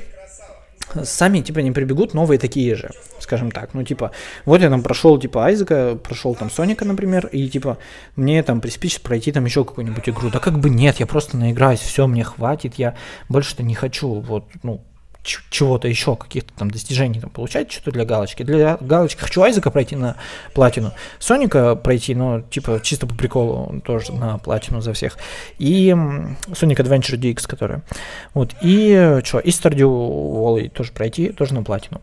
сами, 1.03 1.39
типа, 1.41 1.59
не 1.59 1.71
прибегут 1.71 2.13
новые 2.13 2.37
такие 2.37 2.75
же, 2.75 2.91
скажем 3.19 3.51
так. 3.51 3.73
Ну, 3.73 3.83
типа, 3.83 4.11
вот 4.45 4.61
я 4.61 4.69
там 4.69 4.83
прошел, 4.83 5.19
типа, 5.19 5.45
Айзека, 5.45 5.95
прошел 5.95 6.35
там 6.35 6.49
Соника, 6.49 6.85
например, 6.85 7.27
и, 7.27 7.47
типа, 7.49 7.77
мне 8.15 8.43
там 8.43 8.61
приспичит 8.61 9.01
пройти 9.01 9.31
там 9.31 9.45
еще 9.45 9.63
какую-нибудь 9.65 10.07
игру. 10.09 10.29
Да 10.29 10.39
как 10.39 10.59
бы 10.59 10.69
нет, 10.69 10.99
я 10.99 11.07
просто 11.07 11.37
наиграюсь, 11.37 11.79
все, 11.79 12.07
мне 12.07 12.23
хватит, 12.23 12.75
я 12.75 12.95
больше-то 13.29 13.63
не 13.63 13.75
хочу, 13.75 14.19
вот, 14.19 14.45
ну, 14.61 14.83
чего-то 15.23 15.87
еще, 15.87 16.15
каких-то 16.15 16.53
там 16.53 16.69
достижений 16.69 17.19
там 17.19 17.29
получать, 17.29 17.71
что-то 17.71 17.91
для 17.91 18.05
галочки. 18.05 18.43
Для 18.43 18.77
галочки 18.79 19.21
хочу 19.21 19.41
Айзека 19.41 19.71
пройти 19.71 19.95
на 19.95 20.17
платину, 20.53 20.91
Соника 21.19 21.75
пройти, 21.75 22.13
но 22.13 22.41
типа 22.41 22.79
чисто 22.83 23.07
по 23.07 23.15
приколу 23.15 23.81
тоже 23.85 24.11
на 24.11 24.37
платину 24.37 24.81
за 24.81 24.93
всех. 24.93 25.17
И 25.57 25.89
Sonic 25.89 26.77
Adventure 26.77 27.17
DX, 27.17 27.47
которая. 27.47 27.83
Вот, 28.33 28.53
и 28.61 29.21
что, 29.23 29.39
и 29.39 29.49
Stardew 29.49 29.87
Valley 29.87 30.69
тоже 30.69 30.91
пройти, 30.91 31.29
тоже 31.29 31.53
на 31.53 31.63
платину. 31.63 32.01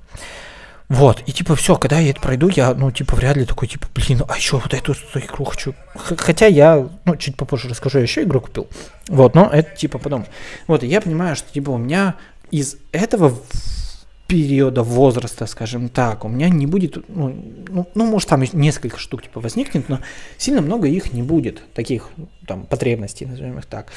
Вот, 0.91 1.23
и 1.25 1.31
типа 1.31 1.55
все, 1.55 1.77
когда 1.77 2.01
я 2.01 2.11
это 2.11 2.21
пройду, 2.21 2.49
я, 2.49 2.75
ну, 2.75 2.91
типа, 2.91 3.15
вряд 3.15 3.37
ли 3.37 3.45
такой, 3.45 3.69
типа, 3.69 3.87
блин, 3.95 4.23
а 4.29 4.37
еще 4.37 4.57
вот 4.57 4.75
эту 4.75 4.93
игру 4.93 5.45
хочу. 5.45 5.73
Хотя 5.95 6.47
я, 6.47 6.89
ну, 7.05 7.15
чуть 7.17 7.37
попозже 7.37 7.69
расскажу, 7.69 7.99
я 7.99 8.03
еще 8.03 8.25
игру 8.25 8.41
купил. 8.41 8.67
Вот, 9.07 9.37
но 9.37 9.49
это 9.53 9.77
типа 9.77 9.99
потом. 9.99 10.27
Вот, 10.67 10.83
и 10.83 10.89
я 10.89 11.01
понимаю, 11.01 11.37
что 11.37 11.53
типа 11.53 11.71
у 11.71 11.79
меня 11.79 12.17
из 12.51 12.77
этого 12.93 13.35
периода 14.27 14.85
возраста, 14.85 15.47
скажем 15.47 15.89
так, 15.89 16.25
у 16.25 16.29
меня 16.29 16.49
не 16.49 16.67
будет, 16.67 17.09
ну, 17.09 17.35
ну, 17.69 17.89
ну, 17.97 18.07
может, 18.07 18.29
там 18.29 18.45
несколько 18.53 18.97
штук 18.97 19.25
типа 19.25 19.41
возникнет, 19.41 19.89
но 19.89 19.99
сильно 20.39 20.61
много 20.61 20.87
их 20.87 21.13
не 21.13 21.23
будет, 21.23 21.63
таких 21.75 22.11
там 22.47 22.65
потребностей, 22.65 23.27
назовем 23.27 23.59
их 23.59 23.67
так. 23.67 23.91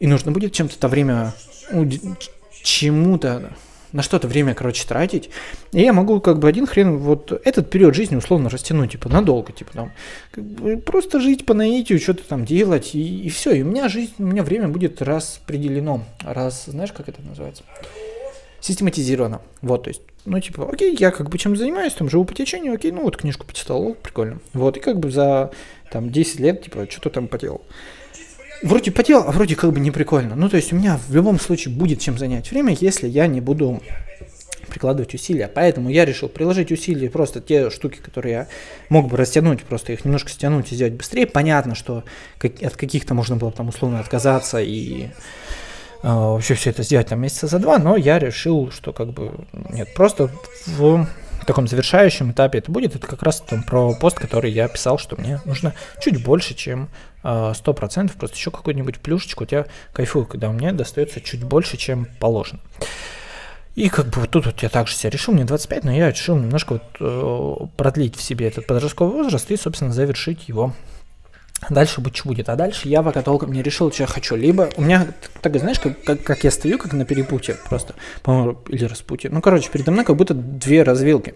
И 0.00 0.08
нужно 0.08 0.32
будет 0.32 0.52
чем-то 0.52 0.74
это 0.74 0.88
время, 0.88 1.32
чему-то, 2.64 3.52
на 3.92 4.02
что-то 4.02 4.28
время, 4.28 4.54
короче, 4.54 4.86
тратить. 4.86 5.30
И 5.72 5.80
я 5.80 5.92
могу 5.92 6.20
как 6.20 6.38
бы 6.38 6.48
один 6.48 6.66
хрен 6.66 6.98
вот 6.98 7.32
этот 7.44 7.70
период 7.70 7.94
жизни 7.94 8.16
условно 8.16 8.50
растянуть, 8.50 8.92
типа, 8.92 9.08
надолго, 9.08 9.52
типа, 9.52 9.72
там, 9.72 9.92
как 10.30 10.44
бы 10.44 10.76
просто 10.76 11.20
жить 11.20 11.46
по 11.46 11.54
наитию, 11.54 11.98
что-то 11.98 12.22
там 12.24 12.44
делать, 12.44 12.94
и, 12.94 13.22
и 13.22 13.28
все. 13.28 13.52
И 13.52 13.62
у 13.62 13.66
меня 13.66 13.88
жизнь, 13.88 14.14
у 14.18 14.24
меня 14.24 14.42
время 14.42 14.68
будет 14.68 15.00
распределено, 15.02 16.04
раз, 16.22 16.66
знаешь, 16.66 16.92
как 16.92 17.08
это 17.08 17.22
называется? 17.22 17.62
Систематизировано. 18.60 19.40
Вот, 19.62 19.84
то 19.84 19.88
есть, 19.88 20.02
ну, 20.24 20.40
типа, 20.40 20.68
окей, 20.70 20.96
я 20.98 21.10
как 21.10 21.30
бы 21.30 21.38
чем 21.38 21.56
занимаюсь, 21.56 21.94
там, 21.94 22.10
живу 22.10 22.24
по 22.24 22.34
течению, 22.34 22.74
окей, 22.74 22.90
ну, 22.90 23.02
вот 23.02 23.16
книжку 23.16 23.46
почитал, 23.46 23.94
прикольно. 23.94 24.40
Вот, 24.52 24.76
и 24.76 24.80
как 24.80 24.98
бы 24.98 25.10
за, 25.10 25.52
там, 25.90 26.10
10 26.10 26.40
лет, 26.40 26.62
типа, 26.62 26.86
что-то 26.90 27.10
там 27.10 27.28
поделал 27.28 27.62
вроде 28.62 28.90
потел, 28.90 29.24
а 29.26 29.32
вроде 29.32 29.56
как 29.56 29.72
бы 29.72 29.80
не 29.80 29.90
прикольно. 29.90 30.34
Ну, 30.34 30.48
то 30.48 30.56
есть 30.56 30.72
у 30.72 30.76
меня 30.76 30.98
в 31.08 31.14
любом 31.14 31.38
случае 31.38 31.74
будет 31.74 32.00
чем 32.00 32.18
занять 32.18 32.50
время, 32.50 32.76
если 32.78 33.08
я 33.08 33.26
не 33.26 33.40
буду 33.40 33.82
прикладывать 34.68 35.14
усилия. 35.14 35.48
Поэтому 35.52 35.88
я 35.88 36.04
решил 36.04 36.28
приложить 36.28 36.70
усилия, 36.70 37.10
просто 37.10 37.40
те 37.40 37.70
штуки, 37.70 37.98
которые 37.98 38.32
я 38.32 38.48
мог 38.88 39.08
бы 39.08 39.16
растянуть, 39.16 39.62
просто 39.64 39.92
их 39.92 40.04
немножко 40.04 40.30
стянуть 40.30 40.70
и 40.70 40.74
сделать 40.74 40.94
быстрее. 40.94 41.26
Понятно, 41.26 41.74
что 41.74 42.04
как, 42.38 42.62
от 42.62 42.76
каких-то 42.76 43.14
можно 43.14 43.36
было 43.36 43.50
там 43.50 43.68
условно 43.68 44.00
отказаться 44.00 44.60
и 44.60 45.04
э, 45.04 45.08
вообще 46.02 46.54
все 46.54 46.70
это 46.70 46.82
сделать 46.82 47.08
там 47.08 47.20
месяца 47.20 47.46
за 47.46 47.58
два, 47.58 47.78
но 47.78 47.96
я 47.96 48.18
решил, 48.18 48.70
что 48.70 48.92
как 48.92 49.08
бы 49.08 49.32
нет, 49.70 49.92
просто 49.94 50.30
в 50.66 51.06
таком 51.48 51.66
завершающем 51.66 52.32
этапе 52.32 52.58
это 52.58 52.70
будет, 52.70 52.94
это 52.94 53.06
как 53.06 53.22
раз 53.22 53.40
там 53.40 53.62
про 53.62 53.94
пост, 53.94 54.18
который 54.18 54.52
я 54.52 54.68
писал, 54.68 54.98
что 54.98 55.16
мне 55.16 55.40
нужно 55.46 55.74
чуть 55.98 56.22
больше, 56.22 56.54
чем 56.54 56.90
э, 57.24 57.26
100%, 57.26 58.12
просто 58.18 58.36
еще 58.36 58.50
какую-нибудь 58.50 59.00
плюшечку, 59.00 59.46
я 59.50 59.64
кайфую, 59.94 60.26
когда 60.26 60.50
мне 60.50 60.72
достается 60.72 61.22
чуть 61.22 61.42
больше, 61.42 61.78
чем 61.78 62.06
положено. 62.20 62.60
И 63.76 63.88
как 63.88 64.08
бы 64.08 64.20
вот 64.20 64.30
тут 64.30 64.44
вот 64.44 64.62
я 64.62 64.68
также 64.68 64.94
себя 64.94 65.08
решил, 65.08 65.32
мне 65.32 65.44
25, 65.44 65.84
но 65.84 65.92
я 65.92 66.10
решил 66.10 66.36
немножко 66.36 66.74
вот, 66.74 66.82
э, 67.00 67.66
продлить 67.76 68.16
в 68.16 68.22
себе 68.22 68.48
этот 68.48 68.66
подростковый 68.66 69.14
возраст 69.14 69.50
и, 69.50 69.56
собственно, 69.56 69.92
завершить 69.92 70.48
его 70.48 70.74
Дальше 71.70 72.00
быть 72.00 72.16
что 72.16 72.28
будет. 72.28 72.48
А 72.48 72.56
дальше 72.56 72.88
я 72.88 73.02
пока 73.02 73.22
толком 73.22 73.52
не 73.52 73.62
решил, 73.62 73.92
что 73.92 74.04
я 74.04 74.06
хочу. 74.06 74.36
Либо 74.36 74.70
у 74.76 74.82
меня, 74.82 75.08
так 75.42 75.58
знаешь, 75.58 75.80
как, 75.80 76.02
как, 76.02 76.22
как 76.22 76.44
я 76.44 76.50
стою, 76.50 76.78
как 76.78 76.92
на 76.92 77.04
перепуте 77.04 77.56
просто, 77.68 77.94
по-моему, 78.22 78.58
или 78.68 78.84
распуте. 78.84 79.28
Ну, 79.28 79.42
короче, 79.42 79.68
передо 79.70 79.90
мной 79.90 80.04
как 80.04 80.16
будто 80.16 80.34
две 80.34 80.82
развилки. 80.84 81.34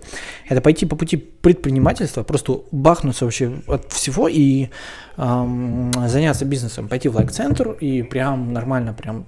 Это 0.49 0.61
пойти 0.61 0.87
по 0.87 0.97
пути 0.97 1.17
предпринимательства, 1.17 2.23
просто 2.23 2.61
бахнуться 2.71 3.25
вообще 3.25 3.53
от 3.67 3.93
всего 3.93 4.29
и 4.29 4.69
эм, 5.17 5.93
заняться 6.07 6.45
бизнесом. 6.45 6.89
Пойти 6.89 7.09
в 7.09 7.17
лайк-центр 7.17 7.73
и 7.73 8.03
прям 8.03 8.53
нормально, 8.53 8.95
прям 8.95 9.27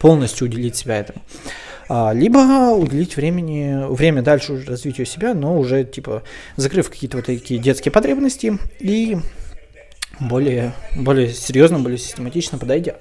полностью 0.00 0.48
уделить 0.48 0.76
себя 0.76 0.96
этому. 0.96 1.22
А, 1.88 2.12
либо 2.12 2.38
уделить 2.74 3.16
времени, 3.16 3.86
время 3.94 4.22
дальше 4.22 4.64
развитию 4.66 5.06
себя, 5.06 5.34
но 5.34 5.58
уже, 5.58 5.84
типа, 5.84 6.22
закрыв 6.56 6.90
какие-то 6.90 7.18
вот 7.18 7.26
такие 7.26 7.60
детские 7.60 7.92
потребности 7.92 8.58
и 8.80 9.18
более, 10.20 10.72
более 10.96 11.32
серьезно, 11.32 11.78
более 11.78 11.98
систематично 11.98 12.58
подойдя. 12.58 12.94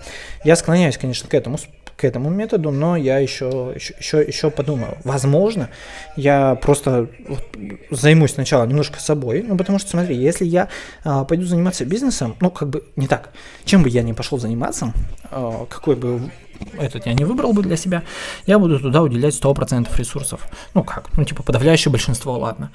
Я 0.44 0.56
склоняюсь, 0.56 0.98
конечно, 0.98 1.30
к 1.30 1.34
этому, 1.34 1.58
к 1.96 2.04
этому 2.04 2.30
методу, 2.30 2.72
но 2.72 2.96
я 2.96 3.20
еще, 3.20 3.74
еще, 3.76 3.94
еще, 3.98 4.22
еще 4.22 4.50
подумаю. 4.52 4.98
Возможно, 5.04 5.70
я 6.16 6.56
просто 6.56 7.08
вот 7.28 7.44
займусь 7.92 8.34
сначала 8.34 8.66
немножко 8.66 9.00
собой, 9.00 9.44
ну, 9.48 9.58
потому 9.58 9.80
что, 9.80 9.90
смотри, 9.90 10.16
если 10.16 10.46
я 10.46 10.70
а, 11.04 11.24
пойду 11.24 11.46
заниматься 11.46 11.86
бизнесом, 11.86 12.36
ну, 12.40 12.50
как 12.50 12.70
бы 12.70 12.84
не 12.96 13.08
так, 13.08 13.32
чем 13.66 13.84
бы 13.84 13.90
я 13.90 14.04
ни 14.04 14.14
пошел 14.14 14.40
заниматься, 14.40 14.94
а, 15.32 15.66
какой 15.70 15.96
бы 15.96 16.32
этот 16.80 17.06
я 17.06 17.14
не 17.14 17.26
выбрал 17.26 17.54
бы 17.54 17.62
для 17.62 17.76
себя, 17.76 18.04
я 18.46 18.60
буду 18.60 18.80
туда 18.80 19.02
уделять 19.02 19.34
100% 19.34 19.88
ресурсов. 19.98 20.48
Ну 20.74 20.84
как, 20.84 21.16
ну 21.18 21.24
типа 21.24 21.44
подавляющее 21.44 21.92
большинство, 21.92 22.38
ладно. 22.38 22.72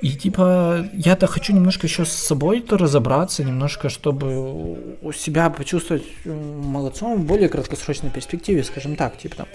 И 0.00 0.12
типа 0.12 0.88
я-то 0.92 1.26
хочу 1.26 1.52
немножко 1.52 1.86
еще 1.86 2.04
с 2.04 2.12
собой-то 2.12 2.78
разобраться, 2.78 3.44
немножко, 3.44 3.88
чтобы 3.90 4.96
у 5.02 5.12
себя 5.12 5.50
почувствовать 5.50 6.04
молодцом 6.24 7.20
в 7.20 7.26
более 7.26 7.48
краткосрочной 7.48 8.10
перспективе, 8.10 8.64
скажем 8.64 8.96
так, 8.96 9.18
типа 9.18 9.36
там 9.36 9.46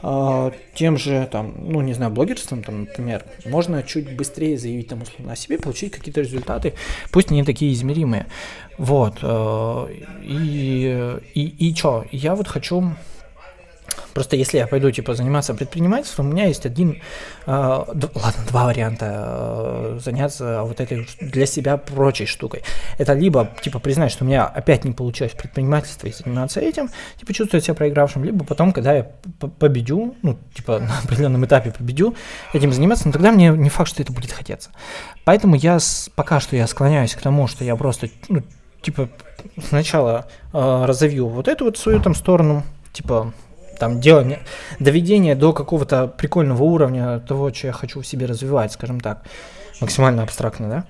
а, 0.00 0.52
тем 0.74 0.96
же, 0.96 1.28
там, 1.30 1.54
ну, 1.58 1.80
не 1.80 1.92
знаю, 1.92 2.12
блогерством, 2.12 2.62
там, 2.62 2.80
например, 2.82 3.24
можно 3.44 3.82
чуть 3.82 4.14
быстрее 4.14 4.56
заявить 4.56 4.88
там 4.88 5.02
условно 5.02 5.32
о 5.32 5.36
себе, 5.36 5.58
получить 5.58 5.92
какие-то 5.92 6.20
результаты, 6.20 6.74
пусть 7.10 7.30
не 7.30 7.42
такие 7.42 7.72
измеримые. 7.72 8.26
Вот. 8.76 9.18
Э, 9.22 9.86
и, 10.22 11.18
и, 11.34 11.70
и 11.70 11.74
что? 11.74 12.04
Я 12.12 12.36
вот 12.36 12.46
хочу 12.46 12.94
Просто 14.18 14.34
если 14.34 14.58
я 14.58 14.66
пойду, 14.66 14.90
типа, 14.90 15.14
заниматься 15.14 15.54
предпринимательством, 15.54 16.30
у 16.30 16.32
меня 16.32 16.46
есть 16.46 16.66
один, 16.66 17.00
э, 17.46 17.50
ладно, 17.52 18.44
два 18.48 18.64
варианта 18.64 19.06
э, 19.06 19.98
заняться 20.02 20.64
вот 20.64 20.80
этой 20.80 21.06
для 21.20 21.46
себя 21.46 21.76
прочей 21.76 22.26
штукой. 22.26 22.64
Это 22.98 23.12
либо, 23.12 23.48
типа, 23.62 23.78
признать, 23.78 24.10
что 24.10 24.24
у 24.24 24.26
меня 24.26 24.44
опять 24.44 24.84
не 24.84 24.90
получилось 24.90 25.34
предпринимательство 25.34 26.08
и 26.08 26.12
заниматься 26.12 26.58
этим, 26.58 26.90
типа, 27.16 27.32
чувствовать 27.32 27.64
себя 27.64 27.74
проигравшим, 27.74 28.24
либо 28.24 28.44
потом, 28.44 28.72
когда 28.72 28.92
я 28.92 29.04
победю, 29.60 30.16
ну, 30.22 30.36
типа, 30.52 30.78
на 30.80 30.98
определенном 30.98 31.44
этапе 31.44 31.70
победю, 31.70 32.16
этим 32.52 32.72
заниматься, 32.72 33.06
но 33.06 33.12
тогда 33.12 33.30
мне 33.30 33.50
не 33.50 33.70
факт, 33.70 33.88
что 33.88 34.02
это 34.02 34.12
будет 34.12 34.32
хотеться. 34.32 34.70
Поэтому 35.24 35.54
я 35.54 35.78
с, 35.78 36.10
пока 36.16 36.40
что 36.40 36.56
я 36.56 36.66
склоняюсь 36.66 37.14
к 37.14 37.20
тому, 37.20 37.46
что 37.46 37.62
я 37.62 37.76
просто, 37.76 38.08
ну, 38.28 38.42
типа, 38.82 39.10
сначала 39.68 40.26
э, 40.52 40.84
разовью 40.86 41.28
вот 41.28 41.46
эту 41.46 41.66
вот 41.66 41.78
свою 41.78 42.00
там 42.00 42.16
сторону, 42.16 42.64
типа, 42.92 43.32
там 43.78 44.00
делание, 44.00 44.40
доведение 44.78 45.34
до 45.34 45.52
какого-то 45.52 46.08
прикольного 46.08 46.62
уровня 46.62 47.20
того, 47.20 47.52
что 47.52 47.68
я 47.68 47.72
хочу 47.72 48.00
в 48.00 48.06
себе 48.06 48.26
развивать, 48.26 48.72
скажем 48.72 49.00
так, 49.00 49.22
максимально 49.80 50.22
абстрактно, 50.22 50.68
да. 50.68 50.84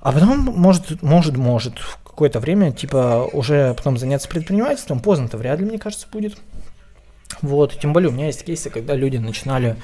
А 0.00 0.12
потом, 0.12 0.38
может, 0.38 1.02
может, 1.02 1.36
может, 1.36 1.78
в 1.78 1.98
какое-то 2.02 2.40
время, 2.40 2.72
типа, 2.72 3.28
уже 3.32 3.74
потом 3.74 3.98
заняться 3.98 4.28
предпринимательством, 4.28 5.00
поздно-то 5.00 5.36
вряд 5.36 5.60
ли, 5.60 5.66
мне 5.66 5.78
кажется, 5.78 6.06
будет. 6.10 6.36
Вот, 7.42 7.78
тем 7.78 7.92
более 7.92 8.10
у 8.10 8.12
меня 8.12 8.26
есть 8.26 8.44
кейсы, 8.44 8.70
когда 8.70 8.94
люди 8.94 9.16
начинали, 9.16 9.76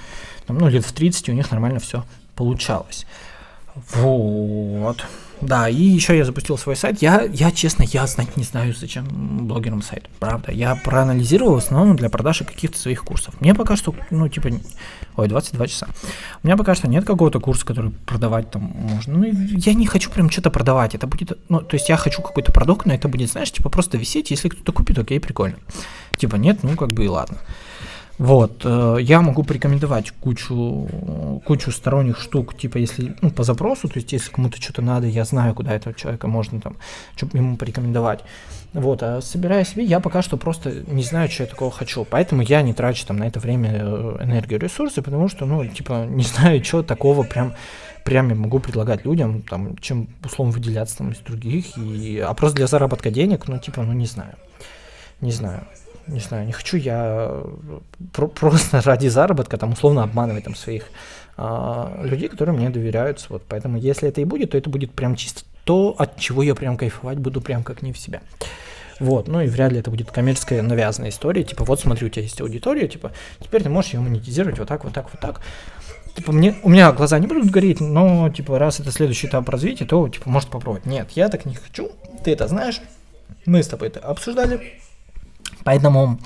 там, 0.47 0.59
ну, 0.59 0.69
лет 0.69 0.85
в 0.85 0.93
30, 0.93 1.29
у 1.29 1.33
них 1.33 1.51
нормально 1.51 1.81
все 1.81 2.05
получалось. 2.35 3.07
Вот. 3.75 5.05
Да, 5.41 5.69
и 5.69 5.83
еще 5.83 6.17
я 6.17 6.25
запустил 6.25 6.57
свой 6.57 6.77
сайт. 6.77 7.03
Я, 7.03 7.23
я, 7.23 7.51
честно, 7.51 7.83
я 7.83 8.07
знать 8.07 8.37
не 8.37 8.45
знаю, 8.45 8.75
зачем 8.75 9.07
блогерам 9.47 9.83
сайт. 9.83 10.09
Правда. 10.19 10.51
Я 10.51 10.75
проанализировал 10.77 11.55
в 11.55 11.59
основном 11.59 11.97
для 11.97 12.09
продажи 12.09 12.45
каких-то 12.45 12.79
своих 12.79 13.05
курсов. 13.05 13.39
Мне 13.41 13.55
пока 13.55 13.77
что, 13.77 13.95
ну, 14.11 14.29
типа, 14.29 14.49
ой, 15.17 15.29
22 15.29 15.67
часа. 15.67 15.89
У 16.43 16.47
меня 16.47 16.57
пока 16.57 16.75
что 16.75 16.89
нет 16.89 17.05
какого-то 17.05 17.39
курса, 17.39 17.67
который 17.67 17.91
продавать 17.91 18.51
там 18.51 18.63
можно. 18.63 19.19
Ну, 19.19 19.25
я 19.27 19.75
не 19.75 19.87
хочу 19.87 20.11
прям 20.11 20.31
что-то 20.31 20.51
продавать. 20.51 20.95
Это 20.95 21.07
будет, 21.07 21.39
ну, 21.49 21.61
то 21.61 21.75
есть 21.75 21.89
я 21.89 21.97
хочу 21.97 22.23
какой-то 22.23 22.53
продукт, 22.53 22.87
но 22.87 22.95
это 22.95 23.09
будет, 23.09 23.31
знаешь, 23.31 23.53
типа 23.53 23.69
просто 23.69 23.99
висеть. 23.99 24.31
Если 24.31 24.49
кто-то 24.49 24.73
купит, 24.73 24.99
окей, 24.99 25.21
прикольно. 25.21 25.57
Типа 26.17 26.37
нет, 26.37 26.63
ну, 26.63 26.77
как 26.77 26.93
бы 26.93 27.05
и 27.05 27.09
ладно. 27.09 27.39
Вот, 28.19 28.63
э, 28.65 28.97
я 29.01 29.21
могу 29.21 29.43
порекомендовать 29.43 30.11
кучу, 30.11 30.89
кучу 31.45 31.71
сторонних 31.71 32.19
штук, 32.19 32.57
типа 32.57 32.79
если, 32.79 33.15
ну, 33.21 33.31
по 33.31 33.45
запросу, 33.45 33.89
то 33.89 33.99
есть 33.99 34.11
если 34.13 34.31
кому-то 34.31 34.61
что-то 34.61 34.81
надо, 34.81 35.07
я 35.07 35.25
знаю, 35.25 35.55
куда 35.55 35.75
этого 35.75 35.95
человека 35.95 36.27
можно 36.27 36.61
там, 36.61 36.77
что 37.15 37.29
ему 37.35 37.57
порекомендовать. 37.59 38.21
Вот, 38.73 39.03
а 39.03 39.21
собирая 39.21 39.65
себе, 39.65 39.85
я 39.85 40.01
пока 40.01 40.23
что 40.23 40.39
просто 40.39 40.73
не 40.87 41.03
знаю, 41.03 41.29
что 41.29 41.43
я 41.43 41.49
такого 41.49 41.71
хочу, 41.71 42.07
поэтому 42.09 42.41
я 42.41 42.63
не 42.63 42.73
трачу 42.73 43.07
там 43.07 43.19
на 43.19 43.25
это 43.25 43.39
время 43.39 43.73
э, 43.75 44.17
энергию, 44.23 44.61
ресурсы, 44.61 45.03
потому 45.03 45.29
что, 45.29 45.45
ну, 45.45 45.67
типа, 45.67 46.07
не 46.09 46.25
знаю, 46.25 46.65
что 46.65 46.83
такого 46.83 47.23
прям 47.23 47.53
прям 48.05 48.29
я 48.29 48.37
могу 48.37 48.61
предлагать 48.61 49.05
людям, 49.05 49.43
там, 49.43 49.77
чем 49.79 50.09
условно 50.25 50.55
выделяться 50.55 50.99
там 50.99 51.11
из 51.11 51.19
других, 51.19 51.77
и, 51.77 52.21
а 52.21 52.33
просто 52.35 52.59
для 52.59 52.69
заработка 52.69 53.11
денег, 53.11 53.49
ну, 53.49 53.59
типа, 53.59 53.83
ну, 53.83 53.93
не 53.93 54.07
знаю, 54.07 54.37
не 55.21 55.33
знаю 55.33 55.67
не 56.07 56.21
знаю, 56.21 56.47
не 56.47 56.53
хочу 56.53 56.77
я 56.77 57.43
про- 58.13 58.29
просто 58.29 58.81
ради 58.85 59.09
заработка 59.09 59.57
там 59.57 59.73
условно 59.73 60.03
обманывать 60.03 60.45
там 60.45 60.55
своих 60.55 60.85
а, 61.37 62.01
людей, 62.03 62.29
которые 62.29 62.57
мне 62.57 62.71
доверяются. 62.71 63.27
Вот, 63.31 63.43
поэтому 63.49 63.77
если 63.77 64.09
это 64.09 64.21
и 64.21 64.25
будет, 64.25 64.53
то 64.53 64.59
это 64.59 64.71
будет 64.71 64.93
прям 64.93 65.17
чисто 65.17 65.43
то, 65.65 65.95
от 65.99 66.17
чего 66.17 66.43
я 66.43 66.55
прям 66.55 66.77
кайфовать 66.77 67.19
буду 67.19 67.41
прям 67.41 67.65
как 67.65 67.83
не 67.83 67.93
в 67.93 67.99
себя. 67.99 68.23
Вот, 69.01 69.29
ну 69.29 69.41
и 69.43 69.49
вряд 69.49 69.73
ли 69.73 69.81
это 69.81 69.91
будет 69.91 70.11
коммерческая 70.11 70.63
навязанная 70.63 71.11
история, 71.11 71.45
типа, 71.45 71.65
вот 71.65 71.81
смотри, 71.81 72.07
у 72.07 72.09
тебя 72.09 72.23
есть 72.23 72.41
аудитория, 72.41 72.89
типа, 72.89 73.13
теперь 73.41 73.63
ты 73.63 73.69
можешь 73.69 73.93
ее 73.93 74.01
монетизировать 74.01 74.59
вот 74.59 74.69
так, 74.69 74.85
вот 74.85 74.95
так, 74.95 75.11
вот 75.13 75.21
так. 75.21 75.43
Типа, 76.15 76.33
мне, 76.33 76.57
у 76.63 76.71
меня 76.71 76.93
глаза 76.93 77.19
не 77.19 77.27
будут 77.27 77.51
гореть, 77.51 77.81
но, 77.81 78.31
типа, 78.31 78.59
раз 78.59 78.81
это 78.81 78.91
следующий 78.91 79.27
этап 79.27 79.47
развития, 79.51 79.85
то, 79.85 80.09
типа, 80.09 80.31
может 80.31 80.49
попробовать. 80.49 80.87
Нет, 80.87 81.11
я 81.11 81.29
так 81.29 81.45
не 81.45 81.55
хочу, 81.55 81.91
ты 82.25 82.33
это 82.33 82.49
знаешь, 82.49 82.81
мы 83.45 83.63
с 83.63 83.69
тобой 83.69 83.89
это 83.89 84.01
обсуждали, 84.01 84.81
Поэтому 85.65 86.19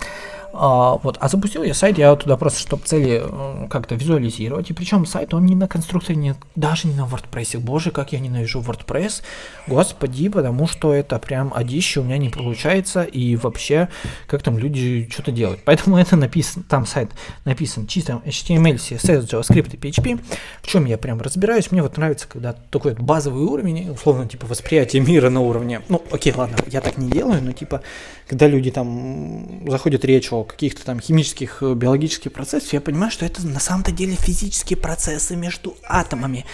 а, 0.53 0.99
вот, 1.03 1.17
а 1.21 1.29
запустил 1.29 1.63
я 1.63 1.75
сайт, 1.75 1.99
я 1.99 2.15
туда 2.17 2.37
просто, 2.37 2.61
чтобы 2.61 2.85
цели 2.85 3.23
э, 3.25 3.67
как-то 3.69 3.95
визуализировать. 3.95 4.71
И 4.71 4.73
причем 4.73 5.07
сайт, 5.07 5.33
он 5.33 5.47
не 5.47 5.55
на 5.55 5.69
конструкции, 5.69 6.15
не, 6.15 6.35
даже 6.57 6.89
не 6.89 6.95
на 6.95 7.03
WordPress. 7.03 7.59
Боже, 7.59 7.91
как 7.91 8.13
я 8.13 8.19
ненавижу 8.19 8.61
WordPress. 8.61 9.23
Господи, 9.69 10.29
потому 10.29 10.67
что 10.67 10.93
это 10.93 11.19
прям 11.19 11.53
одище 11.55 12.01
у 12.01 12.03
меня 12.03 12.19
не 12.19 12.31
получается. 12.31 13.03
И 13.03 13.37
вообще, 13.37 13.89
как 14.27 14.43
там 14.43 14.59
люди 14.59 15.09
что-то 15.13 15.31
делают. 15.31 15.61
Поэтому 15.65 15.97
это 15.97 16.17
написан, 16.17 16.65
там 16.65 16.85
сайт 16.85 17.11
написан 17.45 17.87
чисто 17.87 18.21
HTML, 18.25 18.75
CSS, 18.75 19.29
JavaScript 19.29 19.75
и 19.75 19.77
PHP. 19.77 20.21
В 20.63 20.67
чем 20.67 20.85
я 20.85 20.99
прям 20.99 21.21
разбираюсь. 21.21 21.71
Мне 21.71 21.83
вот 21.83 21.97
нравится, 21.97 22.27
когда 22.29 22.55
такой 22.71 22.95
базовый 22.95 23.45
уровень, 23.45 23.91
условно, 23.91 24.27
типа 24.27 24.47
восприятие 24.47 25.03
мира 25.03 25.31
на 25.31 25.41
уровне. 25.41 25.83
Ну, 25.89 26.03
окей, 26.11 26.33
ладно, 26.37 26.57
я 26.67 26.81
так 26.81 26.99
не 26.99 27.09
делаю, 27.09 27.41
но 27.43 27.53
типа, 27.53 27.83
когда 28.29 28.49
люди 28.49 28.71
там 28.71 29.69
заходят 29.69 30.05
речь 30.05 30.33
о 30.33 30.40
каких-то 30.45 30.85
там 30.85 31.01
химических, 31.01 31.63
э, 31.63 31.75
биологических 31.75 32.33
процессов, 32.33 32.73
я 32.73 32.81
понимаю, 32.81 33.11
что 33.11 33.25
это 33.25 33.47
на 33.47 33.61
самом-то 33.61 33.93
деле 33.93 34.15
физические 34.15 34.77
процессы 34.77 35.37
между 35.37 35.77
атомами 35.89 36.45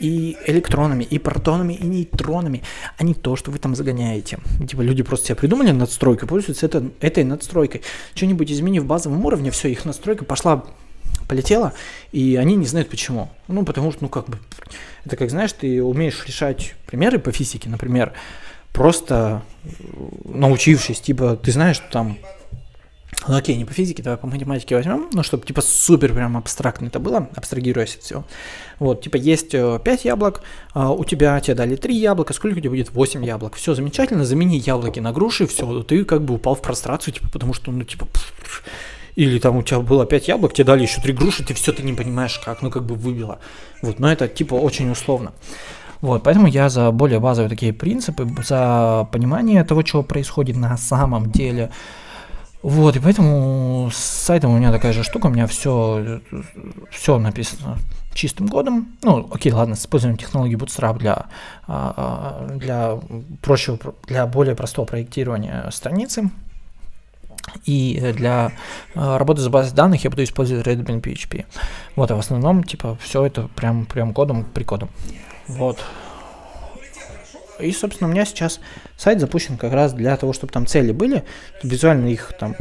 и 0.00 0.36
электронами, 0.46 1.04
и 1.04 1.18
протонами, 1.18 1.74
и 1.74 1.84
нейтронами, 1.84 2.62
а 2.98 3.04
не 3.04 3.14
то, 3.14 3.36
что 3.36 3.50
вы 3.50 3.58
там 3.58 3.74
загоняете. 3.74 4.38
Типа 4.68 4.82
люди 4.82 5.02
просто 5.02 5.26
себе 5.26 5.36
придумали 5.36 5.70
надстройку, 5.70 6.26
пользуются 6.26 6.66
это, 6.66 6.90
этой 7.00 7.24
надстройкой. 7.24 7.82
Что-нибудь 8.14 8.50
измени 8.50 8.80
в 8.80 8.86
базовом 8.86 9.24
уровне, 9.24 9.50
все, 9.50 9.68
их 9.68 9.84
настройка 9.84 10.24
пошла 10.24 10.64
полетела, 11.26 11.72
и 12.12 12.36
они 12.36 12.56
не 12.56 12.66
знают 12.66 12.88
почему. 12.88 13.30
Ну, 13.48 13.64
потому 13.64 13.92
что, 13.92 14.04
ну, 14.04 14.08
как 14.08 14.28
бы, 14.28 14.38
это 15.04 15.16
как, 15.16 15.30
знаешь, 15.30 15.52
ты 15.52 15.82
умеешь 15.82 16.24
решать 16.26 16.74
примеры 16.86 17.18
по 17.18 17.32
физике, 17.32 17.68
например, 17.68 18.12
просто 18.72 19.42
э, 19.64 19.68
научившись, 20.24 21.00
типа, 21.00 21.36
ты 21.36 21.52
знаешь, 21.52 21.76
что 21.76 21.90
там 21.90 22.18
ну 23.28 23.36
окей, 23.36 23.56
не 23.56 23.64
по 23.64 23.72
физике, 23.72 24.02
давай 24.02 24.18
по 24.18 24.26
математике 24.26 24.76
возьмем, 24.76 25.08
ну, 25.12 25.22
чтобы 25.22 25.46
типа 25.46 25.60
супер 25.60 26.12
прям 26.12 26.36
абстрактно 26.36 26.86
это 26.86 27.00
было, 27.00 27.28
абстрагируясь 27.34 27.96
от 27.96 28.02
всего. 28.02 28.24
Вот, 28.78 29.02
типа 29.02 29.16
есть 29.16 29.50
5 29.50 29.54
э, 29.54 29.98
яблок, 30.04 30.42
а 30.74 30.92
у 30.92 31.04
тебя 31.04 31.40
тебе 31.40 31.54
дали 31.54 31.76
3 31.76 31.96
яблока, 31.96 32.34
сколько 32.34 32.58
у 32.58 32.60
тебя 32.60 32.70
будет 32.70 32.92
8 32.92 33.24
яблок. 33.24 33.54
Все 33.56 33.74
замечательно, 33.74 34.24
замени 34.24 34.58
яблоки 34.58 35.00
на 35.00 35.12
груши, 35.12 35.46
все, 35.46 35.82
ты 35.82 36.04
как 36.04 36.22
бы 36.22 36.34
упал 36.34 36.54
в 36.54 36.62
прострацию, 36.62 37.14
типа, 37.14 37.28
потому 37.32 37.54
что, 37.54 37.72
ну, 37.72 37.84
типа, 37.84 38.06
или 39.16 39.38
там 39.38 39.56
у 39.56 39.62
тебя 39.62 39.80
было 39.80 40.06
5 40.06 40.28
яблок, 40.28 40.52
тебе 40.52 40.64
дали 40.64 40.82
еще 40.82 41.00
3 41.00 41.12
груши, 41.14 41.42
ты 41.42 41.54
все, 41.54 41.72
ты 41.72 41.82
не 41.82 41.94
понимаешь 41.94 42.38
как, 42.38 42.62
ну, 42.62 42.70
как 42.70 42.84
бы 42.84 42.94
выбило. 42.94 43.38
Вот, 43.82 43.98
но 43.98 44.12
это 44.12 44.28
типа 44.28 44.54
очень 44.54 44.90
условно. 44.90 45.32
Вот, 46.02 46.22
поэтому 46.22 46.46
я 46.46 46.68
за 46.68 46.90
более 46.90 47.18
базовые 47.18 47.48
такие 47.48 47.72
принципы, 47.72 48.28
за 48.44 49.08
понимание 49.10 49.64
того, 49.64 49.84
что 49.84 50.02
происходит 50.02 50.56
на 50.56 50.76
самом 50.76 51.30
деле, 51.30 51.70
вот, 52.68 52.96
и 52.96 52.98
поэтому 52.98 53.90
с 53.92 53.96
сайтом 53.96 54.52
у 54.52 54.58
меня 54.58 54.72
такая 54.72 54.92
же 54.92 55.04
штука, 55.04 55.26
у 55.26 55.30
меня 55.30 55.46
все, 55.46 56.20
все 56.90 57.16
написано 57.16 57.78
чистым 58.12 58.48
кодом. 58.48 58.88
Ну, 59.04 59.28
окей, 59.30 59.52
ладно, 59.52 59.76
с 59.76 59.82
использованием 59.82 60.18
технологии 60.18 60.56
Bootstrap 60.56 60.98
для, 60.98 61.26
а, 61.68 62.48
а, 62.48 62.56
для, 62.56 62.98
проще, 63.40 63.78
для 64.08 64.26
более 64.26 64.56
простого 64.56 64.84
проектирования 64.84 65.70
страницы. 65.70 66.32
И 67.66 68.00
для 68.16 68.50
а, 68.96 69.16
работы 69.16 69.42
с 69.42 69.48
базой 69.48 69.72
данных 69.72 70.02
я 70.02 70.10
буду 70.10 70.24
использовать 70.24 70.66
Redmine 70.66 71.00
PHP. 71.00 71.44
Вот, 71.94 72.10
а 72.10 72.16
в 72.16 72.18
основном, 72.18 72.64
типа, 72.64 72.98
все 73.00 73.24
это 73.24 73.46
прям, 73.54 73.86
прям 73.86 74.12
кодом, 74.12 74.42
прикодом. 74.42 74.88
Вот. 75.46 75.78
И, 77.60 77.72
собственно, 77.72 78.08
у 78.08 78.12
меня 78.12 78.24
сейчас 78.24 78.60
сайт 78.96 79.20
запущен 79.20 79.56
как 79.56 79.72
раз 79.72 79.92
для 79.92 80.16
того, 80.16 80.32
чтобы 80.32 80.52
там 80.52 80.66
цели 80.66 80.92
были, 80.92 81.24
визуально 81.62 82.08
их 82.08 82.32
там 82.38 82.56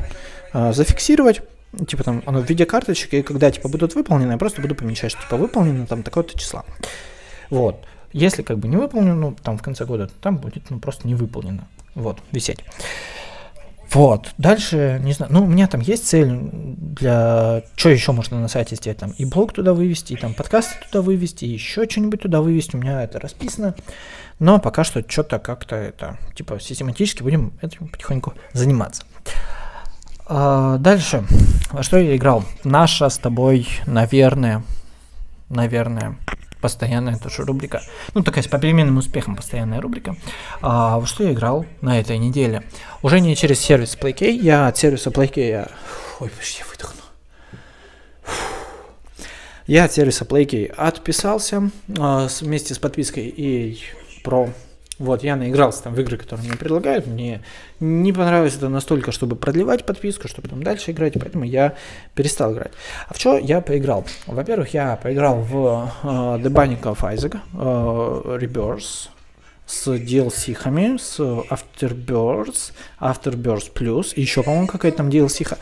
э, 0.54 0.74
зафиксировать, 0.74 1.42
типа 1.88 2.04
там 2.04 2.24
оно 2.26 2.42
в 2.42 2.50
виде 2.50 2.66
карточек, 2.66 3.14
и 3.14 3.22
когда 3.22 3.52
типа 3.52 3.70
будут 3.70 3.96
выполнены, 3.96 4.32
я 4.32 4.38
просто 4.38 4.62
буду 4.62 4.76
помечать, 4.76 5.12
что 5.12 5.22
типа 5.22 5.38
выполнено 5.38 5.86
там 5.86 6.04
такое-то 6.04 6.38
числа. 6.38 6.66
Вот. 7.50 7.86
Если 8.14 8.44
как 8.44 8.60
бы 8.60 8.68
не 8.68 8.78
выполнено, 8.78 9.16
ну, 9.16 9.36
там 9.44 9.58
в 9.58 9.62
конце 9.62 9.86
года, 9.86 10.10
там 10.22 10.38
будет 10.38 10.70
ну, 10.70 10.80
просто 10.80 11.08
не 11.08 11.16
выполнено. 11.16 11.68
Вот, 11.96 12.20
висеть. 12.32 12.60
Вот, 13.92 14.32
дальше, 14.38 15.00
не 15.04 15.14
знаю, 15.14 15.32
ну, 15.32 15.44
у 15.44 15.48
меня 15.48 15.68
там 15.68 15.80
есть 15.80 16.08
цель 16.08 16.30
для, 16.30 17.64
что 17.76 17.90
еще 17.90 18.12
можно 18.12 18.40
на 18.42 18.48
сайте 18.48 18.76
сделать, 18.76 18.98
там, 18.98 19.12
и 19.12 19.26
блог 19.26 19.54
туда 19.54 19.74
вывести, 19.74 20.14
и 20.14 20.18
там 20.18 20.34
подкасты 20.34 20.76
туда 20.86 21.02
вывести, 21.02 21.46
и 21.46 21.50
еще 21.50 21.88
что-нибудь 21.88 22.22
туда 22.22 22.42
вывести, 22.42 22.76
у 22.76 22.80
меня 22.80 23.04
это 23.04 23.20
расписано, 23.20 23.76
но 24.40 24.60
пока 24.60 24.84
что 24.84 25.04
что-то 25.08 25.40
как-то 25.40 25.76
это, 25.76 26.18
типа, 26.36 26.60
систематически 26.60 27.24
будем 27.24 27.54
этим 27.62 27.88
потихоньку 27.88 28.34
заниматься. 28.54 29.04
А, 30.28 30.78
дальше, 30.78 31.26
во 31.72 31.84
что 31.84 31.98
я 31.98 32.16
играл? 32.16 32.44
Наша 32.64 33.10
с 33.10 33.18
тобой, 33.18 33.68
наверное, 33.86 34.64
наверное, 35.50 36.18
постоянная 36.62 37.18
тоже 37.18 37.44
рубрика. 37.44 37.84
Ну, 38.14 38.24
такая 38.24 38.44
с 38.44 38.48
переменным 38.48 38.98
успехом 38.98 39.36
постоянная 39.36 39.80
рубрика. 39.80 40.16
А, 40.62 41.04
что 41.06 41.24
я 41.24 41.32
играл 41.32 41.66
на 41.82 42.00
этой 42.00 42.18
неделе? 42.18 42.64
Уже 43.04 43.20
не 43.20 43.36
через 43.36 43.60
сервис 43.60 43.96
PlayKey, 44.00 44.32
я 44.32 44.68
от 44.68 44.78
сервиса 44.78 45.12
PlayKey... 45.12 45.48
Я... 45.48 45.68
Ой, 46.20 46.30
почти 46.30 46.64
выдохну. 46.64 47.02
Я 49.68 49.86
от 49.86 49.94
сервиса 49.94 50.26
PlayKey 50.26 50.68
отписался 50.72 51.70
а, 52.00 52.28
вместе 52.42 52.74
с 52.74 52.80
подпиской 52.80 53.28
и 53.28 53.80
про 54.26 54.50
вот, 54.98 55.24
я 55.24 55.36
наигрался 55.36 55.84
там 55.84 55.94
в 55.94 56.00
игры, 56.00 56.18
которые 56.18 56.48
мне 56.48 56.58
предлагают. 56.58 57.06
Мне 57.06 57.42
не 57.82 58.14
понравилось 58.14 58.56
это 58.56 58.70
настолько, 58.70 59.12
чтобы 59.12 59.36
продлевать 59.36 59.86
подписку, 59.86 60.30
чтобы 60.30 60.48
там 60.48 60.64
дальше 60.64 60.92
играть, 60.92 61.14
поэтому 61.20 61.44
я 61.44 61.76
перестал 62.14 62.54
играть. 62.54 62.72
А 63.08 63.14
в 63.14 63.18
что 63.18 63.38
я 63.38 63.60
поиграл? 63.60 64.06
Во-первых, 64.26 64.74
я 64.74 64.96
поиграл 64.96 65.42
в 65.42 65.92
uh, 66.04 66.42
The 66.42 66.50
Binding 66.50 66.82
of 66.82 67.00
Isaac 67.02 67.38
uh, 67.54 68.40
Rebirth 68.40 69.10
с 69.66 69.88
DLC-хами, 69.88 70.98
с 70.98 71.20
Afterbirth, 71.20 72.72
Afterbirth 73.02 73.74
Plus, 73.74 74.14
и 74.14 74.22
еще, 74.22 74.44
по-моему, 74.44 74.68
какая-то 74.68 74.98
там 74.98 75.10
DLC-ха. 75.10 75.58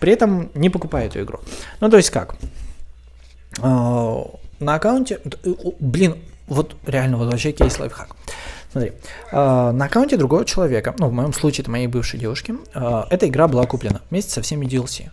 При 0.00 0.12
этом 0.12 0.50
не 0.54 0.70
покупаю 0.70 1.08
эту 1.08 1.20
игру. 1.20 1.40
Ну, 1.80 1.90
то 1.90 1.98
есть 1.98 2.08
как? 2.08 2.36
Uh, 3.58 4.38
на 4.60 4.76
аккаунте... 4.76 5.20
Блин, 5.78 6.16
вот 6.48 6.76
реально, 6.86 7.16
вот 7.16 7.30
вообще 7.30 7.52
кейс 7.52 7.78
лайфхак. 7.78 8.08
Смотри, 8.70 8.92
э, 9.32 9.70
на 9.70 9.84
аккаунте 9.84 10.16
другого 10.16 10.44
человека, 10.44 10.94
ну, 10.98 11.08
в 11.08 11.12
моем 11.12 11.32
случае 11.32 11.62
это 11.62 11.70
моей 11.70 11.86
бывшей 11.86 12.20
девушки, 12.20 12.54
э, 12.74 13.02
эта 13.10 13.26
игра 13.28 13.48
была 13.48 13.64
куплена 13.64 14.00
вместе 14.10 14.32
со 14.32 14.42
всеми 14.42 14.66
DLC. 14.66 15.10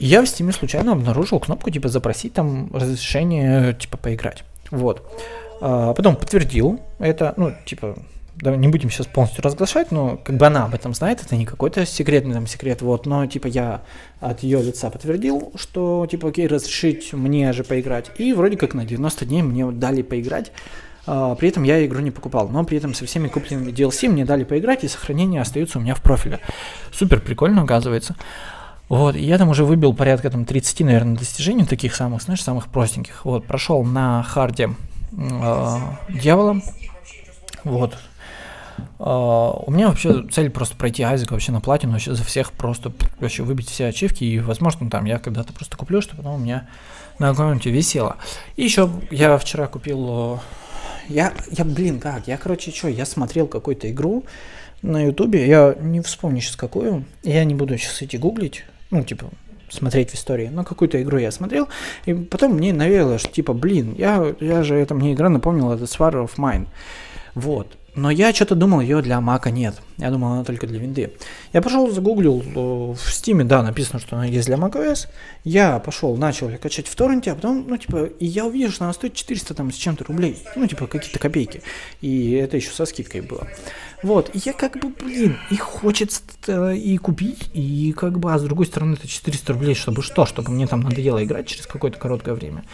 И 0.00 0.06
я 0.06 0.22
в 0.22 0.24
Steam 0.24 0.52
случайно 0.52 0.92
обнаружил 0.92 1.38
кнопку, 1.38 1.70
типа, 1.70 1.88
запросить 1.88 2.34
там 2.34 2.74
разрешение, 2.74 3.74
типа, 3.74 3.96
поиграть. 3.96 4.44
Вот. 4.70 5.02
Э, 5.60 5.94
потом 5.96 6.16
подтвердил 6.16 6.80
это, 6.98 7.34
ну, 7.36 7.54
типа, 7.64 7.96
да, 8.36 8.56
не 8.56 8.68
будем 8.68 8.90
сейчас 8.90 9.06
полностью 9.06 9.42
разглашать, 9.42 9.90
но 9.90 10.16
как 10.16 10.36
бы 10.36 10.46
она 10.46 10.64
об 10.64 10.74
этом 10.74 10.94
знает, 10.94 11.22
это 11.22 11.36
не 11.36 11.46
какой-то 11.46 11.86
секретный 11.86 12.34
там 12.34 12.46
секрет, 12.46 12.82
вот, 12.82 13.06
но 13.06 13.26
типа 13.26 13.46
я 13.46 13.82
от 14.20 14.42
ее 14.42 14.62
лица 14.62 14.90
подтвердил, 14.90 15.52
что 15.56 16.06
типа 16.10 16.28
окей, 16.28 16.46
разрешить 16.46 17.12
мне 17.12 17.52
же 17.52 17.64
поиграть, 17.64 18.10
и 18.18 18.32
вроде 18.32 18.56
как 18.56 18.74
на 18.74 18.84
90 18.84 19.26
дней 19.26 19.42
мне 19.42 19.70
дали 19.70 20.02
поиграть, 20.02 20.52
Uh, 21.06 21.36
при 21.36 21.50
этом 21.50 21.64
я 21.64 21.84
игру 21.84 22.00
не 22.00 22.10
покупал, 22.10 22.48
но 22.48 22.64
при 22.64 22.78
этом 22.78 22.94
со 22.94 23.04
всеми 23.04 23.28
купленными 23.28 23.70
DLC 23.70 24.08
мне 24.08 24.24
дали 24.24 24.42
поиграть, 24.44 24.84
и 24.84 24.88
сохранения 24.88 25.38
остаются 25.38 25.78
у 25.78 25.82
меня 25.82 25.94
в 25.94 26.00
профиле. 26.00 26.40
Супер 26.92 27.20
прикольно, 27.20 27.60
оказывается. 27.60 28.16
Вот, 28.88 29.14
я 29.14 29.36
там 29.36 29.50
уже 29.50 29.66
выбил 29.66 29.92
порядка 29.92 30.30
там 30.30 30.46
30, 30.46 30.80
наверное, 30.80 31.16
достижений 31.16 31.66
таких 31.66 31.94
самых, 31.94 32.22
знаешь, 32.22 32.42
самых 32.42 32.68
простеньких. 32.68 33.26
Вот, 33.26 33.44
прошел 33.44 33.84
на 33.84 34.22
харде 34.22 34.70
э, 35.12 35.78
дьявола. 36.08 36.62
Вот. 37.64 37.98
Э, 38.98 39.04
у 39.04 39.70
меня 39.70 39.88
вообще 39.88 40.24
цель 40.30 40.50
просто 40.50 40.76
пройти 40.76 41.02
Айзека 41.02 41.32
вообще 41.32 41.52
на 41.52 41.60
платину, 41.60 41.92
вообще 41.92 42.14
за 42.14 42.24
всех 42.24 42.52
просто 42.52 42.92
вообще 43.20 43.42
выбить 43.42 43.68
все 43.68 43.86
ачивки, 43.86 44.24
и, 44.24 44.38
возможно, 44.38 44.90
там 44.90 45.04
я 45.04 45.18
когда-то 45.18 45.52
просто 45.52 45.76
куплю, 45.76 46.00
чтобы 46.00 46.22
потом 46.22 46.34
у 46.36 46.44
меня 46.44 46.68
на 47.18 47.30
аккаунте 47.30 47.70
висело. 47.70 48.16
И 48.56 48.64
еще 48.64 48.90
я 49.10 49.38
вчера 49.38 49.66
купил 49.66 50.40
я, 51.08 51.34
я, 51.50 51.64
блин, 51.64 52.00
как? 52.00 52.26
Я, 52.28 52.36
короче, 52.36 52.70
что, 52.70 52.88
я 52.88 53.04
смотрел 53.04 53.46
какую-то 53.46 53.90
игру 53.90 54.24
на 54.82 55.04
Ютубе, 55.04 55.46
я 55.46 55.74
не 55.80 56.00
вспомню 56.00 56.40
сейчас 56.40 56.56
какую, 56.56 57.04
я 57.22 57.44
не 57.44 57.54
буду 57.54 57.76
сейчас 57.76 58.02
идти 58.02 58.18
гуглить, 58.18 58.64
ну, 58.90 59.02
типа, 59.02 59.26
смотреть 59.68 60.10
в 60.10 60.14
истории, 60.14 60.48
но 60.48 60.64
какую-то 60.64 61.02
игру 61.02 61.18
я 61.18 61.30
смотрел, 61.30 61.68
и 62.06 62.14
потом 62.14 62.54
мне 62.54 62.72
навеяло, 62.72 63.18
что, 63.18 63.30
типа, 63.30 63.52
блин, 63.54 63.94
я, 63.96 64.34
я 64.40 64.62
же, 64.62 64.76
это 64.76 64.94
мне 64.94 65.14
игра 65.14 65.28
напомнила, 65.28 65.74
это 65.74 65.84
Sword 65.84 66.26
of 66.26 66.32
Mine, 66.36 66.66
вот, 67.34 67.76
но 67.94 68.10
я 68.10 68.32
что-то 68.34 68.54
думал, 68.54 68.80
ее 68.80 69.02
для 69.02 69.20
Мака 69.20 69.50
нет. 69.50 69.76
Я 69.98 70.10
думал, 70.10 70.32
она 70.32 70.44
только 70.44 70.66
для 70.66 70.80
винды. 70.80 71.12
Я 71.52 71.62
пошел, 71.62 71.90
загуглил, 71.90 72.42
э, 72.42 72.94
в 72.94 73.12
Стиме, 73.12 73.44
да, 73.44 73.62
написано, 73.62 74.00
что 74.00 74.16
она 74.16 74.24
есть 74.24 74.46
для 74.46 74.56
macOS. 74.56 75.08
Я 75.44 75.78
пошел, 75.78 76.16
начал 76.16 76.50
качать 76.60 76.88
в 76.88 76.96
торренте, 76.96 77.30
а 77.30 77.34
потом, 77.36 77.64
ну, 77.68 77.76
типа, 77.76 78.06
и 78.18 78.26
я 78.26 78.46
увидел, 78.46 78.70
что 78.70 78.84
она 78.84 78.92
стоит 78.92 79.14
400 79.14 79.54
там 79.54 79.70
с 79.70 79.76
чем-то 79.76 80.04
рублей. 80.04 80.38
Ну, 80.56 80.66
типа, 80.66 80.88
какие-то 80.88 81.18
копейки. 81.20 81.62
И 82.00 82.32
это 82.32 82.56
еще 82.56 82.70
со 82.70 82.84
скидкой 82.86 83.20
было. 83.20 83.46
Вот, 84.02 84.30
и 84.34 84.40
я 84.44 84.52
как 84.52 84.78
бы, 84.78 84.88
блин, 84.88 85.38
и 85.50 85.56
хочется 85.56 86.20
и 86.72 86.98
купить, 86.98 87.48
и 87.54 87.94
как 87.96 88.18
бы, 88.18 88.34
а 88.34 88.38
с 88.38 88.42
другой 88.42 88.66
стороны, 88.66 88.94
это 88.94 89.08
400 89.08 89.52
рублей, 89.54 89.74
чтобы 89.74 90.02
что? 90.02 90.26
Чтобы 90.26 90.50
мне 90.50 90.66
там 90.66 90.80
надоело 90.80 91.24
играть 91.24 91.46
через 91.46 91.66
какое-то 91.66 91.98
короткое 91.98 92.34
время. 92.34 92.64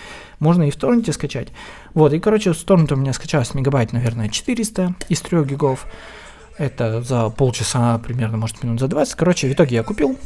Можно 0.40 0.64
и 0.64 0.70
в 0.70 0.76
торренте 0.76 1.12
скачать. 1.12 1.48
Вот, 1.94 2.12
и, 2.12 2.18
короче, 2.18 2.52
с 2.52 2.64
торрента 2.64 2.94
у 2.94 2.98
меня 2.98 3.12
скачалось 3.12 3.54
мегабайт, 3.54 3.92
наверное, 3.92 4.28
400 4.28 4.94
из 5.08 5.20
3 5.20 5.44
гигов. 5.44 5.86
Это 6.58 7.02
за 7.02 7.30
полчаса, 7.30 7.98
примерно, 7.98 8.38
может, 8.38 8.62
минут 8.62 8.80
за 8.80 8.88
20. 8.88 9.14
Короче, 9.14 9.48
в 9.48 9.52
итоге 9.52 9.76
я 9.76 9.82
купил, 9.82 10.18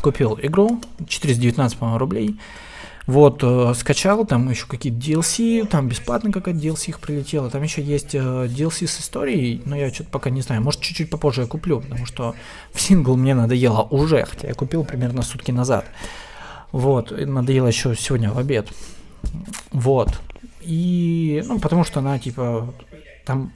купил 0.00 0.38
игру, 0.40 0.80
419, 1.06 1.76
по-моему, 1.76 1.98
рублей. 1.98 2.40
Вот, 3.06 3.40
э, 3.42 3.72
скачал, 3.76 4.24
там 4.24 4.48
еще 4.50 4.66
какие-то 4.66 4.98
DLC, 4.98 5.66
там 5.66 5.88
бесплатно 5.88 6.30
какая-то 6.30 6.60
DLC 6.60 6.90
их 6.90 7.00
прилетела, 7.00 7.50
там 7.50 7.62
еще 7.62 7.82
есть 7.82 8.14
э, 8.14 8.18
DLC 8.18 8.86
с 8.86 9.00
историей, 9.00 9.62
но 9.64 9.74
я 9.74 9.92
что-то 9.92 10.10
пока 10.10 10.30
не 10.30 10.42
знаю, 10.42 10.62
может 10.62 10.80
чуть-чуть 10.80 11.10
попозже 11.10 11.40
я 11.40 11.46
куплю, 11.48 11.80
потому 11.80 12.06
что 12.06 12.36
в 12.72 12.80
сингл 12.80 13.16
мне 13.16 13.34
надоело 13.34 13.82
уже, 13.90 14.24
хотя 14.24 14.46
я 14.46 14.54
купил 14.54 14.84
примерно 14.84 15.22
сутки 15.22 15.50
назад. 15.50 15.86
Вот, 16.70 17.10
надоело 17.10 17.66
еще 17.66 17.96
сегодня 17.96 18.30
в 18.30 18.38
обед. 18.38 18.68
Вот. 19.70 20.20
И, 20.60 21.42
ну, 21.46 21.58
потому 21.58 21.84
что 21.84 22.00
она, 22.00 22.18
типа, 22.18 22.72
там, 23.24 23.52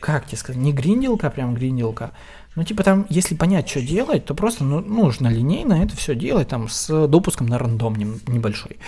как 0.00 0.26
тебе 0.26 0.38
сказать, 0.38 0.60
не 0.60 0.72
гринделка, 0.72 1.28
а 1.28 1.30
прям 1.30 1.54
гринделка, 1.54 2.12
ну, 2.56 2.64
типа 2.64 2.82
там, 2.82 3.06
если 3.08 3.36
понять, 3.36 3.68
что 3.68 3.80
делать, 3.80 4.24
то 4.24 4.34
просто 4.34 4.64
ну, 4.64 4.80
нужно 4.80 5.28
линейно 5.28 5.84
это 5.84 5.96
все 5.96 6.14
делать, 6.14 6.48
там, 6.48 6.68
с 6.68 7.06
допуском 7.06 7.46
на 7.46 7.58
рандом 7.58 7.96
небольшой. 7.96 8.78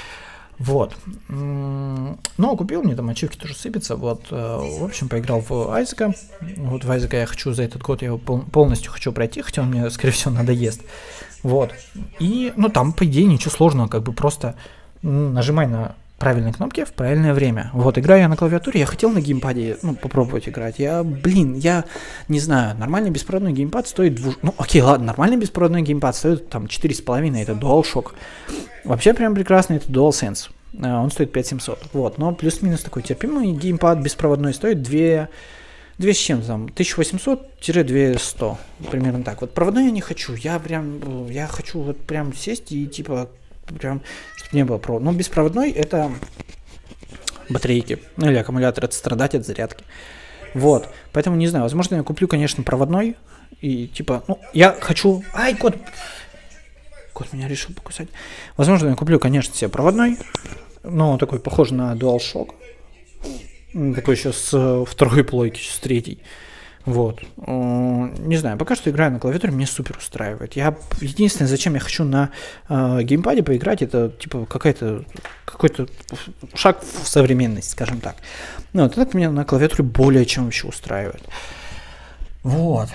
Вот. 0.58 0.94
Но 1.28 2.56
купил, 2.56 2.82
мне 2.82 2.94
там 2.94 3.08
ачивки 3.08 3.36
тоже 3.36 3.54
сыпятся. 3.54 3.96
Вот, 3.96 4.26
э, 4.30 4.78
в 4.80 4.84
общем, 4.84 5.08
поиграл 5.08 5.40
в 5.40 5.70
Айзека. 5.72 6.14
Вот 6.56 6.84
в 6.84 6.90
Айзека 6.90 7.16
я 7.16 7.26
хочу 7.26 7.52
за 7.52 7.64
этот 7.64 7.82
год, 7.82 8.02
я 8.02 8.08
его 8.08 8.18
полностью 8.18 8.92
хочу 8.92 9.12
пройти, 9.12 9.42
хотя 9.42 9.62
он 9.62 9.70
мне, 9.70 9.90
скорее 9.90 10.12
всего, 10.12 10.30
надоест. 10.34 10.82
Вот. 11.42 11.72
И, 12.20 12.52
ну, 12.56 12.68
там, 12.68 12.92
по 12.92 13.04
идее, 13.04 13.26
ничего 13.26 13.50
сложного, 13.50 13.88
как 13.88 14.02
бы 14.02 14.12
просто 14.12 14.54
нажимай 15.02 15.66
на 15.66 15.94
правильные 16.22 16.52
кнопки 16.52 16.84
в 16.84 16.92
правильное 16.92 17.34
время. 17.34 17.70
Вот, 17.72 17.98
играю 17.98 18.20
я 18.20 18.28
на 18.28 18.36
клавиатуре, 18.36 18.78
я 18.78 18.86
хотел 18.86 19.10
на 19.10 19.20
геймпаде, 19.20 19.78
ну, 19.82 19.96
попробовать 19.96 20.48
играть. 20.48 20.78
Я, 20.78 21.02
блин, 21.02 21.54
я 21.54 21.84
не 22.28 22.38
знаю, 22.38 22.78
нормальный 22.78 23.10
беспроводной 23.10 23.52
геймпад 23.52 23.88
стоит 23.88 24.14
двух... 24.14 24.36
Ну, 24.42 24.54
окей, 24.56 24.82
ладно, 24.82 25.06
нормальный 25.06 25.36
беспроводной 25.36 25.82
геймпад 25.82 26.14
стоит 26.14 26.48
там 26.48 26.66
4,5, 26.66 27.42
это 27.42 27.52
DualShock. 27.54 28.12
Вообще 28.84 29.14
прям 29.14 29.34
прекрасный, 29.34 29.78
это 29.78 29.90
DualSense. 29.90 30.50
Э, 30.74 30.94
он 30.94 31.10
стоит 31.10 31.32
5700. 31.32 31.88
Вот, 31.92 32.18
но 32.18 32.32
плюс-минус 32.32 32.82
такой 32.82 33.02
терпимый 33.02 33.50
геймпад 33.52 33.98
беспроводной 33.98 34.54
стоит 34.54 34.80
2... 34.82 35.28
2 35.98 36.12
с 36.12 36.16
чем 36.16 36.42
там, 36.42 36.66
1800-200, 36.66 38.56
примерно 38.90 39.24
так. 39.24 39.40
Вот 39.40 39.54
проводной 39.54 39.86
я 39.86 39.90
не 39.90 40.00
хочу, 40.00 40.34
я 40.34 40.58
прям, 40.58 41.28
я 41.28 41.46
хочу 41.46 41.80
вот 41.80 41.98
прям 41.98 42.32
сесть 42.32 42.72
и 42.72 42.86
типа 42.86 43.28
прям, 43.78 44.02
чтобы 44.36 44.56
не 44.56 44.64
было 44.64 44.78
провода. 44.78 45.04
Но 45.04 45.12
беспроводной 45.12 45.70
это 45.70 46.10
батарейки, 47.48 47.98
ну 48.16 48.30
или 48.30 48.36
аккумулятор, 48.36 48.84
это 48.84 48.94
страдать 48.94 49.34
от 49.34 49.46
зарядки. 49.46 49.84
Вот, 50.54 50.88
поэтому 51.12 51.36
не 51.36 51.46
знаю, 51.46 51.64
возможно, 51.64 51.96
я 51.96 52.02
куплю, 52.02 52.28
конечно, 52.28 52.62
проводной, 52.62 53.16
и 53.60 53.86
типа, 53.86 54.22
ну, 54.28 54.38
я 54.52 54.76
хочу... 54.80 55.24
Ай, 55.34 55.54
кот! 55.56 55.76
Кот 57.12 57.32
меня 57.32 57.48
решил 57.48 57.74
покусать. 57.74 58.08
Возможно, 58.56 58.88
я 58.88 58.94
куплю, 58.94 59.18
конечно, 59.18 59.54
себе 59.54 59.68
проводной, 59.68 60.18
но 60.82 61.16
такой 61.18 61.40
похожий 61.40 61.76
на 61.76 61.94
DualShock. 61.94 62.54
Такой 63.94 64.16
еще 64.16 64.32
с 64.32 64.84
второй 64.86 65.24
плойки, 65.24 65.60
с 65.60 65.78
третьей. 65.78 66.18
Вот. 66.84 67.20
Не 67.36 68.36
знаю, 68.36 68.58
пока 68.58 68.74
что 68.74 68.90
играю 68.90 69.12
на 69.12 69.20
клавиатуре, 69.20 69.52
мне 69.52 69.66
супер 69.66 69.96
устраивает. 69.96 70.54
Я 70.54 70.76
единственное, 71.00 71.48
зачем 71.48 71.74
я 71.74 71.80
хочу 71.80 72.04
на 72.04 72.30
э, 72.68 73.02
геймпаде 73.02 73.42
поиграть, 73.42 73.82
это 73.82 74.10
типа 74.10 74.46
какая-то 74.46 75.04
какой-то 75.44 75.86
шаг 76.54 76.82
в 76.82 77.06
современность, 77.06 77.70
скажем 77.70 78.00
так. 78.00 78.16
Ну, 78.72 78.82
вот 78.82 78.98
это 78.98 79.16
меня 79.16 79.30
на 79.30 79.44
клавиатуре 79.44 79.84
более 79.84 80.24
чем 80.24 80.44
вообще 80.44 80.66
устраивает. 80.66 81.22
Вот. 82.42 82.88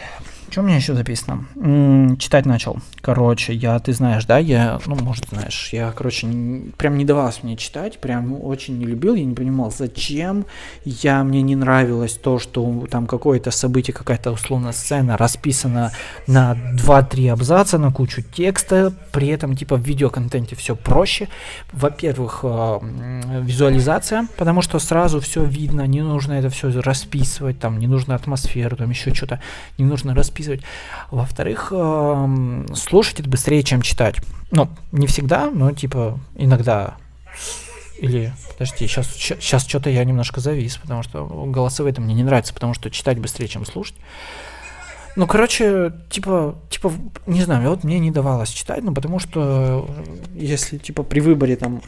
Что 0.49 0.61
у 0.61 0.63
меня 0.63 0.77
еще 0.77 0.93
записано? 0.95 1.45
М, 1.57 2.17
читать 2.17 2.45
начал. 2.45 2.77
Короче, 3.01 3.53
я, 3.53 3.77
ты 3.79 3.91
знаешь, 3.91 4.23
да, 4.25 4.37
я, 4.37 4.79
ну, 4.85 4.95
может, 4.95 5.25
знаешь, 5.29 5.69
я, 5.73 5.91
короче, 5.91 6.25
не- 6.25 6.71
прям 6.71 6.97
не 6.97 7.03
давалось 7.03 7.43
мне 7.43 7.57
читать, 7.57 7.99
прям 7.99 8.33
очень 8.41 8.77
не 8.77 8.85
любил, 8.85 9.15
я 9.15 9.25
не 9.25 9.35
понимал, 9.35 9.71
зачем. 9.71 10.45
Я, 10.85 11.23
мне 11.25 11.41
не 11.41 11.57
нравилось 11.57 12.13
то, 12.13 12.39
что 12.39 12.87
там 12.89 13.07
какое-то 13.07 13.51
событие, 13.51 13.93
какая-то 13.93 14.31
условно 14.31 14.71
сцена 14.71 15.17
расписана 15.17 15.91
на 16.27 16.55
2-3 16.75 17.27
абзаца, 17.27 17.77
на 17.77 17.91
кучу 17.91 18.21
текста, 18.21 18.93
при 19.11 19.27
этом, 19.27 19.53
типа, 19.55 19.75
в 19.75 19.81
видеоконтенте 19.81 20.55
все 20.55 20.77
проще. 20.77 21.27
Во-первых, 21.73 22.39
м, 22.45 23.43
визуализация, 23.45 24.27
потому 24.37 24.61
что 24.61 24.79
сразу 24.79 25.19
все 25.19 25.43
видно, 25.43 25.85
не 25.87 26.01
нужно 26.01 26.33
это 26.33 26.49
все 26.49 26.69
расписывать, 26.79 27.59
там, 27.59 27.79
не 27.79 27.87
нужно 27.87 28.15
атмосферу, 28.15 28.77
там, 28.77 28.89
еще 28.91 29.13
что-то, 29.13 29.41
не 29.77 29.83
нужно 29.83 30.15
расписывать. 30.15 30.36
Во-вторых, 31.11 31.71
эм, 31.71 32.67
слушать 32.75 33.19
это 33.19 33.29
быстрее, 33.29 33.63
чем 33.63 33.81
читать. 33.81 34.17
Ну, 34.51 34.69
не 34.91 35.07
всегда, 35.07 35.49
но, 35.49 35.71
типа, 35.71 36.19
иногда. 36.35 36.95
Или, 37.99 38.33
подожди, 38.53 38.87
сейчас, 38.87 39.07
сейчас 39.13 39.65
что-то 39.65 39.89
я 39.89 40.03
немножко 40.03 40.39
завис, 40.39 40.77
потому 40.77 41.03
что 41.03 41.25
голосовые 41.25 41.91
это 41.91 42.01
мне 42.01 42.13
не 42.13 42.23
нравится, 42.23 42.53
потому 42.53 42.73
что 42.73 42.91
читать 42.91 43.19
быстрее, 43.19 43.47
чем 43.47 43.65
слушать. 43.65 43.95
Ну, 45.17 45.25
короче, 45.25 45.93
типа, 46.11 46.59
типа, 46.69 46.93
не 47.25 47.41
знаю, 47.41 47.71
вот 47.71 47.83
мне 47.83 47.97
не 47.97 48.11
давалось 48.11 48.49
читать, 48.49 48.83
ну, 48.83 48.93
потому 48.93 49.17
что 49.17 49.87
э, 49.89 50.17
если, 50.35 50.77
типа, 50.77 51.01
при 51.01 51.21
выборе 51.21 51.55
там, 51.55 51.81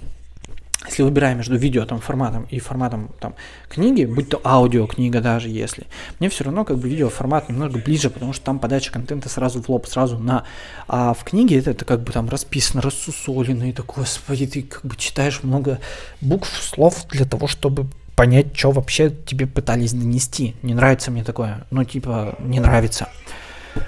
если 0.85 1.03
выбираем 1.03 1.37
между 1.37 1.57
видео 1.57 1.85
там 1.85 1.99
форматом 1.99 2.47
и 2.49 2.59
форматом 2.59 3.11
там 3.19 3.35
книги, 3.67 4.05
будь 4.05 4.29
то 4.29 4.39
аудиокнига 4.43 5.19
даже 5.19 5.49
если, 5.49 5.87
мне 6.19 6.29
все 6.29 6.45
равно 6.45 6.63
как 6.63 6.77
бы 6.77 6.87
видеоформат 6.87 7.49
немного 7.49 7.79
ближе, 7.79 8.09
потому 8.09 8.31
что 8.31 8.45
там 8.45 8.59
подача 8.59 8.91
контента 8.91 9.27
сразу 9.27 9.61
в 9.61 9.67
лоб, 9.67 9.87
сразу 9.87 10.17
на, 10.17 10.45
а 10.87 11.13
в 11.13 11.23
книге 11.25 11.59
это, 11.59 11.71
это 11.71 11.83
как 11.83 12.01
бы 12.01 12.13
там 12.13 12.29
расписано, 12.29 12.81
рассусолено, 12.81 13.69
и 13.69 13.73
такое, 13.73 14.05
господи, 14.05 14.47
ты 14.47 14.61
как 14.63 14.85
бы 14.85 14.95
читаешь 14.95 15.43
много 15.43 15.79
букв, 16.21 16.49
слов 16.61 17.05
для 17.09 17.25
того, 17.25 17.47
чтобы 17.47 17.87
понять, 18.15 18.55
что 18.55 18.71
вообще 18.71 19.09
тебе 19.09 19.47
пытались 19.47 19.93
донести. 19.93 20.55
Не 20.61 20.73
нравится 20.73 21.11
мне 21.11 21.23
такое, 21.23 21.65
ну 21.71 21.83
типа 21.83 22.35
не 22.39 22.59
нравится. 22.59 23.09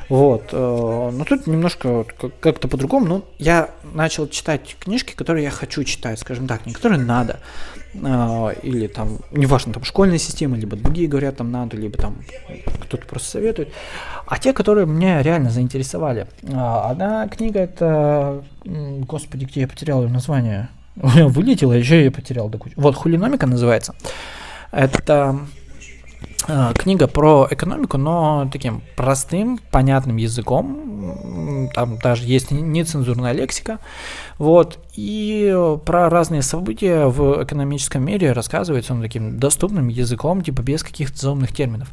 Вот, 0.09 0.49
э, 0.51 1.09
но 1.13 1.23
тут 1.23 1.47
немножко 1.47 2.05
как-то 2.39 2.67
по-другому. 2.67 3.05
Ну, 3.05 3.25
я 3.39 3.69
начал 3.93 4.27
читать 4.27 4.75
книжки, 4.79 5.13
которые 5.13 5.45
я 5.45 5.51
хочу 5.51 5.83
читать, 5.83 6.19
скажем 6.19 6.47
так, 6.47 6.65
не 6.65 6.73
которые 6.73 6.99
надо, 6.99 7.39
э, 7.93 7.99
или 8.63 8.87
там, 8.87 9.19
неважно, 9.31 9.73
там 9.73 9.83
школьная 9.83 10.17
система, 10.17 10.57
либо 10.57 10.75
другие 10.75 11.07
говорят, 11.07 11.37
там 11.37 11.51
надо, 11.51 11.77
либо 11.77 11.97
там 11.97 12.17
кто-то 12.83 13.05
просто 13.07 13.29
советует, 13.29 13.73
а 14.25 14.37
те, 14.37 14.53
которые 14.53 14.85
меня 14.85 15.21
реально 15.21 15.49
заинтересовали. 15.49 16.27
А, 16.51 16.91
Одна 16.91 17.27
книга 17.27 17.59
это, 17.59 18.43
господи, 18.65 19.45
где 19.45 19.61
я 19.61 19.67
потерял 19.67 20.03
ее 20.03 20.09
название? 20.09 20.69
У 20.95 21.07
вылетело, 21.29 21.73
еще 21.73 21.95
я 21.95 22.01
ее 22.01 22.11
потерял. 22.11 22.51
Вот, 22.75 22.95
хулиномика 22.95 23.47
называется. 23.47 23.95
Это 24.71 25.39
книга 26.77 27.07
про 27.07 27.47
экономику, 27.49 27.97
но 27.97 28.47
таким 28.51 28.81
простым, 28.95 29.59
понятным 29.71 30.17
языком. 30.17 31.69
Там 31.73 31.97
даже 31.97 32.25
есть 32.25 32.51
не- 32.51 32.61
нецензурная 32.61 33.31
лексика. 33.33 33.79
Вот. 34.37 34.79
И 34.95 35.51
э, 35.53 35.77
про 35.85 36.09
разные 36.09 36.41
события 36.41 37.05
в 37.05 37.43
экономическом 37.43 38.03
мире 38.03 38.31
рассказывается 38.33 38.93
он 38.93 39.01
таким 39.01 39.39
доступным 39.39 39.87
языком, 39.87 40.41
типа 40.41 40.61
без 40.61 40.83
каких-то 40.83 41.17
заумных 41.17 41.53
терминов. 41.53 41.89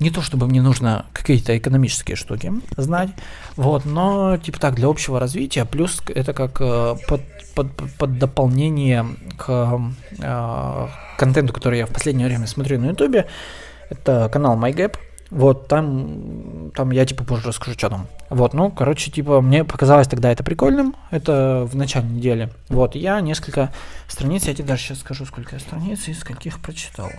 Не 0.00 0.10
то 0.10 0.20
чтобы 0.20 0.46
мне 0.46 0.60
нужно 0.62 1.06
какие-то 1.12 1.56
экономические 1.56 2.16
штуки 2.16 2.52
знать, 2.76 3.10
вот, 3.56 3.84
но 3.84 4.36
типа 4.36 4.58
так 4.60 4.74
для 4.74 4.88
общего 4.88 5.18
развития, 5.20 5.64
плюс 5.64 6.00
это 6.08 6.32
как 6.32 6.60
э, 6.60 6.96
под, 7.08 7.22
под- 7.54 7.72
под 7.98 8.18
дополнение 8.18 9.06
к 9.38 9.80
э, 10.18 10.88
контенту, 11.18 11.52
который 11.52 11.78
я 11.78 11.86
в 11.86 11.90
последнее 11.90 12.26
время 12.28 12.46
смотрю 12.46 12.80
на 12.80 12.86
ютубе, 12.86 13.26
это 13.90 14.28
канал 14.32 14.58
MyGap. 14.58 14.96
Вот, 15.30 15.66
там, 15.66 16.70
там 16.74 16.90
я 16.90 17.06
типа 17.06 17.24
позже 17.24 17.48
расскажу, 17.48 17.72
что 17.72 17.88
там. 17.88 18.06
Вот, 18.28 18.52
ну, 18.52 18.70
короче, 18.70 19.10
типа, 19.10 19.40
мне 19.40 19.64
показалось 19.64 20.06
тогда 20.06 20.30
это 20.30 20.44
прикольным. 20.44 20.94
Это 21.10 21.66
в 21.66 21.74
начале 21.74 22.06
недели. 22.06 22.50
Вот, 22.68 22.94
я 22.94 23.18
несколько 23.22 23.72
страниц, 24.08 24.44
я 24.46 24.54
тебе 24.54 24.68
даже 24.68 24.82
сейчас 24.82 25.00
скажу, 25.00 25.24
сколько 25.24 25.54
я 25.54 25.60
страниц 25.60 26.06
и 26.08 26.12
скольких 26.12 26.60
прочитал. 26.60 27.10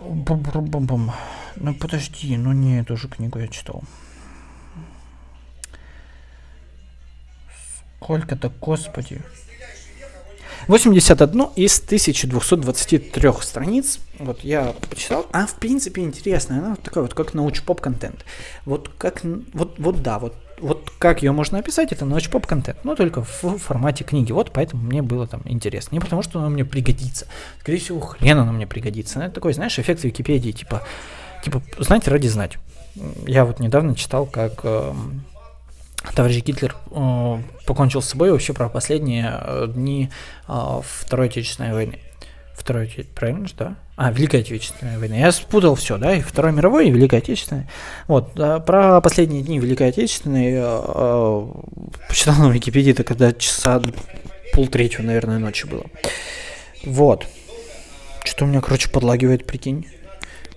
Бум-бум-бум-бум. 0.00 1.12
Ну, 1.54 1.74
подожди, 1.74 2.36
ну 2.36 2.52
не 2.52 2.80
эту 2.80 2.96
же 2.96 3.06
книгу 3.06 3.38
я 3.38 3.46
читал. 3.46 3.84
Сколько-то, 8.00 8.50
господи. 8.60 9.22
81 10.68 11.48
из 11.56 11.78
1223 11.80 13.30
страниц. 13.40 13.98
Вот 14.18 14.40
я 14.40 14.74
почитал. 14.90 15.26
А 15.32 15.46
в 15.46 15.54
принципе 15.54 16.02
интересная. 16.02 16.58
Она 16.58 16.70
вот 16.70 16.82
такая 16.82 17.02
вот, 17.02 17.14
как 17.14 17.34
научпоп 17.34 17.80
контент. 17.80 18.24
Вот 18.64 18.90
как, 18.98 19.22
вот, 19.52 19.78
вот 19.78 20.02
да, 20.02 20.18
вот, 20.18 20.34
вот 20.60 20.90
как 20.98 21.22
ее 21.22 21.32
можно 21.32 21.58
описать, 21.58 21.92
это 21.92 22.04
научпоп 22.04 22.46
контент, 22.46 22.78
но 22.84 22.94
только 22.94 23.22
в 23.22 23.58
формате 23.58 24.04
книги. 24.04 24.32
Вот 24.32 24.50
поэтому 24.52 24.82
мне 24.82 25.02
было 25.02 25.26
там 25.26 25.42
интересно. 25.44 25.94
Не 25.94 26.00
потому, 26.00 26.22
что 26.22 26.40
она 26.40 26.48
мне 26.48 26.64
пригодится. 26.64 27.26
Скорее 27.60 27.78
всего, 27.78 28.00
хрен 28.00 28.38
она 28.38 28.52
мне 28.52 28.66
пригодится. 28.66 29.20
Это 29.20 29.34
такой, 29.34 29.52
знаешь, 29.52 29.78
эффект 29.78 30.02
Википедии, 30.04 30.52
типа, 30.52 30.82
типа, 31.44 31.62
знать 31.78 32.08
ради 32.08 32.28
знать. 32.28 32.58
Я 33.26 33.44
вот 33.44 33.60
недавно 33.60 33.94
читал, 33.94 34.24
как 34.24 34.64
эм, 34.64 35.25
товарищ 36.14 36.42
Гитлер 36.42 36.76
э, 36.90 37.38
покончил 37.66 38.02
с 38.02 38.08
собой 38.08 38.30
вообще 38.30 38.52
про 38.52 38.68
последние 38.68 39.38
э, 39.40 39.66
дни 39.68 40.10
э, 40.48 40.80
Второй 40.82 41.26
Отечественной 41.26 41.72
войны. 41.72 41.98
Второй 42.54 42.84
Отечественной, 42.84 43.14
правильно 43.14 43.46
да? 43.58 43.76
А, 43.96 44.12
Великой 44.12 44.40
Отечественной 44.40 44.98
войны. 44.98 45.14
Я 45.14 45.32
спутал 45.32 45.74
все, 45.74 45.98
да, 45.98 46.14
и 46.14 46.20
Второй 46.20 46.52
мировой, 46.52 46.88
и 46.88 46.90
Великой 46.90 47.20
Отечественной. 47.20 47.66
Вот, 48.08 48.38
э, 48.38 48.60
про 48.60 49.00
последние 49.00 49.42
дни 49.42 49.58
Великой 49.58 49.88
Отечественной 49.88 50.52
э, 50.52 50.60
э, 50.62 51.46
почитал 52.08 52.34
на 52.36 52.52
Википедии, 52.52 52.92
это 52.92 53.04
когда 53.04 53.32
часа 53.32 53.80
полтретьего, 54.52 55.02
наверное, 55.02 55.38
ночи 55.38 55.66
было. 55.66 55.84
Вот. 56.84 57.26
Что 58.24 58.44
у 58.44 58.48
меня, 58.48 58.60
короче, 58.60 58.90
подлагивает, 58.90 59.46
прикинь. 59.46 59.86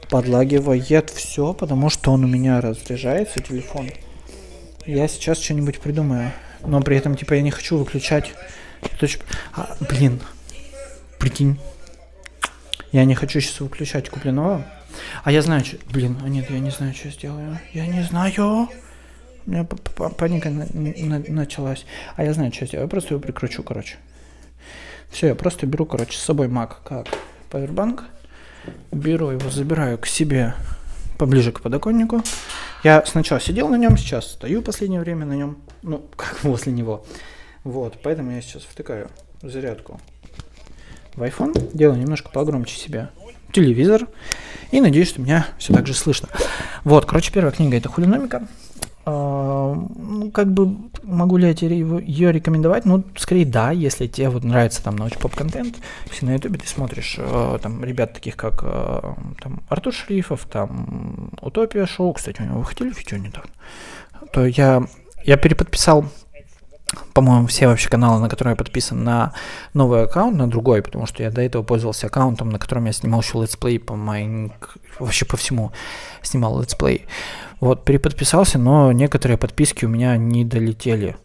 Подлагивает 0.10 1.10
все, 1.10 1.54
потому 1.54 1.90
что 1.90 2.12
он 2.12 2.24
у 2.24 2.28
меня 2.28 2.62
разряжается, 2.62 3.42
телефон. 3.42 3.90
Я 4.90 5.08
сейчас 5.08 5.40
что-нибудь 5.40 5.80
придумаю. 5.80 6.32
Но 6.66 6.82
при 6.82 6.98
этом, 6.98 7.16
типа, 7.16 7.36
я 7.36 7.42
не 7.44 7.52
хочу 7.52 7.78
выключать. 7.78 8.34
А, 9.54 9.78
блин. 9.88 10.20
Прикинь. 11.20 11.60
Я 12.92 13.06
не 13.06 13.14
хочу 13.14 13.40
сейчас 13.40 13.60
выключать 13.60 14.10
купленного. 14.10 14.66
А 15.24 15.32
я 15.32 15.44
знаю, 15.44 15.64
что... 15.64 15.78
Блин, 15.92 16.18
а 16.24 16.28
нет, 16.28 16.50
я 16.50 16.58
не 16.58 16.72
знаю, 16.72 16.96
что 16.96 17.12
сделаю. 17.12 17.60
Я 17.72 17.86
не 17.86 18.02
знаю. 18.02 18.68
У 19.46 19.52
меня 19.52 19.64
паника 19.64 20.50
на- 20.50 20.66
на- 20.74 21.24
началась. 21.28 21.86
А 22.16 22.24
я 22.24 22.34
знаю, 22.34 22.52
что 22.52 22.66
сделаю. 22.66 22.86
Я 22.86 22.90
просто 22.90 23.14
его 23.14 23.22
прикручу, 23.22 23.62
короче. 23.62 23.98
Все, 25.12 25.28
я 25.28 25.36
просто 25.36 25.68
беру, 25.68 25.86
короче, 25.86 26.18
с 26.18 26.22
собой 26.22 26.48
Mac 26.48 26.78
как 26.84 27.06
Powerbank. 27.52 28.02
Беру 28.92 29.30
его, 29.30 29.52
забираю 29.52 30.00
к 30.00 30.08
себе 30.08 30.56
поближе 31.20 31.52
к 31.52 31.62
подоконнику. 31.62 32.24
Я 32.84 33.06
сначала 33.06 33.40
сидел 33.40 33.68
на 33.68 33.76
нем, 33.76 33.98
сейчас 33.98 34.32
стою 34.32 34.64
последнее 34.64 35.02
время 35.02 35.26
на 35.26 35.34
нем. 35.34 35.58
Ну, 35.84 36.04
как 36.16 36.44
возле 36.44 36.72
него. 36.72 37.06
Вот, 37.64 38.00
поэтому 38.02 38.32
я 38.32 38.42
сейчас 38.42 38.64
втыкаю 38.64 39.10
зарядку 39.44 40.00
в 41.16 41.22
iPhone, 41.22 41.72
делаю 41.74 42.00
немножко 42.00 42.30
погромче 42.30 42.78
себе 42.78 43.10
телевизор 43.52 44.08
и 44.72 44.80
надеюсь, 44.80 45.10
что 45.10 45.22
меня 45.22 45.46
все 45.58 45.74
так 45.74 45.86
же 45.86 45.94
слышно. 45.94 46.30
Вот, 46.86 47.06
короче, 47.06 47.34
первая 47.34 47.52
книга 47.52 47.76
это 47.76 47.90
хулиномика. 47.90 48.48
А, 49.06 49.74
Ну, 49.74 50.32
как 50.32 50.52
бы 50.52 50.76
могу 51.04 51.38
ли 51.38 51.48
я 51.48 51.54
тебе 51.54 51.78
ее 51.78 52.32
рекомендовать? 52.32 52.86
Ну, 52.86 53.04
скорее 53.16 53.46
да, 53.46 53.72
если 53.72 54.08
тебе 54.08 54.30
вот 54.30 54.44
нравится 54.44 54.84
там 54.84 54.96
научпоп 54.96 55.36
контент. 55.36 55.78
Если 56.10 56.26
на 56.26 56.34
ютубе 56.34 56.60
ты 56.60 56.68
смотришь 56.68 57.16
э, 57.18 57.60
там 57.62 57.84
ребят 57.84 58.14
таких 58.14 58.36
как 58.36 58.62
э, 58.64 59.14
там 59.42 59.62
Артур 59.70 59.94
Шарифов, 59.94 60.46
там 60.46 61.32
Утопия 61.42 61.86
Шоу, 61.86 62.14
кстати, 62.14 62.42
у 62.42 62.46
него 62.46 62.60
выходили 62.60 62.90
видео 62.90 63.18
недавно, 63.18 63.52
то 64.34 64.46
я, 64.46 64.84
я 65.24 65.38
переподписал 65.38 66.06
по-моему, 67.14 67.48
все 67.48 67.68
вообще 67.68 67.90
каналы, 67.90 68.20
на 68.20 68.30
которые 68.30 68.54
я 68.54 68.56
подписан, 68.56 69.04
на 69.04 69.34
новый 69.74 70.04
аккаунт, 70.04 70.38
на 70.38 70.50
другой, 70.50 70.82
потому 70.82 71.06
что 71.06 71.24
я 71.24 71.32
до 71.32 71.42
этого 71.42 71.64
пользовался 71.64 72.08
аккаунтом, 72.08 72.50
на 72.50 72.60
котором 72.60 72.86
я 72.86 72.94
снимал 72.94 73.22
еще 73.22 73.42
летсплей 73.42 73.80
по 73.80 73.96
Майнк... 73.96 74.78
вообще 75.00 75.26
по 75.26 75.38
всему 75.38 75.72
снимал 76.22 76.60
летсплей. 76.60 77.06
Вот, 77.60 77.86
переподписался, 77.86 78.58
но 78.58 78.92
некоторые 78.92 79.38
подписки 79.38 79.86
у 79.86 79.90
меня 79.90 80.18
не 80.18 80.46
долетели. 80.46 81.18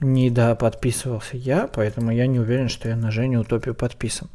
Не 0.00 0.30
доподписывался 0.30 1.36
я, 1.36 1.68
поэтому 1.72 2.10
я 2.10 2.26
не 2.26 2.38
уверен, 2.38 2.68
что 2.68 2.88
я 2.88 2.96
на 2.96 3.10
Женю 3.10 3.40
Утопию 3.40 3.74
подписан. 3.74 4.28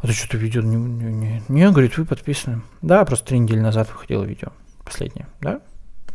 А 0.00 0.06
то 0.06 0.12
что-то 0.12 0.36
видео 0.36 0.62
не, 0.62 0.76
не, 0.76 1.12
не, 1.12 1.42
не, 1.48 1.70
говорит, 1.70 1.96
вы 1.96 2.04
подписаны. 2.04 2.62
Да, 2.82 3.04
просто 3.04 3.28
три 3.28 3.38
недели 3.38 3.60
назад 3.60 3.88
выходило 3.90 4.22
видео. 4.24 4.48
последняя, 4.84 5.26
да? 5.40 5.60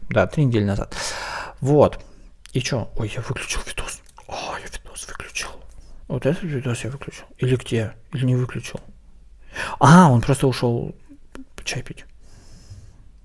Да, 0.10 0.28
три 0.28 0.46
недели 0.46 0.64
назад. 0.64 0.96
Вот. 1.60 2.00
И 2.54 2.60
что? 2.60 2.92
Ой, 2.96 3.12
я 3.14 3.22
выключил 3.22 3.62
видос. 3.66 4.02
О, 4.28 4.56
я 4.58 4.66
видос 4.66 5.08
выключил. 5.08 5.50
Вот 6.08 6.26
этот 6.26 6.44
видос 6.44 6.84
я 6.84 6.92
выключил. 6.92 7.26
Или 7.40 7.56
где? 7.56 7.94
Или 8.14 8.26
не 8.26 8.36
выключил? 8.36 8.80
А, 9.80 10.10
он 10.10 10.22
просто 10.22 10.48
ушел 10.48 10.96
чай 11.64 11.82
пить. 11.82 12.06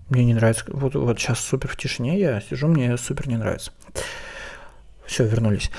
Мне 0.08 0.24
не 0.24 0.34
нравится. 0.34 0.64
Вот, 0.68 0.94
вот 0.94 1.18
сейчас 1.18 1.40
супер 1.40 1.68
в 1.68 1.76
тишине 1.76 2.18
я 2.18 2.40
сижу, 2.40 2.68
мне 2.68 2.96
супер 2.96 3.28
не 3.28 3.36
нравится. 3.36 3.72
Все, 5.04 5.24
вернулись. 5.26 5.70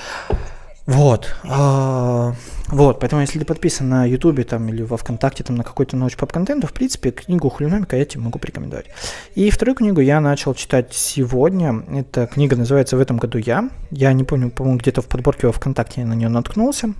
Вот. 0.86 1.34
А, 1.44 2.34
вот, 2.70 3.00
поэтому 3.00 3.20
если 3.22 3.38
ты 3.38 3.44
подписан 3.44 3.88
на 3.88 4.04
Ютубе 4.04 4.44
там 4.44 4.68
или 4.68 4.82
во 4.82 4.96
Вконтакте 4.96 5.42
там 5.42 5.56
на 5.56 5.64
какой-то 5.64 5.96
ночь 5.96 6.16
поп 6.16 6.32
контенту, 6.32 6.68
в 6.68 6.72
принципе, 6.72 7.10
книгу 7.10 7.48
Хулиномика 7.48 7.96
я 7.96 8.04
тебе 8.04 8.22
могу 8.22 8.38
порекомендовать. 8.38 8.86
И 9.34 9.50
вторую 9.50 9.74
книгу 9.74 10.00
я 10.00 10.20
начал 10.20 10.54
читать 10.54 10.94
сегодня. 10.94 11.82
Эта 11.92 12.26
книга 12.28 12.56
называется 12.56 12.96
«В 12.96 13.00
этом 13.00 13.18
году 13.18 13.38
я». 13.38 13.70
Я 13.90 14.12
не 14.12 14.22
помню, 14.22 14.50
по-моему, 14.50 14.78
где-то 14.78 15.02
в 15.02 15.06
подборке 15.06 15.48
во 15.48 15.52
Вконтакте 15.52 16.02
я 16.02 16.06
на 16.06 16.14
нее 16.14 16.28
наткнулся. 16.28 16.94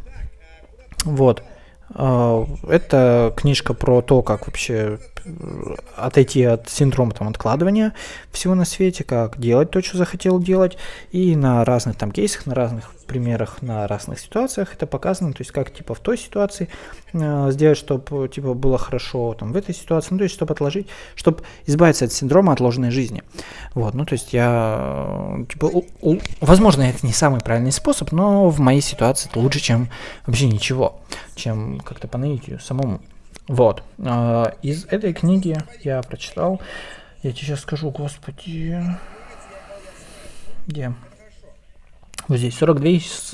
Вот. 1.04 1.44
А, 1.94 2.46
это 2.68 3.32
книжка 3.36 3.72
про 3.72 4.02
то, 4.02 4.22
как 4.22 4.46
вообще 4.46 4.98
отойти 5.96 6.44
от 6.44 6.68
синдрома 6.68 7.12
там, 7.12 7.28
откладывания 7.28 7.94
всего 8.32 8.54
на 8.54 8.64
свете, 8.64 9.04
как 9.04 9.38
делать 9.38 9.70
то, 9.70 9.82
что 9.82 9.98
захотел 9.98 10.38
делать, 10.38 10.76
и 11.12 11.36
на 11.36 11.64
разных 11.64 11.96
там 11.96 12.10
кейсах, 12.12 12.46
на 12.46 12.54
разных 12.54 12.92
примерах, 13.10 13.60
на 13.60 13.88
разных 13.88 14.20
ситуациях 14.20 14.72
это 14.72 14.86
показано, 14.86 15.32
то 15.32 15.40
есть 15.40 15.50
как 15.50 15.72
типа 15.72 15.94
в 15.96 15.98
той 15.98 16.16
ситуации 16.16 16.68
э, 17.12 17.50
сделать, 17.50 17.76
чтобы 17.76 18.28
типа 18.28 18.54
было 18.54 18.78
хорошо, 18.78 19.34
там 19.34 19.52
в 19.52 19.56
этой 19.56 19.74
ситуации, 19.74 20.10
ну 20.12 20.18
то 20.18 20.24
есть 20.24 20.34
чтобы 20.36 20.54
отложить, 20.54 20.86
чтобы 21.16 21.42
избавиться 21.66 22.04
от 22.04 22.12
синдрома 22.12 22.52
отложенной 22.52 22.92
жизни. 22.92 23.24
Вот, 23.74 23.94
ну 23.94 24.04
то 24.04 24.12
есть 24.12 24.32
я, 24.32 25.36
э, 25.40 25.44
типа, 25.52 25.64
у, 25.64 25.84
у, 26.02 26.18
возможно, 26.40 26.82
это 26.82 27.04
не 27.04 27.12
самый 27.12 27.40
правильный 27.40 27.72
способ, 27.72 28.12
но 28.12 28.48
в 28.48 28.60
моей 28.60 28.80
ситуации 28.80 29.28
это 29.28 29.40
лучше, 29.40 29.58
чем 29.58 29.88
вообще 30.26 30.46
ничего, 30.46 31.00
чем 31.34 31.80
как-то 31.80 32.06
по 32.06 32.16
наитию 32.16 32.60
самому. 32.60 33.00
Вот. 33.50 33.82
Э, 33.98 34.52
из 34.62 34.84
этой 34.84 35.12
книги 35.12 35.56
я 35.82 36.00
прочитал, 36.02 36.60
я 37.24 37.32
тебе 37.32 37.48
сейчас 37.48 37.60
скажу, 37.62 37.90
господи, 37.90 38.80
где? 40.68 40.94
Вот 42.28 42.38
здесь 42.38 42.56
42 42.56 42.88
из 42.90 43.30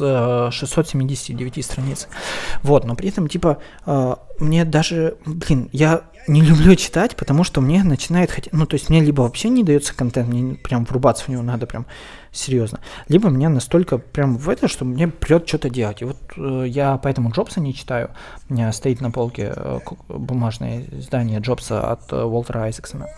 679 0.54 1.62
страниц. 1.62 2.08
Вот, 2.62 2.86
но 2.86 2.94
при 2.94 3.10
этом, 3.10 3.28
типа, 3.28 3.58
э, 3.84 4.14
мне 4.39 4.64
даже, 4.64 5.16
блин, 5.24 5.68
я 5.72 6.03
не 6.26 6.41
люблю 6.41 6.74
читать, 6.74 7.16
потому 7.16 7.45
что 7.45 7.61
мне 7.61 7.84
начинает 7.84 8.30
хотеть, 8.30 8.53
ну, 8.53 8.66
то 8.66 8.74
есть 8.74 8.89
мне 8.91 9.01
либо 9.01 9.22
вообще 9.22 9.49
не 9.49 9.62
дается 9.62 9.95
контент, 9.95 10.28
мне 10.28 10.55
прям 10.57 10.84
врубаться 10.84 11.24
в 11.24 11.28
него 11.28 11.43
надо 11.43 11.66
прям 11.66 11.87
серьезно, 12.32 12.80
либо 13.09 13.28
меня 13.28 13.49
настолько 13.49 13.99
прям 13.99 14.37
в 14.37 14.49
это, 14.49 14.68
что 14.68 14.84
мне 14.84 15.09
прет 15.09 15.49
что-то 15.49 15.70
делать. 15.70 16.03
И 16.03 16.05
вот 16.05 16.16
э, 16.37 16.64
я 16.68 16.99
поэтому 16.99 17.30
Джобса 17.30 17.61
не 17.61 17.74
читаю, 17.74 18.11
у 18.49 18.55
меня 18.55 18.72
стоит 18.72 19.01
на 19.01 19.11
полке 19.11 19.53
э, 19.55 19.78
бумажное 20.09 20.84
издание 20.93 21.41
Джобса 21.41 21.91
от 21.91 22.12
э, 22.12 22.22
Уолтера 22.22 22.64
Айзексона. 22.64 23.09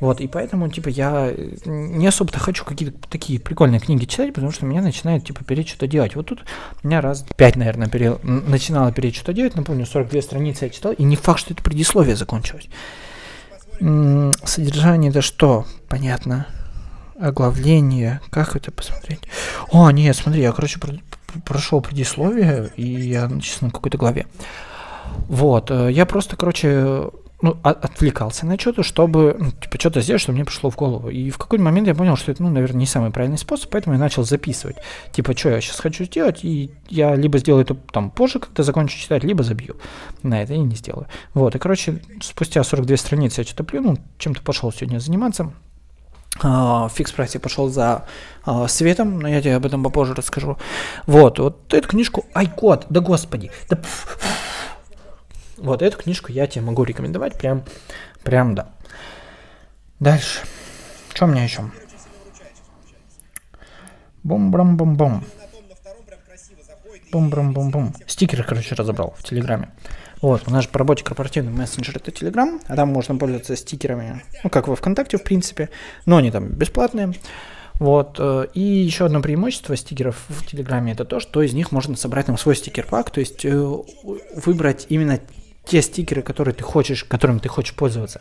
Вот, 0.00 0.20
и 0.20 0.26
поэтому, 0.26 0.68
типа, 0.70 0.88
я 0.88 1.30
не 1.66 2.06
особо-то 2.06 2.38
хочу 2.38 2.64
какие-то 2.64 2.96
такие 3.10 3.38
прикольные 3.38 3.80
книги 3.80 4.06
читать, 4.06 4.32
потому 4.32 4.50
что 4.50 4.64
меня 4.64 4.80
начинает, 4.80 5.24
типа, 5.24 5.44
переть 5.44 5.68
что-то 5.68 5.86
делать. 5.86 6.16
Вот 6.16 6.26
тут 6.26 6.44
у 6.82 6.86
меня 6.86 7.02
раз 7.02 7.26
пять, 7.36 7.56
наверное, 7.56 7.86
пере... 7.86 8.16
начинало 8.22 8.92
переть 8.92 9.16
что-то 9.16 9.34
делать, 9.34 9.56
напомню, 9.56 9.84
42 9.84 10.22
страницы 10.22 10.49
я 10.58 10.70
читал, 10.70 10.92
и 10.92 11.02
не 11.02 11.16
факт, 11.16 11.40
что 11.40 11.54
это 11.54 11.62
предисловие 11.62 12.16
закончилось. 12.16 12.68
Содержание 13.78 15.10
это 15.10 15.22
что? 15.22 15.66
Понятно. 15.88 16.46
Оглавление. 17.18 18.20
Как 18.30 18.56
это 18.56 18.70
посмотреть? 18.70 19.20
О, 19.70 19.90
нет, 19.90 20.16
смотри, 20.16 20.42
я, 20.42 20.52
короче, 20.52 20.78
про 20.78 20.94
прошел 21.44 21.80
предисловие, 21.80 22.70
и 22.76 22.84
я 22.86 23.28
сейчас 23.28 23.60
на 23.60 23.70
какой-то 23.70 23.98
главе. 23.98 24.26
Вот, 25.28 25.70
э, 25.70 25.90
я 25.92 26.06
просто, 26.06 26.36
короче, 26.36 27.08
ну, 27.42 27.56
отвлекался 27.62 28.46
на 28.46 28.58
что-то, 28.58 28.82
чтобы, 28.82 29.36
ну, 29.38 29.50
типа, 29.50 29.78
что-то 29.78 30.00
сделать, 30.02 30.20
что 30.20 30.32
мне 30.32 30.44
пришло 30.44 30.70
в 30.70 30.76
голову. 30.76 31.08
И 31.08 31.30
в 31.30 31.38
какой-то 31.38 31.64
момент 31.64 31.88
я 31.88 31.94
понял, 31.94 32.16
что 32.16 32.30
это, 32.32 32.42
ну, 32.42 32.50
наверное, 32.50 32.80
не 32.80 32.86
самый 32.86 33.10
правильный 33.10 33.38
способ, 33.38 33.70
поэтому 33.70 33.94
я 33.94 34.00
начал 34.00 34.24
записывать. 34.24 34.76
Типа, 35.12 35.36
что 35.36 35.50
я 35.50 35.60
сейчас 35.60 35.80
хочу 35.80 36.04
сделать, 36.04 36.44
и 36.44 36.70
я 36.88 37.14
либо 37.14 37.38
сделаю 37.38 37.64
это 37.64 37.74
там 37.74 38.10
позже, 38.10 38.40
когда 38.40 38.62
закончу 38.62 38.98
читать, 38.98 39.24
либо 39.24 39.42
забью 39.42 39.76
на 40.22 40.42
это 40.42 40.54
и 40.54 40.58
не 40.58 40.76
сделаю. 40.76 41.06
Вот, 41.34 41.54
и, 41.54 41.58
короче, 41.58 42.02
спустя 42.20 42.62
42 42.62 42.96
страницы 42.96 43.40
я 43.40 43.44
что-то 43.44 43.64
плюнул, 43.64 43.98
чем-то 44.18 44.42
пошел 44.42 44.72
сегодня 44.72 44.98
заниматься. 44.98 45.52
Uh, 46.42 46.88
фикс 46.94 47.12
прайсе 47.12 47.38
пошел 47.38 47.68
за 47.68 48.06
uh, 48.46 48.66
светом, 48.68 49.18
но 49.18 49.28
я 49.28 49.42
тебе 49.42 49.56
об 49.56 49.66
этом 49.66 49.82
попозже 49.82 50.14
расскажу. 50.14 50.56
Вот, 51.06 51.38
вот 51.38 51.74
эту 51.74 51.88
книжку 51.88 52.24
Айкод, 52.32 52.86
да 52.88 53.00
господи, 53.00 53.50
да 53.68 53.76
пф, 53.76 54.16
вот 55.60 55.82
эту 55.82 55.98
книжку 55.98 56.32
я 56.32 56.46
тебе 56.46 56.64
могу 56.64 56.84
рекомендовать, 56.84 57.38
прям, 57.38 57.64
прям 58.24 58.54
да. 58.54 58.70
Дальше. 59.98 60.40
Что 61.14 61.26
у 61.26 61.28
меня 61.28 61.44
еще? 61.44 61.70
Бум-брам-бум-бум. 64.22 65.24
Бум-брам-бум-бум. 67.12 67.94
Стикеры, 68.06 68.44
короче, 68.44 68.74
разобрал 68.74 69.14
в 69.18 69.24
Телеграме. 69.24 69.70
Вот, 70.22 70.42
у 70.46 70.50
нас 70.50 70.64
же 70.64 70.70
по 70.70 70.78
работе 70.78 71.02
корпоративный 71.02 71.50
мессенджер 71.50 71.96
это 71.96 72.10
Телеграм, 72.10 72.60
а 72.66 72.76
там 72.76 72.90
можно 72.90 73.16
пользоваться 73.16 73.56
стикерами, 73.56 74.22
ну, 74.44 74.50
как 74.50 74.68
во 74.68 74.76
ВКонтакте, 74.76 75.16
в 75.16 75.24
принципе, 75.24 75.70
но 76.04 76.18
они 76.18 76.30
там 76.30 76.48
бесплатные. 76.48 77.14
Вот. 77.74 78.16
Э, 78.18 78.46
и 78.52 78.60
еще 78.60 79.06
одно 79.06 79.22
преимущество 79.22 79.74
стикеров 79.74 80.16
в 80.28 80.46
Телеграме 80.46 80.92
это 80.92 81.06
то, 81.06 81.18
что 81.18 81.40
из 81.42 81.54
них 81.54 81.72
можно 81.72 81.96
собрать 81.96 82.26
там 82.26 82.36
свой 82.36 82.54
стикер-пак, 82.54 83.10
то 83.10 83.20
есть 83.20 83.46
э, 83.46 83.76
выбрать 84.36 84.86
именно 84.90 85.18
те 85.64 85.82
стикеры, 85.82 86.22
которые 86.22 86.54
ты 86.54 86.62
хочешь, 86.62 87.04
которыми 87.04 87.38
ты 87.38 87.48
хочешь 87.48 87.74
пользоваться, 87.74 88.20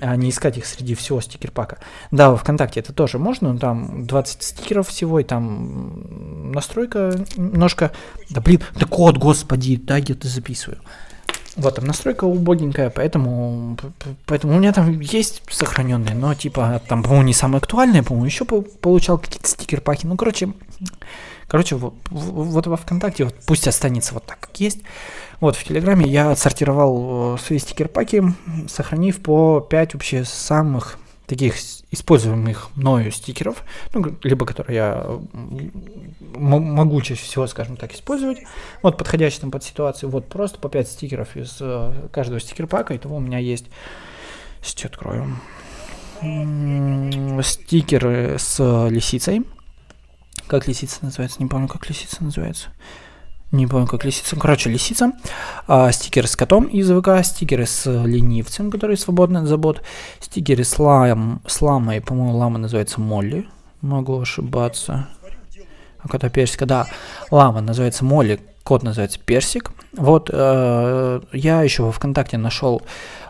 а 0.00 0.16
не 0.16 0.30
искать 0.30 0.58
их 0.58 0.66
среди 0.66 0.94
всего 0.94 1.20
стикер-пака. 1.20 1.78
Да, 2.10 2.30
во 2.30 2.36
ВКонтакте 2.36 2.80
это 2.80 2.92
тоже 2.92 3.18
можно, 3.18 3.52
но 3.52 3.58
там 3.58 4.06
20 4.06 4.42
стикеров 4.42 4.88
всего, 4.88 5.20
и 5.20 5.24
там 5.24 6.52
настройка 6.52 7.24
немножко... 7.36 7.92
Да 8.30 8.40
блин, 8.40 8.62
да 8.74 8.86
код, 8.86 9.16
господи, 9.18 9.76
да, 9.76 9.96
я 9.96 10.14
это 10.14 10.28
записываю. 10.28 10.78
Вот, 11.56 11.74
там 11.74 11.86
настройка 11.86 12.24
убогенькая, 12.24 12.88
поэтому, 12.88 13.76
поэтому 14.26 14.54
у 14.54 14.58
меня 14.60 14.72
там 14.72 15.00
есть 15.00 15.42
сохраненные, 15.50 16.14
но 16.14 16.32
типа 16.32 16.80
там, 16.86 17.02
по-моему, 17.02 17.24
не 17.24 17.34
самые 17.34 17.58
актуальные, 17.58 18.04
по-моему, 18.04 18.26
еще 18.26 18.44
получал 18.44 19.18
какие-то 19.18 19.48
стикер-паки. 19.48 20.06
Ну, 20.06 20.16
короче, 20.16 20.52
короче, 21.48 21.74
вот, 21.74 21.94
вот 22.10 22.66
во 22.68 22.76
ВКонтакте 22.76 23.24
вот 23.24 23.34
пусть 23.44 23.66
останется 23.66 24.14
вот 24.14 24.24
так, 24.26 24.38
как 24.38 24.60
есть. 24.60 24.78
Вот, 25.40 25.54
в 25.54 25.64
Телеграме 25.64 26.06
я 26.06 26.32
отсортировал 26.32 27.36
э, 27.36 27.38
свои 27.38 27.58
стикер-паки, 27.58 28.22
сохранив 28.68 29.20
по 29.22 29.60
5 29.60 29.94
вообще 29.94 30.24
самых 30.24 30.98
таких 31.26 31.54
используемых 31.90 32.70
мною 32.74 33.12
стикеров, 33.12 33.62
ну, 33.94 34.16
либо 34.22 34.46
которые 34.46 34.76
я 34.76 35.20
могу 36.34 37.00
чаще 37.02 37.22
всего, 37.22 37.46
скажем 37.46 37.76
так, 37.76 37.94
использовать, 37.94 38.38
вот, 38.82 38.96
подходящие 38.96 39.42
там 39.42 39.50
под 39.50 39.62
ситуацию, 39.62 40.10
вот, 40.10 40.28
просто 40.28 40.58
по 40.58 40.68
5 40.68 40.88
стикеров 40.88 41.36
из 41.36 41.58
э, 41.60 42.08
каждого 42.10 42.40
стикер-пака, 42.40 42.94
и 42.94 42.98
того 42.98 43.16
у 43.16 43.20
меня 43.20 43.38
есть, 43.38 43.66
сейчас 44.62 44.90
открою, 44.90 45.36
стикеры 47.42 48.38
с 48.38 48.88
лисицей, 48.88 49.44
как 50.48 50.66
лисица 50.66 50.98
называется, 51.02 51.40
не 51.42 51.48
помню, 51.48 51.68
как 51.68 51.88
лисица 51.88 52.24
называется, 52.24 52.70
не 53.50 53.66
помню, 53.66 53.86
как 53.86 54.04
лисица. 54.04 54.36
Короче, 54.36 54.68
лисица. 54.70 55.12
А, 55.66 55.90
стикеры 55.90 56.26
с 56.26 56.36
котом 56.36 56.64
из 56.64 56.90
ВК, 56.90 57.24
стикеры 57.24 57.66
с 57.66 57.86
ленивцем, 57.86 58.70
который 58.70 58.96
свободный 58.96 59.40
от 59.40 59.46
забот, 59.46 59.82
стикеры 60.20 60.64
с, 60.64 60.78
лам, 60.78 61.40
с 61.46 61.62
ламой, 61.62 62.00
по-моему, 62.02 62.36
лама 62.36 62.58
называется 62.58 63.00
Молли. 63.00 63.48
Могу 63.80 64.20
ошибаться. 64.20 65.08
А 65.98 66.08
кота 66.08 66.28
персика, 66.28 66.66
да. 66.66 66.86
Лама 67.30 67.60
называется 67.60 68.04
Молли, 68.04 68.40
кот 68.64 68.82
называется 68.82 69.18
Персик. 69.18 69.72
Вот, 69.92 70.28
э, 70.30 71.20
я 71.32 71.62
еще 71.62 71.84
во 71.84 71.92
ВКонтакте 71.92 72.36
нашел 72.36 72.82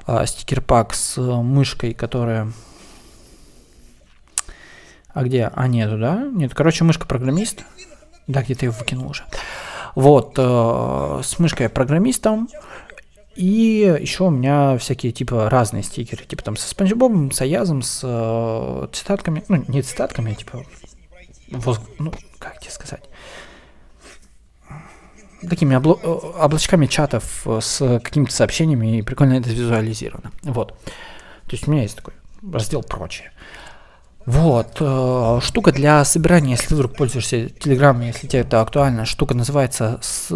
э, 0.07 0.27
стикер-пак 0.27 0.95
с 0.95 1.17
мышкой, 1.21 1.95
которая... 1.95 2.53
А 5.15 5.23
где? 5.23 5.51
А, 5.55 5.69
нету, 5.69 5.97
да? 5.97 6.29
Нет, 6.33 6.55
короче, 6.55 6.85
мышка-программист. 6.85 7.65
Да, 8.27 8.43
где-то 8.43 8.67
я 8.67 8.73
выкинул 8.73 9.11
уже. 9.11 9.25
Вот, 9.99 10.35
э, 10.39 11.21
с 11.25 11.41
мышкой 11.41 11.69
программистом. 11.69 12.49
И 13.35 13.99
еще 14.01 14.25
у 14.25 14.31
меня 14.31 14.79
всякие 14.79 15.11
типа 15.11 15.51
разные 15.51 15.83
стикеры, 15.83 16.25
типа 16.25 16.45
там 16.45 16.57
со 16.57 16.69
Спанч 16.69 16.93
Бобом, 16.93 17.33
с 17.33 17.41
Аязом, 17.41 17.83
с 17.83 18.03
э, 18.05 18.89
цитатками, 18.93 19.43
ну 19.49 19.65
не 19.67 19.83
цитатками, 19.83 20.31
а 20.31 20.35
типа, 20.37 20.63
воз, 21.51 21.81
ну 21.99 22.13
как 22.39 22.61
тебе 22.61 22.71
сказать, 22.71 23.03
такими 25.51 25.75
обло- 25.75 25.99
э, 26.01 26.43
облачками 26.43 26.87
чатов 26.87 27.45
с 27.61 28.01
какими-то 28.01 28.33
сообщениями, 28.33 28.99
и 28.99 29.03
прикольно 29.03 29.35
это 29.35 29.51
визуализировано. 29.51 30.31
Вот. 30.45 30.79
То 31.49 31.51
есть 31.51 31.67
у 31.67 31.73
меня 31.73 31.83
есть 31.83 31.97
такой 31.97 32.15
раздел 32.53 32.85
«Прочее». 32.85 33.33
Вот, 34.29 34.77
э, 34.81 35.41
штука 35.43 35.73
для 35.73 36.05
собирания, 36.05 36.51
если 36.51 36.75
вдруг 36.75 36.95
пользуешься 36.95 37.47
Telegram, 37.47 37.99
если 38.05 38.27
тебе 38.27 38.41
это 38.41 38.61
актуально, 38.61 39.07
штука 39.07 39.33
называется 39.33 39.99
с 40.03 40.31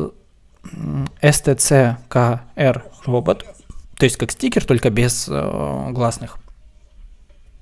STCKR 1.21 2.83
робот, 3.05 3.45
то 3.99 4.05
есть 4.07 4.17
как 4.17 4.33
стикер, 4.33 4.65
только 4.65 4.89
без 4.89 5.29
э, 5.29 5.89
гласных 5.91 6.39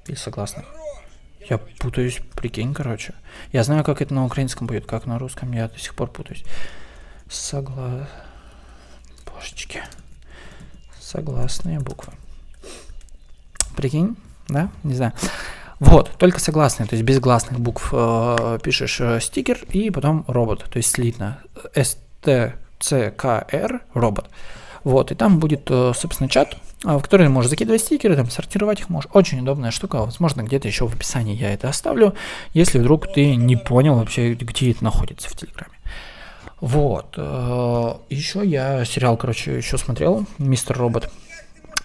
или 0.06 0.14
согласных. 0.14 0.66
Я 1.48 1.58
путаюсь, 1.58 2.20
прикинь, 2.36 2.74
короче. 2.74 3.14
Я 3.50 3.64
знаю, 3.64 3.82
как 3.82 4.00
это 4.00 4.14
на 4.14 4.24
украинском 4.24 4.68
будет, 4.68 4.86
как 4.86 5.06
на 5.06 5.18
русском, 5.18 5.50
я 5.50 5.66
до 5.66 5.80
сих 5.80 5.96
пор 5.96 6.12
путаюсь. 6.12 6.44
Согла... 7.28 8.08
Божечки. 9.26 9.82
Согласные 11.00 11.80
буквы. 11.80 12.12
Прикинь, 13.74 14.16
да? 14.46 14.70
Не 14.84 14.94
знаю. 14.94 15.12
Вот, 15.80 16.10
только 16.18 16.38
согласные, 16.40 16.86
то 16.86 16.94
есть 16.94 17.04
без 17.04 17.18
гласных 17.20 17.58
букв 17.58 17.88
э, 17.92 18.58
пишешь 18.62 19.00
э, 19.00 19.18
стикер 19.20 19.58
и 19.70 19.90
потом 19.90 20.26
робот, 20.28 20.66
то 20.70 20.76
есть 20.76 20.90
слитно. 20.90 21.38
STCKR 21.74 23.80
робот. 23.94 24.26
Вот, 24.84 25.10
и 25.10 25.14
там 25.14 25.38
будет, 25.38 25.70
э, 25.70 25.92
собственно, 25.94 26.28
чат, 26.28 26.54
э, 26.84 26.98
в 26.98 27.02
который 27.02 27.26
ты 27.26 27.30
можешь 27.30 27.48
закидывать 27.48 27.80
стикеры, 27.80 28.14
там, 28.14 28.28
сортировать 28.28 28.80
их 28.80 28.90
можешь. 28.90 29.08
Очень 29.14 29.40
удобная 29.40 29.70
штука. 29.70 30.04
Возможно, 30.04 30.42
где-то 30.42 30.68
еще 30.68 30.86
в 30.86 30.94
описании 30.94 31.34
я 31.34 31.54
это 31.54 31.70
оставлю, 31.70 32.14
если 32.52 32.78
вдруг 32.78 33.10
ты 33.10 33.34
не 33.34 33.56
понял 33.56 33.94
вообще, 33.94 34.34
где 34.34 34.72
это 34.72 34.84
находится 34.84 35.30
в 35.30 35.34
Телеграме. 35.34 35.72
Вот. 36.60 37.14
Э, 37.16 37.94
еще 38.10 38.44
я 38.44 38.84
сериал, 38.84 39.16
короче, 39.16 39.56
еще 39.56 39.78
смотрел, 39.78 40.26
Мистер 40.36 40.76
Робот. 40.76 41.10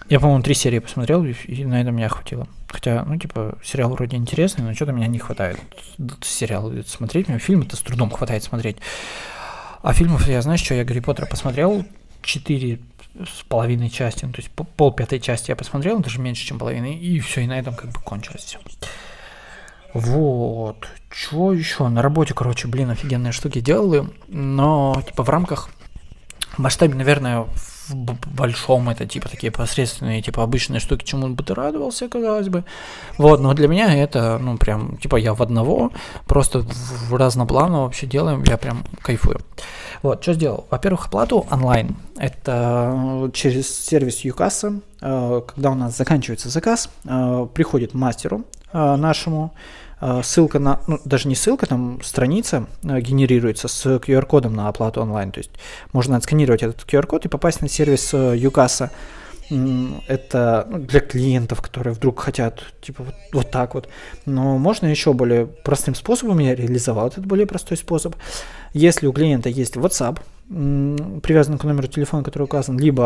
Я, 0.08 0.20
по-моему, 0.20 0.42
три 0.42 0.54
серии 0.54 0.78
посмотрел, 0.78 1.24
и 1.24 1.64
на 1.64 1.80
этом 1.80 1.96
меня 1.96 2.08
хватило. 2.08 2.46
Хотя, 2.68 3.04
ну, 3.04 3.18
типа, 3.18 3.58
сериал 3.64 3.90
вроде 3.90 4.16
интересный, 4.16 4.64
но 4.64 4.74
что-то 4.74 4.92
меня 4.92 5.08
не 5.08 5.18
хватает. 5.18 5.58
Сериал 6.22 6.72
смотреть, 6.86 7.28
мне 7.28 7.38
фильмы-то 7.38 7.76
с 7.76 7.80
трудом 7.80 8.10
хватает 8.10 8.44
смотреть. 8.44 8.76
А 9.82 9.92
фильмов, 9.92 10.28
я 10.28 10.42
знаю, 10.42 10.58
что 10.58 10.74
я 10.74 10.84
Гарри 10.84 11.00
Поттера 11.00 11.26
посмотрел, 11.26 11.84
четыре 12.22 12.78
с 13.14 13.42
половиной 13.44 13.88
части, 13.88 14.24
ну, 14.24 14.32
то 14.32 14.42
есть 14.42 14.50
пол 14.50 14.92
пятой 14.92 15.20
части 15.20 15.50
я 15.50 15.56
посмотрел, 15.56 16.00
даже 16.00 16.20
меньше, 16.20 16.44
чем 16.44 16.58
половины, 16.58 16.96
и 16.96 17.18
все, 17.20 17.42
и 17.42 17.46
на 17.46 17.58
этом 17.58 17.74
как 17.74 17.90
бы 17.90 18.00
кончилось 18.00 18.44
все. 18.44 18.58
Вот. 19.94 20.86
Что 21.10 21.52
еще? 21.52 21.88
На 21.88 22.02
работе, 22.02 22.34
короче, 22.34 22.68
блин, 22.68 22.90
офигенные 22.90 23.32
штуки 23.32 23.60
делали, 23.60 24.06
но, 24.28 25.02
типа, 25.06 25.22
в 25.22 25.30
рамках 25.30 25.70
в 26.52 26.58
масштабе, 26.58 26.94
наверное, 26.94 27.42
в 27.42 27.75
большом 27.94 28.88
это 28.88 29.06
типа 29.06 29.28
такие 29.28 29.50
посредственные, 29.50 30.22
типа 30.22 30.42
обычные 30.42 30.80
штуки, 30.80 31.04
чему 31.04 31.28
бы 31.28 31.42
ты 31.42 31.54
радовался, 31.54 32.08
казалось 32.08 32.48
бы. 32.48 32.64
Вот, 33.18 33.40
но 33.40 33.54
для 33.54 33.68
меня 33.68 33.94
это, 33.94 34.38
ну, 34.38 34.56
прям, 34.56 34.96
типа 34.96 35.16
я 35.16 35.34
в 35.34 35.42
одного, 35.42 35.92
просто 36.26 36.60
в 36.60 37.14
разнопланово 37.14 37.84
вообще 37.84 38.06
делаем, 38.06 38.42
я 38.46 38.56
прям 38.56 38.84
кайфую. 39.02 39.40
Вот, 40.02 40.22
что 40.22 40.34
сделал? 40.34 40.66
Во-первых, 40.70 41.06
оплату 41.06 41.46
онлайн. 41.50 41.96
Это 42.18 43.30
через 43.34 43.68
сервис 43.68 44.20
Юкасса. 44.20 44.80
Э, 45.00 45.42
когда 45.46 45.70
у 45.70 45.74
нас 45.74 45.96
заканчивается 45.96 46.48
заказ, 46.48 46.88
э, 47.04 47.46
приходит 47.52 47.94
мастеру 47.94 48.44
э, 48.72 48.96
нашему, 48.96 49.52
ссылка 50.22 50.58
на, 50.58 50.82
ну, 50.86 51.00
даже 51.06 51.26
не 51.26 51.34
ссылка, 51.34 51.64
там 51.64 52.02
страница 52.02 52.66
генерируется 52.82 53.66
с 53.66 53.86
QR-кодом 53.86 54.54
на 54.54 54.68
оплату 54.68 55.00
онлайн. 55.00 55.32
То 55.32 55.38
есть 55.38 55.50
можно 55.94 56.18
отсканировать 56.18 56.62
этот 56.62 56.82
QR-код 56.82 57.24
и 57.24 57.28
попасть 57.28 57.62
на 57.62 57.68
сервис 57.68 58.12
э, 58.12 58.36
Юкаса. 58.36 58.90
Это 59.48 60.66
ну, 60.68 60.78
для 60.80 61.00
клиентов, 61.00 61.62
которые 61.62 61.94
вдруг 61.94 62.20
хотят, 62.20 62.62
типа, 62.82 63.04
вот, 63.04 63.14
вот 63.32 63.50
так 63.50 63.74
вот. 63.74 63.88
Но 64.26 64.58
можно 64.58 64.86
еще 64.86 65.14
более 65.14 65.46
простым 65.46 65.94
способом, 65.94 66.40
я 66.40 66.54
реализовал 66.54 67.06
этот 67.06 67.24
более 67.24 67.46
простой 67.46 67.78
способ. 67.78 68.16
Если 68.74 69.06
у 69.06 69.12
клиента 69.12 69.48
есть 69.48 69.76
WhatsApp, 69.76 70.18
привязан 70.48 71.58
к 71.58 71.64
номеру 71.64 71.88
телефона, 71.88 72.22
который 72.22 72.44
указан, 72.44 72.78
либо 72.78 73.02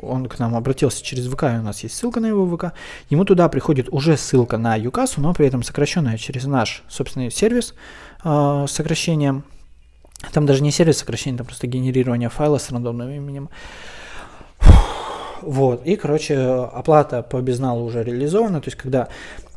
он 0.00 0.26
к 0.26 0.38
нам 0.38 0.54
обратился 0.56 1.04
через 1.04 1.26
ВК, 1.26 1.42
и 1.44 1.58
у 1.58 1.62
нас 1.62 1.82
есть 1.82 1.94
ссылка 1.94 2.20
на 2.20 2.26
его 2.26 2.46
ВК, 2.56 2.72
ему 3.10 3.24
туда 3.24 3.48
приходит 3.48 3.88
уже 3.90 4.16
ссылка 4.16 4.56
на 4.56 4.74
ЮКАСу, 4.76 5.20
но 5.20 5.34
при 5.34 5.46
этом 5.46 5.62
сокращенная 5.62 6.16
через 6.16 6.46
наш 6.46 6.82
собственный 6.88 7.30
сервис 7.30 7.74
э, 8.24 8.64
сокращения. 8.66 9.42
Там 10.32 10.46
даже 10.46 10.62
не 10.62 10.70
сервис 10.70 10.98
сокращения, 10.98 11.36
там 11.36 11.46
просто 11.46 11.66
генерирование 11.66 12.30
файла 12.30 12.56
с 12.56 12.70
рандомным 12.70 13.10
именем. 13.10 13.50
Вот, 15.46 15.84
и, 15.84 15.96
короче, 15.96 16.38
оплата 16.38 17.22
по 17.22 17.40
безналу 17.42 17.84
уже 17.84 18.02
реализована, 18.02 18.60
то 18.60 18.68
есть, 18.68 18.78
когда 18.78 19.08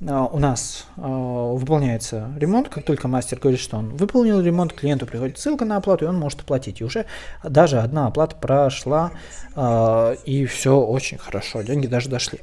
э, 0.01 0.27
у 0.31 0.37
нас 0.37 0.85
э, 0.97 1.01
выполняется 1.01 2.29
ремонт, 2.37 2.67
как 2.67 2.83
только 2.83 3.07
мастер 3.07 3.39
говорит, 3.39 3.61
что 3.61 3.77
он 3.77 3.95
выполнил 3.95 4.41
ремонт, 4.41 4.73
клиенту 4.73 5.05
приходит 5.05 5.39
ссылка 5.39 5.63
на 5.63 5.77
оплату, 5.77 6.03
и 6.03 6.07
он 6.09 6.17
может 6.17 6.41
оплатить. 6.41 6.81
И 6.81 6.83
уже 6.83 7.05
даже 7.41 7.79
одна 7.79 8.07
оплата 8.07 8.35
прошла, 8.35 9.11
э, 9.55 10.15
и 10.25 10.45
все 10.45 10.77
очень 10.77 11.17
хорошо, 11.17 11.61
деньги 11.61 11.87
даже 11.87 12.09
дошли. 12.09 12.39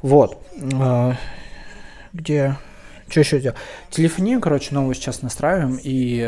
Вот, 0.00 0.38
где... 2.12 2.56
Что 3.10 3.20
еще 3.20 3.40
делать? 3.40 3.56
Телефонию, 3.90 4.38
короче, 4.38 4.74
новую 4.74 4.94
сейчас 4.94 5.22
настраиваем, 5.22 5.78
и, 5.82 6.18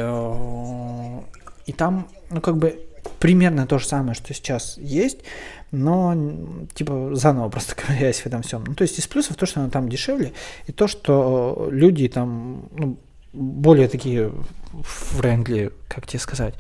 и 1.66 1.72
там, 1.72 2.08
ну, 2.30 2.40
как 2.40 2.56
бы, 2.56 2.86
примерно 3.18 3.66
то 3.66 3.78
же 3.78 3.86
самое, 3.86 4.14
что 4.14 4.32
сейчас 4.34 4.76
есть, 4.78 5.18
но 5.70 6.14
типа 6.74 7.11
заново 7.14 7.48
просто 7.48 7.74
ковыряясь 7.74 8.20
в 8.20 8.26
этом 8.26 8.42
всем. 8.42 8.64
Ну, 8.66 8.74
то 8.74 8.82
есть 8.82 8.98
из 8.98 9.07
плюсов 9.07 9.36
то, 9.36 9.46
что 9.46 9.61
она 9.61 9.70
там 9.70 9.88
дешевле, 9.88 10.32
и 10.66 10.72
то, 10.72 10.88
что 10.88 11.68
люди 11.70 12.09
там 12.09 12.68
ну, 12.72 12.98
более 13.32 13.88
такие 13.88 14.32
френдли, 14.82 15.72
как 15.88 16.07
тебе 16.07 16.20
сказать. 16.20 16.55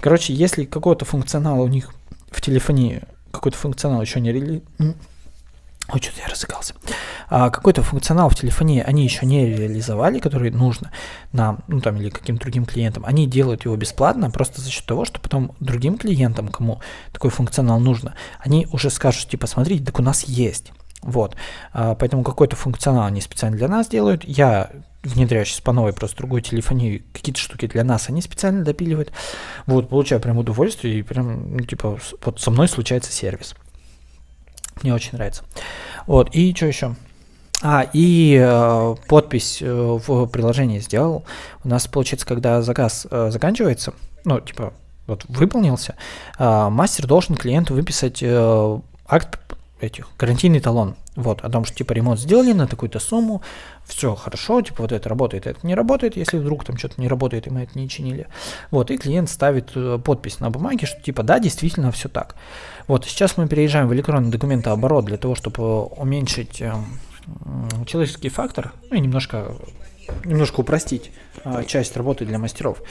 Короче, 0.00 0.32
если 0.32 0.64
какого-то 0.64 1.04
функционала 1.04 1.62
у 1.62 1.68
них 1.68 1.92
в 2.30 2.40
телефоне, 2.40 3.02
какой-то 3.30 3.58
функционал 3.58 4.02
еще 4.02 4.20
не 4.20 4.32
рели... 4.32 4.62
Ой, 5.92 6.00
что-то 6.00 6.20
я 6.22 6.28
разыгрался. 6.28 6.74
А, 7.28 7.50
какой-то 7.50 7.82
функционал 7.82 8.30
в 8.30 8.34
телефоне 8.34 8.82
они 8.82 9.04
еще 9.04 9.26
не 9.26 9.44
реализовали, 9.44 10.20
который 10.20 10.50
нужно 10.50 10.90
нам, 11.32 11.60
ну 11.68 11.80
там 11.80 11.96
или 11.96 12.08
каким-то 12.08 12.44
другим 12.44 12.64
клиентам. 12.64 13.04
Они 13.04 13.26
делают 13.26 13.66
его 13.66 13.76
бесплатно 13.76 14.30
просто 14.30 14.62
за 14.62 14.70
счет 14.70 14.86
того, 14.86 15.04
что 15.04 15.20
потом 15.20 15.54
другим 15.60 15.98
клиентам, 15.98 16.48
кому 16.48 16.80
такой 17.12 17.30
функционал 17.30 17.78
нужно, 17.78 18.14
они 18.38 18.66
уже 18.72 18.88
скажут, 18.88 19.28
типа, 19.28 19.46
смотрите, 19.46 19.84
так 19.84 19.98
у 19.98 20.02
нас 20.02 20.24
есть. 20.24 20.72
Вот. 21.02 21.36
А, 21.74 21.94
поэтому 21.94 22.22
какой-то 22.22 22.56
функционал 22.56 23.04
они 23.04 23.20
специально 23.20 23.56
для 23.56 23.68
нас 23.68 23.88
делают. 23.88 24.24
Я 24.24 24.70
внедряю 25.02 25.44
сейчас 25.44 25.60
по 25.60 25.72
новой 25.72 25.92
просто 25.92 26.16
другую 26.16 26.40
телефонию, 26.40 27.02
какие-то 27.12 27.40
штуки 27.40 27.66
для 27.66 27.84
нас 27.84 28.08
они 28.08 28.22
специально 28.22 28.64
допиливают. 28.64 29.12
Вот, 29.66 29.90
получаю 29.90 30.22
прям 30.22 30.38
удовольствие, 30.38 31.00
и 31.00 31.02
прям, 31.02 31.56
ну, 31.56 31.60
типа, 31.64 31.98
вот 32.24 32.40
со 32.40 32.50
мной 32.50 32.68
случается 32.68 33.12
сервис. 33.12 33.54
Мне 34.82 34.94
очень 34.94 35.12
нравится. 35.12 35.44
Вот, 36.06 36.34
и 36.34 36.54
что 36.54 36.66
еще? 36.66 36.94
А, 37.62 37.86
и 37.92 38.36
э, 38.42 38.94
подпись 39.06 39.58
э, 39.62 39.72
в 39.72 40.26
приложении 40.26 40.80
сделал. 40.80 41.24
У 41.62 41.68
нас 41.68 41.86
получается, 41.86 42.26
когда 42.26 42.60
заказ 42.60 43.06
э, 43.08 43.30
заканчивается, 43.30 43.94
ну, 44.24 44.40
типа, 44.40 44.72
вот 45.06 45.24
выполнился, 45.28 45.94
э, 46.38 46.68
мастер 46.68 47.06
должен 47.06 47.36
клиенту 47.36 47.74
выписать 47.74 48.18
э, 48.20 48.78
акт 49.06 49.38
этих, 49.82 50.08
гарантийный 50.18 50.60
талон. 50.60 50.96
Вот, 51.14 51.42
о 51.42 51.50
том, 51.50 51.64
что 51.64 51.76
типа 51.76 51.92
ремонт 51.92 52.18
сделали 52.18 52.52
на 52.52 52.66
такую-то 52.66 52.98
сумму, 52.98 53.42
все 53.84 54.14
хорошо, 54.14 54.62
типа 54.62 54.82
вот 54.82 54.92
это 54.92 55.08
работает, 55.08 55.46
это 55.46 55.66
не 55.66 55.74
работает, 55.74 56.16
если 56.16 56.38
вдруг 56.38 56.64
там 56.64 56.78
что-то 56.78 57.00
не 57.00 57.08
работает, 57.08 57.46
и 57.46 57.50
мы 57.50 57.62
это 57.62 57.78
не 57.78 57.88
чинили. 57.88 58.28
Вот, 58.70 58.90
и 58.90 58.96
клиент 58.96 59.28
ставит 59.28 59.72
э, 59.74 59.98
подпись 60.02 60.40
на 60.40 60.50
бумаге, 60.50 60.86
что 60.86 61.00
типа 61.02 61.22
да, 61.22 61.38
действительно 61.38 61.92
все 61.92 62.08
так. 62.08 62.36
Вот, 62.88 63.04
сейчас 63.04 63.36
мы 63.36 63.46
переезжаем 63.48 63.88
в 63.88 63.94
электронный 63.94 64.30
документооборот 64.30 65.04
для 65.04 65.18
того, 65.18 65.34
чтобы 65.34 65.88
э, 65.90 66.74
человеческий 67.86 68.28
фактор, 68.30 68.72
ну 68.90 68.96
и 68.96 69.00
немножко 69.00 69.54
немножко 70.24 70.60
упростить 70.60 71.12
э, 71.44 71.64
часть 71.66 71.96
работы 71.96 72.24
для 72.24 72.38
мастеров. 72.38 72.82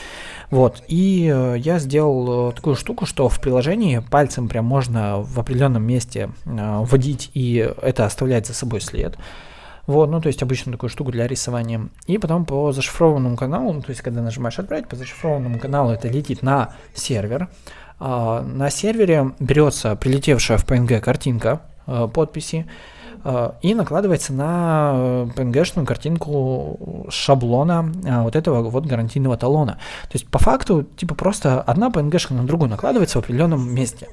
Вот. 0.49 0.83
И 0.87 1.31
э, 1.33 1.55
я 1.57 1.79
сделал 1.79 2.49
э, 2.49 2.53
такую 2.53 2.75
штуку, 2.75 3.05
что 3.05 3.29
в 3.29 3.39
приложении 3.39 3.99
пальцем 3.99 4.47
прям 4.47 4.65
можно 4.65 5.21
в 5.21 5.39
определенном 5.39 5.83
месте 5.83 6.31
э, 6.45 6.79
вводить, 6.83 7.31
и 7.33 7.73
это 7.81 8.05
оставлять 8.05 8.47
за 8.47 8.53
собой 8.53 8.81
след. 8.81 9.17
Вот, 9.87 10.09
ну, 10.09 10.21
то 10.21 10.27
есть 10.27 10.43
обычно 10.43 10.71
такую 10.71 10.89
штуку 10.89 11.11
для 11.11 11.27
рисования. 11.27 11.89
И 12.05 12.17
потом 12.17 12.45
по 12.45 12.71
зашифрованному 12.71 13.35
каналу, 13.35 13.73
ну, 13.73 13.81
то 13.81 13.89
есть 13.89 14.01
когда 14.01 14.21
нажимаешь 14.21 14.59
отправить, 14.59 14.87
по 14.87 14.95
зашифрованному 14.95 15.59
каналу 15.59 15.91
это 15.91 16.07
летит 16.07 16.43
на 16.43 16.73
сервер. 16.93 17.49
Э, 17.99 18.41
на 18.41 18.69
сервере 18.69 19.31
берется 19.39 19.95
прилетевшая 19.95 20.57
в 20.57 20.65
PNG 20.65 20.99
картинка 20.99 21.61
подписи, 22.13 22.67
и 23.61 23.73
накладывается 23.73 24.33
на 24.33 25.27
PNG-шную 25.35 25.83
э, 25.83 25.85
картинку 25.85 27.07
шаблона 27.09 27.91
э, 28.03 28.21
вот 28.21 28.35
этого 28.35 28.69
вот 28.69 28.85
гарантийного 28.85 29.37
талона. 29.37 29.73
То 30.03 30.13
есть 30.13 30.27
по 30.27 30.39
факту 30.39 30.83
типа 30.83 31.15
просто 31.15 31.61
одна 31.61 31.89
PNG 31.89 32.33
на 32.33 32.43
другую 32.43 32.69
накладывается 32.69 33.19
в 33.19 33.23
определенном 33.23 33.73
месте. 33.73 34.07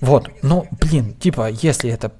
Вот, 0.00 0.28
ну, 0.42 0.66
блин, 0.80 1.14
типа, 1.14 1.48
если 1.48 1.88
это 1.88 2.10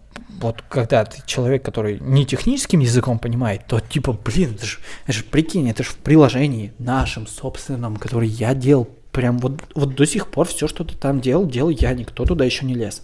вот 0.40 0.62
когда 0.68 1.04
ты 1.04 1.20
человек, 1.26 1.64
который 1.64 1.98
не 2.00 2.24
техническим 2.24 2.80
языком 2.80 3.18
понимает, 3.18 3.66
то 3.66 3.80
типа, 3.80 4.12
блин, 4.12 4.54
это 4.54 4.66
же, 4.66 4.78
это 5.04 5.12
же 5.12 5.24
прикинь, 5.24 5.68
это 5.68 5.82
же 5.82 5.90
в 5.90 5.96
приложении 5.96 6.72
нашем 6.78 7.26
собственном, 7.26 7.96
который 7.96 8.28
я 8.28 8.54
делал, 8.54 8.88
прям 9.12 9.38
вот, 9.38 9.60
вот 9.74 9.94
до 9.94 10.06
сих 10.06 10.28
пор 10.28 10.46
все, 10.48 10.66
что 10.68 10.84
ты 10.84 10.96
там 10.96 11.20
делал, 11.20 11.46
делал 11.46 11.70
я, 11.70 11.92
никто 11.92 12.24
туда 12.24 12.44
еще 12.44 12.66
не 12.66 12.74
лез. 12.74 13.02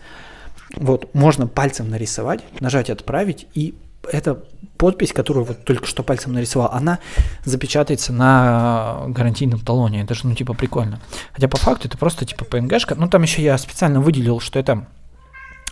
Вот, 0.77 1.14
можно 1.14 1.47
пальцем 1.47 1.89
нарисовать, 1.91 2.45
нажать 2.61 2.91
«Отправить», 2.91 3.47
и 3.55 3.75
эта 4.11 4.43
подпись, 4.77 5.12
которую 5.12 5.45
вот 5.45 5.64
только 5.64 5.87
что 5.87 6.03
пальцем 6.03 6.33
нарисовал, 6.33 6.71
она 6.73 6.99
запечатается 7.45 8.12
на 8.12 9.05
гарантийном 9.09 9.61
талоне. 9.61 10.03
Это 10.03 10.14
же, 10.14 10.27
ну, 10.27 10.35
типа, 10.35 10.55
прикольно. 10.55 11.01
Хотя 11.33 11.49
по 11.49 11.57
факту 11.57 11.89
это 11.89 11.99
просто, 11.99 12.25
типа, 12.25 12.45
PNG-шка. 12.45 12.95
Ну, 12.97 13.09
там 13.09 13.23
еще 13.23 13.43
я 13.43 13.59
специально 13.59 14.01
выделил, 14.01 14.41
что 14.41 14.59
это 14.59 14.87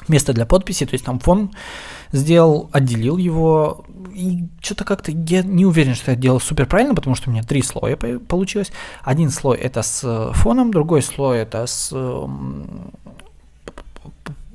место 0.08 0.32
для 0.32 0.46
подписи, 0.46 0.86
то 0.86 0.94
есть 0.94 1.04
там 1.04 1.18
фон 1.18 1.50
сделал, 2.12 2.68
отделил 2.72 3.16
его, 3.16 3.84
и 4.14 4.48
что-то 4.60 4.84
как-то 4.84 5.10
я 5.10 5.42
не 5.42 5.66
уверен, 5.66 5.94
что 5.94 6.12
я 6.12 6.16
делал 6.16 6.38
супер 6.40 6.66
правильно, 6.66 6.94
потому 6.94 7.16
что 7.16 7.28
у 7.28 7.32
меня 7.32 7.42
три 7.42 7.62
слоя 7.62 7.96
получилось. 7.96 8.70
Один 9.02 9.30
слой 9.30 9.58
это 9.58 9.82
с 9.82 10.32
фоном, 10.34 10.70
другой 10.72 11.02
слой 11.02 11.38
это 11.38 11.66
с 11.66 11.92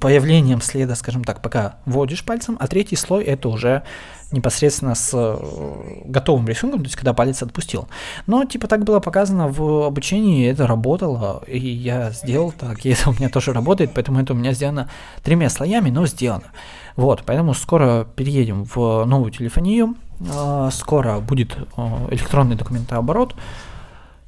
появлением 0.02 0.62
следа, 0.62 0.96
скажем 0.96 1.24
так, 1.24 1.42
пока 1.42 1.76
вводишь 1.86 2.26
пальцем, 2.26 2.58
а 2.60 2.68
третий 2.68 2.96
слой 2.96 3.24
это 3.24 3.48
уже 3.50 3.84
непосредственно 4.32 4.96
с 4.96 5.12
э, 5.14 6.02
готовым 6.06 6.48
рисунком, 6.48 6.80
то 6.80 6.86
есть 6.86 6.96
когда 6.96 7.14
палец 7.14 7.44
отпустил. 7.44 7.88
Но 8.26 8.44
типа 8.46 8.68
так 8.68 8.84
было 8.84 9.00
показано 9.00 9.48
в 9.48 9.86
обучении, 9.86 10.50
это 10.50 10.66
работало, 10.66 11.44
и 11.46 11.60
я 11.60 12.12
сделал 12.12 12.52
так, 12.52 12.84
и 12.84 12.90
это 12.90 13.12
у 13.12 13.14
меня 13.14 13.30
тоже 13.30 13.54
работает, 13.54 13.92
поэтому 13.94 14.20
это 14.20 14.34
у 14.34 14.36
меня 14.36 14.54
сделано 14.54 14.90
тремя 15.24 15.50
слоями, 15.50 15.92
но 15.92 16.08
сделано. 16.08 16.52
Вот, 16.96 17.24
поэтому 17.26 17.54
скоро 17.54 18.08
переедем 18.16 18.64
в 18.64 19.06
новую 19.06 19.32
телефонию, 19.32 19.96
э, 20.20 20.70
скоро 20.72 21.20
будет 21.20 21.56
э, 21.56 22.08
электронный 22.10 22.56
документооборот, 22.56 23.36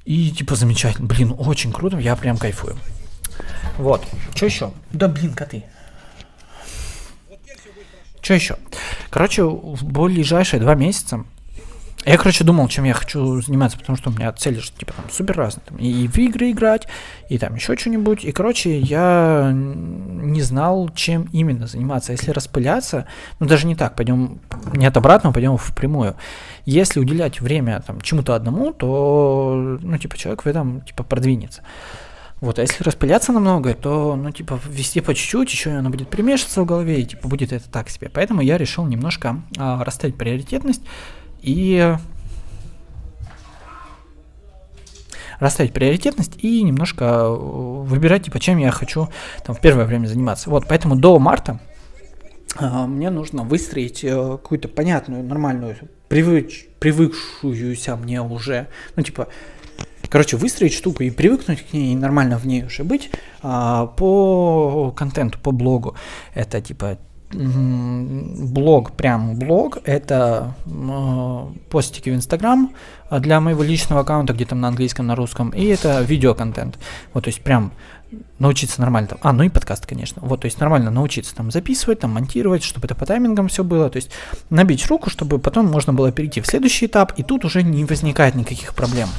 и 0.06 0.30
типа 0.30 0.56
замечательно, 0.56 1.08
блин, 1.08 1.34
очень 1.36 1.72
круто, 1.72 1.98
я 1.98 2.16
прям 2.16 2.38
кайфую. 2.38 2.78
Вот, 3.78 4.06
что 4.36 4.46
еще? 4.46 4.72
Да 4.92 5.08
блин, 5.08 5.34
коты. 5.34 5.64
Что 8.22 8.34
еще? 8.34 8.58
Короче, 9.10 9.44
в 9.44 9.84
ближайшие 9.84 10.60
два 10.60 10.76
месяца 10.76 11.26
я, 12.06 12.18
короче, 12.18 12.44
думал, 12.44 12.68
чем 12.68 12.84
я 12.84 12.94
хочу 12.94 13.42
заниматься, 13.42 13.78
потому 13.78 13.98
что 13.98 14.10
у 14.10 14.14
меня 14.14 14.32
цели 14.34 14.60
же, 14.60 14.72
типа, 14.74 14.92
там, 14.94 15.06
супер 15.10 15.38
разные. 15.38 15.64
Там, 15.66 15.78
и 15.78 16.08
в 16.08 16.18
игры 16.18 16.52
играть, 16.52 16.88
и 17.30 17.38
там 17.38 17.56
еще 17.56 17.78
что-нибудь. 17.78 18.26
И, 18.26 18.32
короче, 18.34 18.78
я 18.78 19.52
не 19.54 20.42
знал, 20.42 20.90
чем 20.90 21.30
именно 21.32 21.66
заниматься. 21.66 22.12
Если 22.12 22.32
распыляться, 22.32 23.08
ну, 23.40 23.48
даже 23.48 23.68
не 23.68 23.76
так, 23.76 23.96
пойдем, 23.96 24.42
не 24.74 24.86
от 24.86 24.98
обратного, 24.98 25.34
пойдем 25.34 25.56
в 25.56 25.74
прямую. 25.74 26.16
Если 26.66 27.00
уделять 27.00 27.40
время, 27.40 27.82
там, 27.88 28.02
чему-то 28.02 28.36
одному, 28.36 28.74
то, 28.74 29.78
ну, 29.82 29.98
типа, 29.98 30.18
человек 30.18 30.44
в 30.44 30.48
этом, 30.48 30.82
типа, 30.82 31.04
продвинется. 31.04 31.62
Вот, 32.44 32.60
а 32.60 32.62
если 32.62 32.84
распыляться 32.84 33.32
намного, 33.32 33.74
то, 33.74 34.18
ну, 34.18 34.30
типа, 34.30 34.60
вести 34.68 35.00
по 35.00 35.16
чуть-чуть, 35.16 35.50
еще 35.50 35.70
оно 35.70 35.90
будет 35.90 36.10
примешиваться 36.10 36.62
в 36.62 36.66
голове, 36.66 37.00
и, 37.00 37.06
типа, 37.06 37.30
будет 37.30 37.54
это 37.54 37.70
так 37.72 37.90
себе. 37.90 38.10
Поэтому 38.14 38.42
я 38.42 38.58
решил 38.58 38.86
немножко 38.86 39.42
а, 39.58 39.82
расставить 39.82 40.18
приоритетность 40.18 40.82
и 41.42 41.96
расставить 45.40 45.72
приоритетность 45.72 46.34
и 46.44 46.62
немножко 46.64 47.06
э, 47.06 47.34
выбирать, 47.34 48.26
типа, 48.26 48.42
чем 48.42 48.58
я 48.58 48.72
хочу 48.72 49.08
там 49.46 49.56
в 49.56 49.62
первое 49.62 49.86
время 49.86 50.08
заниматься. 50.08 50.50
Вот, 50.50 50.66
поэтому 50.68 50.98
до 50.98 51.20
марта 51.20 51.62
а, 52.58 52.88
мне 52.88 53.10
нужно 53.10 53.44
выстроить 53.44 54.04
а, 54.04 54.34
какую-то 54.34 54.68
понятную, 54.68 55.24
нормальную, 55.24 55.78
привыч, 56.10 56.68
привыкшуюся 56.80 57.96
мне 57.96 58.22
уже, 58.22 58.68
ну, 58.98 59.04
типа, 59.04 59.30
короче, 60.14 60.38
выстроить 60.38 60.76
штуку 60.76 61.02
и 61.02 61.10
привыкнуть 61.10 61.64
к 61.64 61.74
ней, 61.74 61.94
и 61.94 61.96
нормально 61.96 62.38
в 62.38 62.46
ней 62.46 62.64
уже 62.64 62.84
быть 62.84 63.10
а, 63.42 63.88
по 63.88 64.94
контенту, 64.96 65.40
по 65.40 65.52
блогу. 65.52 65.96
Это 66.36 66.62
типа 66.62 67.00
блог, 67.32 68.92
прям 68.92 69.40
блог, 69.40 69.80
это 69.86 70.54
э, 70.68 71.46
постики 71.72 72.12
в 72.12 72.14
Инстаграм 72.14 72.72
для 73.10 73.42
моего 73.42 73.64
личного 73.64 74.02
аккаунта, 74.02 74.34
где 74.34 74.46
там 74.46 74.62
на 74.62 74.68
английском, 74.68 75.08
на 75.08 75.16
русском, 75.16 75.50
и 75.50 75.66
это 75.66 76.04
видеоконтент. 76.04 76.78
Вот, 77.16 77.24
то 77.24 77.30
есть 77.30 77.42
прям 77.42 77.72
научиться 78.38 78.82
нормально 78.82 79.08
там, 79.08 79.18
а, 79.24 79.34
ну 79.34 79.42
и 79.42 79.50
подкаст, 79.50 79.88
конечно, 79.88 80.22
вот, 80.24 80.42
то 80.42 80.46
есть 80.46 80.60
нормально 80.60 80.92
научиться 80.92 81.34
там 81.34 81.50
записывать, 81.50 82.02
там 82.02 82.12
монтировать, 82.12 82.64
чтобы 82.64 82.86
это 82.86 82.94
по 82.94 83.08
таймингам 83.08 83.48
все 83.48 83.64
было, 83.64 83.90
то 83.90 83.96
есть 83.96 84.12
набить 84.52 84.86
руку, 84.86 85.10
чтобы 85.10 85.40
потом 85.40 85.66
можно 85.72 85.92
было 85.92 86.12
перейти 86.12 86.40
в 86.40 86.46
следующий 86.46 86.86
этап, 86.86 87.14
и 87.18 87.24
тут 87.24 87.46
уже 87.46 87.64
не 87.64 87.84
возникает 87.84 88.36
никаких 88.36 88.76
проблем. 88.76 89.10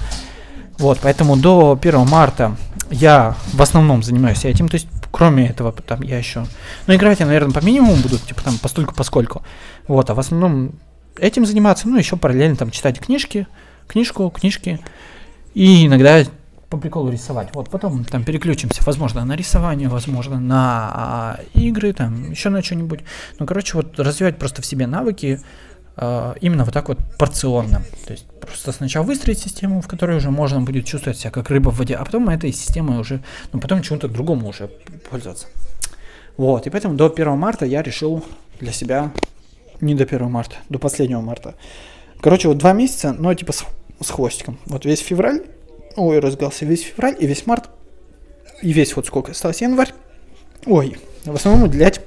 Вот, 0.78 0.98
поэтому 1.02 1.36
до 1.36 1.78
1 1.80 2.06
марта 2.06 2.56
я 2.90 3.36
в 3.52 3.62
основном 3.62 4.02
занимаюсь 4.02 4.44
этим, 4.44 4.68
то 4.68 4.74
есть 4.74 4.88
кроме 5.10 5.48
этого 5.48 5.72
там 5.72 6.02
я 6.02 6.18
еще, 6.18 6.46
ну 6.86 6.94
играть 6.94 7.20
я, 7.20 7.26
наверное, 7.26 7.52
по 7.52 7.64
минимуму 7.64 7.96
буду, 7.96 8.18
типа 8.18 8.42
там 8.42 8.58
постольку 8.58 8.94
поскольку, 8.94 9.42
вот, 9.86 10.10
а 10.10 10.14
в 10.14 10.18
основном 10.18 10.72
этим 11.16 11.46
заниматься, 11.46 11.88
ну 11.88 11.96
еще 11.96 12.16
параллельно 12.16 12.56
там 12.56 12.70
читать 12.70 12.98
книжки, 12.98 13.46
книжку, 13.86 14.28
книжки, 14.30 14.80
и 15.54 15.86
иногда 15.86 16.24
по 16.68 16.76
приколу 16.80 17.10
рисовать. 17.10 17.50
Вот 17.52 17.70
потом 17.70 18.04
там 18.04 18.24
переключимся, 18.24 18.82
возможно, 18.84 19.24
на 19.24 19.36
рисование, 19.36 19.88
возможно, 19.88 20.40
на 20.40 20.90
а, 20.92 21.40
игры, 21.54 21.92
там 21.92 22.32
еще 22.32 22.48
на 22.48 22.62
что-нибудь. 22.62 23.00
Ну, 23.38 23.46
короче, 23.46 23.76
вот 23.76 24.00
развивать 24.00 24.38
просто 24.38 24.60
в 24.60 24.66
себе 24.66 24.88
навыки, 24.88 25.40
именно 25.96 26.64
вот 26.64 26.74
так 26.74 26.88
вот 26.88 26.98
порционно. 27.18 27.82
То 28.06 28.12
есть 28.12 28.26
просто 28.40 28.72
сначала 28.72 29.04
выстроить 29.04 29.38
систему, 29.38 29.80
в 29.80 29.86
которой 29.86 30.16
уже 30.16 30.30
можно 30.30 30.60
будет 30.60 30.86
чувствовать 30.86 31.18
себя 31.18 31.30
как 31.30 31.50
рыба 31.50 31.70
в 31.70 31.78
воде, 31.78 31.94
а 31.94 32.04
потом 32.04 32.28
этой 32.28 32.52
системой 32.52 32.98
уже, 32.98 33.22
ну 33.52 33.60
потом 33.60 33.82
чему-то 33.82 34.08
другому 34.08 34.48
уже 34.48 34.68
пользоваться. 35.10 35.46
Вот, 36.36 36.66
и 36.66 36.70
поэтому 36.70 36.96
до 36.96 37.06
1 37.06 37.38
марта 37.38 37.64
я 37.64 37.82
решил 37.82 38.24
для 38.58 38.72
себя, 38.72 39.12
не 39.80 39.94
до 39.94 40.04
1 40.04 40.28
марта, 40.28 40.56
до 40.68 40.78
последнего 40.78 41.20
марта. 41.20 41.54
Короче, 42.20 42.48
вот 42.48 42.58
два 42.58 42.72
месяца, 42.72 43.12
но 43.12 43.32
типа 43.34 43.52
с, 43.52 43.64
с 44.00 44.10
хвостиком. 44.10 44.58
Вот 44.66 44.84
весь 44.84 45.00
февраль, 45.00 45.42
ой, 45.94 46.18
разгался 46.18 46.64
весь 46.64 46.82
февраль 46.82 47.16
и 47.20 47.26
весь 47.26 47.46
март, 47.46 47.70
и 48.62 48.72
весь 48.72 48.96
вот 48.96 49.06
сколько 49.06 49.30
осталось 49.30 49.60
январь, 49.60 49.92
ой, 50.66 50.96
в 51.24 51.34
основном 51.34 51.68
уделять 51.68 52.00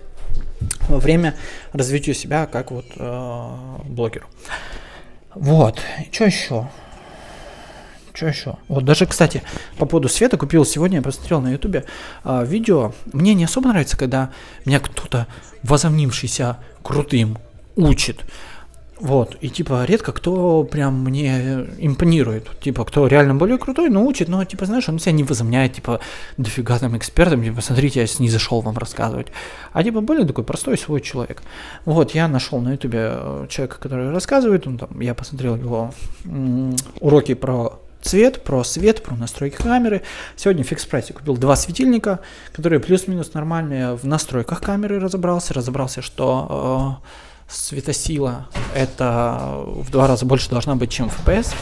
время 0.87 1.35
развития 1.73 2.13
себя 2.13 2.45
как 2.45 2.71
вот 2.71 2.85
э, 2.95 3.55
блогеру. 3.85 4.27
Вот, 5.35 5.79
что 6.11 6.25
еще? 6.25 6.69
Что 8.13 8.27
еще? 8.27 8.57
Вот 8.67 8.83
даже, 8.83 9.05
кстати, 9.05 9.43
по 9.77 9.85
поводу 9.85 10.09
света 10.09 10.37
купил 10.37 10.65
сегодня, 10.65 10.97
я 10.97 11.03
посмотрел 11.03 11.39
на 11.39 11.51
ютубе 11.51 11.85
э, 12.23 12.45
видео. 12.45 12.93
Мне 13.13 13.35
не 13.35 13.43
особо 13.43 13.69
нравится, 13.69 13.97
когда 13.97 14.31
меня 14.65 14.79
кто-то, 14.79 15.27
возомнившийся 15.61 16.57
крутым, 16.81 17.37
учит. 17.75 18.25
Вот, 18.99 19.37
и 19.41 19.49
типа 19.49 19.85
редко 19.85 20.11
кто 20.11 20.63
прям 20.63 21.03
мне 21.03 21.67
импонирует. 21.77 22.49
Типа, 22.59 22.83
кто 22.83 23.07
реально 23.07 23.35
более 23.35 23.57
крутой, 23.57 23.89
но 23.89 24.03
учит, 24.05 24.27
но 24.27 24.43
типа, 24.43 24.65
знаешь, 24.65 24.89
он 24.89 24.99
себя 24.99 25.11
не 25.11 25.23
возомняет, 25.23 25.73
типа, 25.73 25.99
дофига 26.37 26.79
там 26.79 26.97
экспертом, 26.97 27.43
типа, 27.43 27.61
смотрите, 27.61 28.01
я 28.01 28.07
не 28.19 28.29
зашел 28.29 28.61
вам 28.61 28.77
рассказывать. 28.77 29.27
А 29.71 29.83
типа 29.83 30.01
более 30.01 30.25
такой 30.25 30.43
простой 30.43 30.77
свой 30.77 31.01
человек. 31.01 31.43
Вот, 31.85 32.11
я 32.15 32.27
нашел 32.27 32.59
на 32.59 32.71
ютубе 32.71 33.11
э, 33.13 33.45
человека, 33.49 33.77
который 33.79 34.11
рассказывает, 34.11 34.65
он 34.65 34.77
там, 34.79 34.99
я 34.99 35.13
посмотрел 35.13 35.55
его 35.55 35.93
уроки 36.99 37.35
про 37.35 37.79
цвет, 38.01 38.43
про 38.43 38.63
свет, 38.63 39.03
про 39.03 39.15
настройки 39.15 39.57
камеры. 39.57 40.01
Сегодня 40.35 40.63
в 40.63 40.67
фикс 40.67 40.85
прайсе 40.85 41.13
купил 41.13 41.37
два 41.37 41.55
светильника, 41.55 42.19
которые 42.53 42.79
плюс-минус 42.79 43.33
нормальные. 43.33 43.95
В 43.95 44.05
настройках 44.05 44.61
камеры 44.61 44.99
разобрался, 44.99 45.53
разобрался, 45.53 46.01
что 46.01 47.01
э, 47.03 47.26
светосила 47.47 48.47
это 48.75 49.63
в 49.65 49.89
два 49.89 50.07
раза 50.07 50.25
больше 50.25 50.49
должна 50.49 50.75
быть, 50.75 50.91
чем 50.91 51.07
FPS. 51.07 51.53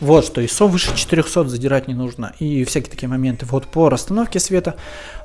Вот, 0.00 0.24
что 0.24 0.40
ISO 0.40 0.66
выше 0.66 0.96
400 0.96 1.48
задирать 1.48 1.86
не 1.86 1.94
нужно. 1.94 2.32
И 2.38 2.64
всякие 2.64 2.90
такие 2.90 3.08
моменты. 3.08 3.44
Вот 3.46 3.66
по 3.66 3.90
расстановке 3.90 4.40
света 4.40 4.76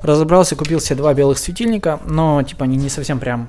разобрался, 0.02 0.54
купил 0.54 0.80
себе 0.80 0.96
два 0.96 1.14
белых 1.14 1.38
светильника, 1.38 2.00
но 2.04 2.42
типа 2.42 2.64
они 2.64 2.76
не 2.76 2.90
совсем 2.90 3.18
прям 3.18 3.48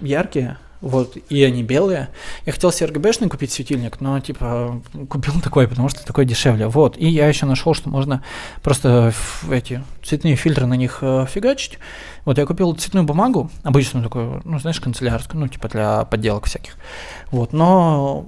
яркие. 0.00 0.58
Вот, 0.80 1.16
и 1.28 1.42
они 1.42 1.62
белые. 1.62 2.08
Я 2.46 2.52
хотел 2.52 2.70
себе 2.70 2.90
RGB-шный 2.90 3.28
купить 3.28 3.50
светильник, 3.50 4.00
но, 4.00 4.20
типа, 4.20 4.80
купил 5.08 5.40
такой, 5.42 5.66
потому 5.66 5.88
что 5.88 6.06
такой 6.06 6.24
дешевле. 6.24 6.68
Вот, 6.68 6.96
и 6.96 7.08
я 7.08 7.26
еще 7.26 7.46
нашел, 7.46 7.74
что 7.74 7.88
можно 7.88 8.22
просто 8.62 9.12
эти 9.50 9.82
цветные 10.04 10.36
фильтры 10.36 10.66
на 10.66 10.74
них 10.74 10.98
э, 11.00 11.26
фигачить. 11.28 11.78
Вот, 12.24 12.38
я 12.38 12.46
купил 12.46 12.74
цветную 12.74 13.04
бумагу, 13.04 13.50
обычную 13.64 14.04
такую, 14.04 14.40
ну, 14.44 14.60
знаешь, 14.60 14.80
канцелярскую, 14.80 15.40
ну, 15.40 15.48
типа, 15.48 15.68
для 15.68 16.04
подделок 16.04 16.46
всяких. 16.46 16.76
Вот, 17.32 17.52
но 17.52 18.26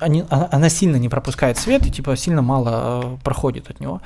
они, 0.00 0.24
а, 0.28 0.48
она 0.52 0.68
сильно 0.68 0.96
не 0.96 1.08
пропускает 1.08 1.56
свет 1.56 1.86
и 1.86 1.90
типа 1.90 2.16
сильно 2.16 2.42
мало 2.42 3.02
э, 3.02 3.16
проходит 3.24 3.70
от 3.70 3.80
него. 3.80 4.02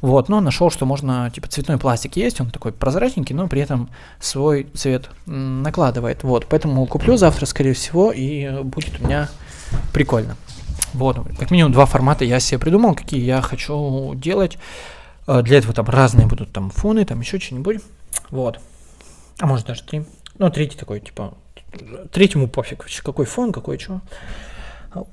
Вот, 0.00 0.28
но 0.28 0.40
нашел, 0.40 0.70
что 0.70 0.86
можно, 0.86 1.30
типа 1.30 1.48
цветной 1.48 1.78
пластик 1.78 2.16
есть, 2.16 2.40
он 2.40 2.50
такой 2.50 2.72
прозрачненький, 2.72 3.34
но 3.34 3.46
при 3.46 3.60
этом 3.60 3.90
свой 4.20 4.66
цвет 4.74 5.10
накладывает. 5.26 6.22
Вот, 6.22 6.46
поэтому 6.46 6.86
куплю 6.86 7.16
завтра, 7.16 7.46
скорее 7.46 7.74
всего, 7.74 8.10
и 8.10 8.62
будет 8.62 9.00
у 9.00 9.04
меня 9.04 9.28
прикольно. 9.92 10.36
Вот, 10.94 11.18
как 11.38 11.50
минимум 11.50 11.72
два 11.72 11.84
формата 11.84 12.24
я 12.24 12.40
себе 12.40 12.58
придумал, 12.58 12.94
какие 12.94 13.22
я 13.22 13.42
хочу 13.42 14.14
делать. 14.14 14.56
Э, 15.26 15.42
для 15.42 15.58
этого 15.58 15.74
там 15.74 15.86
разные 15.86 16.26
будут 16.26 16.52
там 16.52 16.70
фоны, 16.70 17.04
там 17.04 17.20
еще 17.20 17.38
что-нибудь. 17.38 17.82
Вот. 18.30 18.60
А 19.38 19.46
может 19.46 19.66
даже 19.66 19.82
три. 19.82 20.04
Ну, 20.38 20.50
третий 20.50 20.78
такой, 20.78 21.00
типа, 21.00 21.34
третьему 22.12 22.48
пофиг, 22.48 22.86
какой 23.02 23.26
фон, 23.26 23.52
какой 23.52 23.78
что. 23.78 24.00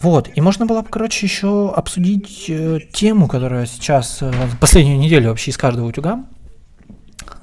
Вот, 0.01 0.29
и 0.33 0.41
можно 0.41 0.65
было 0.65 0.81
бы, 0.81 0.89
короче, 0.89 1.25
еще 1.25 1.71
обсудить 1.71 2.45
э, 2.47 2.79
тему, 2.91 3.27
которая 3.27 3.65
сейчас 3.65 4.19
э, 4.21 4.31
последнюю 4.59 4.97
неделю 4.97 5.29
вообще 5.29 5.51
из 5.51 5.57
каждого 5.57 5.87
утюга 5.87 6.25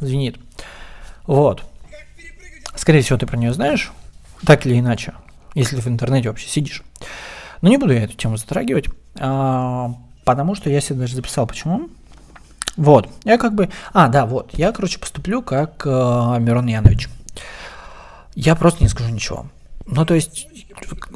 звенит. 0.01 0.38
Вот. 1.26 1.64
Скорее 2.74 3.03
всего, 3.03 3.18
ты 3.18 3.26
про 3.26 3.36
нее 3.36 3.53
знаешь, 3.53 3.93
так 4.47 4.66
или 4.66 4.78
иначе, 4.78 5.14
если 5.55 5.76
ты 5.76 5.82
в 5.82 5.88
интернете 5.88 6.28
вообще 6.28 6.49
сидишь. 6.49 6.82
Но 7.61 7.68
не 7.68 7.76
буду 7.76 7.93
я 7.93 8.05
эту 8.05 8.14
тему 8.16 8.36
затрагивать, 8.36 8.86
а, 9.18 9.95
потому 10.24 10.55
что 10.55 10.70
я 10.70 10.80
себе 10.80 11.01
даже 11.01 11.16
записал, 11.16 11.47
почему. 11.47 11.88
Вот, 12.76 13.09
я 13.24 13.36
как 13.36 13.55
бы... 13.55 13.68
А, 13.93 14.09
да, 14.09 14.24
вот, 14.24 14.51
я, 14.55 14.72
короче, 14.72 14.99
поступлю 14.99 15.43
как 15.43 15.82
э, 15.84 15.88
Мирон 16.38 16.66
Янович. 16.66 17.09
Я 18.34 18.55
просто 18.55 18.82
не 18.82 18.88
скажу 18.88 19.11
ничего. 19.11 19.47
Ну, 19.86 20.07
то 20.07 20.14
есть, 20.14 20.47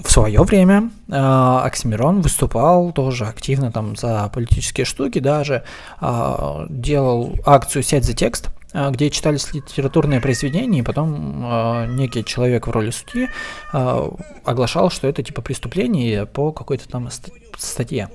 в 0.02 0.10
свое 0.10 0.42
время 0.42 0.90
э, 1.08 1.14
Оксимирон 1.14 2.20
выступал 2.20 2.92
тоже 2.92 3.26
активно 3.26 3.72
там 3.72 3.96
за 3.96 4.30
политические 4.32 4.84
штуки, 4.84 5.18
даже 5.18 5.64
э, 6.00 6.66
делал 6.68 7.36
акцию 7.44 7.82
«Сядь 7.82 8.04
за 8.04 8.14
текст», 8.14 8.50
э, 8.72 8.90
где 8.90 9.10
читались 9.10 9.52
литературные 9.52 10.20
произведения, 10.20 10.80
и 10.80 10.82
потом 10.82 11.44
э, 11.44 11.86
некий 11.94 12.24
человек 12.24 12.66
в 12.66 12.70
роли 12.70 12.90
судьи 12.90 13.28
э, 13.72 14.10
оглашал, 14.44 14.90
что 14.90 15.08
это 15.08 15.22
типа 15.22 15.42
преступление 15.42 16.26
по 16.26 16.52
какой-то 16.52 16.88
там 16.88 17.08
статье. 17.56 18.08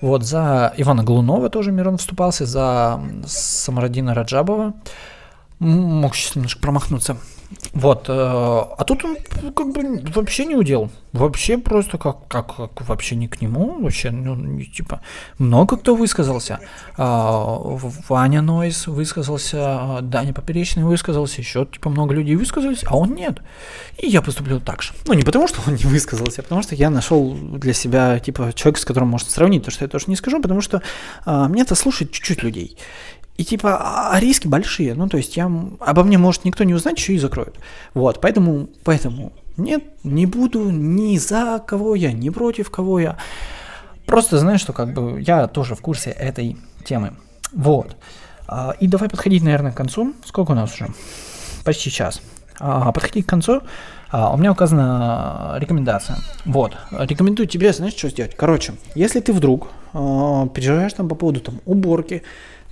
Вот 0.00 0.24
за 0.24 0.72
Ивана 0.76 1.02
Глунова 1.02 1.48
тоже 1.50 1.72
Мирон 1.72 1.98
вступался, 1.98 2.46
за 2.46 3.00
Самарадина 3.26 4.14
Раджабова. 4.14 4.74
Мог 5.58 6.16
сейчас 6.16 6.34
немножко 6.34 6.60
промахнуться. 6.60 7.16
Вот, 7.72 8.08
э, 8.08 8.12
а 8.12 8.84
тут 8.84 9.04
он 9.04 9.16
как 9.54 9.72
бы 9.72 10.02
вообще 10.14 10.44
не 10.44 10.54
удел. 10.54 10.90
Вообще 11.12 11.58
просто 11.58 11.98
как, 11.98 12.26
как, 12.28 12.56
как 12.56 12.88
вообще 12.88 13.16
не 13.16 13.28
к 13.28 13.42
нему, 13.42 13.82
вообще, 13.82 14.10
ну, 14.10 14.62
типа, 14.62 15.02
много 15.38 15.76
кто 15.76 15.94
высказался. 15.94 16.60
А, 16.96 17.58
Ваня 18.08 18.40
Нойс 18.40 18.86
высказался, 18.86 19.98
Даня 20.00 20.32
Поперечный 20.32 20.84
высказался, 20.84 21.42
еще, 21.42 21.66
типа, 21.66 21.90
много 21.90 22.14
людей 22.14 22.34
высказались, 22.36 22.82
а 22.86 22.96
он 22.96 23.14
нет. 23.14 23.40
И 23.98 24.06
я 24.06 24.22
поступлю 24.22 24.58
так 24.58 24.82
же. 24.82 24.92
Ну, 25.06 25.12
не 25.12 25.22
потому, 25.22 25.48
что 25.48 25.60
он 25.66 25.74
не 25.74 25.84
высказался, 25.84 26.40
а 26.40 26.44
потому 26.44 26.62
что 26.62 26.74
я 26.74 26.88
нашел 26.88 27.34
для 27.34 27.74
себя, 27.74 28.18
типа, 28.18 28.52
человека, 28.54 28.80
с 28.80 28.84
которым 28.86 29.08
можно 29.08 29.30
сравнить, 29.30 29.64
то, 29.64 29.70
что 29.70 29.84
я 29.84 29.88
тоже 29.88 30.06
не 30.08 30.16
скажу, 30.16 30.40
потому 30.40 30.62
что 30.62 30.82
а, 31.26 31.46
мне 31.48 31.62
это 31.62 31.74
слушает 31.74 32.12
чуть-чуть 32.12 32.42
людей. 32.42 32.78
И 33.36 33.44
типа, 33.44 33.76
а, 33.76 34.10
а 34.12 34.20
риски 34.20 34.46
большие. 34.46 34.94
Ну, 34.94 35.08
то 35.08 35.16
есть 35.16 35.36
я, 35.36 35.50
обо 35.80 36.04
мне 36.04 36.18
может 36.18 36.44
никто 36.44 36.64
не 36.64 36.74
узнать, 36.74 36.98
еще 36.98 37.14
и 37.14 37.18
закроют. 37.18 37.58
Вот, 37.94 38.20
поэтому, 38.20 38.68
поэтому 38.84 39.32
нет, 39.56 39.84
не 40.04 40.26
буду 40.26 40.70
ни 40.70 41.16
за 41.16 41.62
кого 41.66 41.94
я, 41.94 42.12
ни 42.12 42.30
против 42.30 42.70
кого 42.70 43.00
я. 43.00 43.16
Просто 44.06 44.38
знаю, 44.38 44.58
что 44.58 44.72
как 44.72 44.92
бы 44.92 45.20
я 45.20 45.46
тоже 45.46 45.74
в 45.74 45.80
курсе 45.80 46.10
этой 46.10 46.56
темы. 46.84 47.14
Вот. 47.52 47.96
А, 48.46 48.74
и 48.80 48.86
давай 48.86 49.08
подходить, 49.08 49.42
наверное, 49.42 49.72
к 49.72 49.76
концу. 49.76 50.14
Сколько 50.24 50.52
у 50.52 50.54
нас 50.54 50.74
уже? 50.74 50.88
Почти 51.64 51.90
час. 51.90 52.20
Подходить 52.58 53.26
к 53.26 53.28
концу. 53.28 53.62
У 54.12 54.36
меня 54.36 54.52
указана 54.52 55.56
рекомендация. 55.58 56.18
Вот. 56.44 56.76
Рекомендую 56.90 57.46
тебе, 57.46 57.72
знаешь, 57.72 57.94
что 57.94 58.10
сделать? 58.10 58.36
Короче, 58.36 58.74
если 58.94 59.20
ты 59.20 59.32
вдруг 59.32 59.68
переживаешь 59.92 60.92
там 60.92 61.08
по 61.08 61.14
поводу 61.14 61.40
там 61.40 61.60
уборки, 61.64 62.22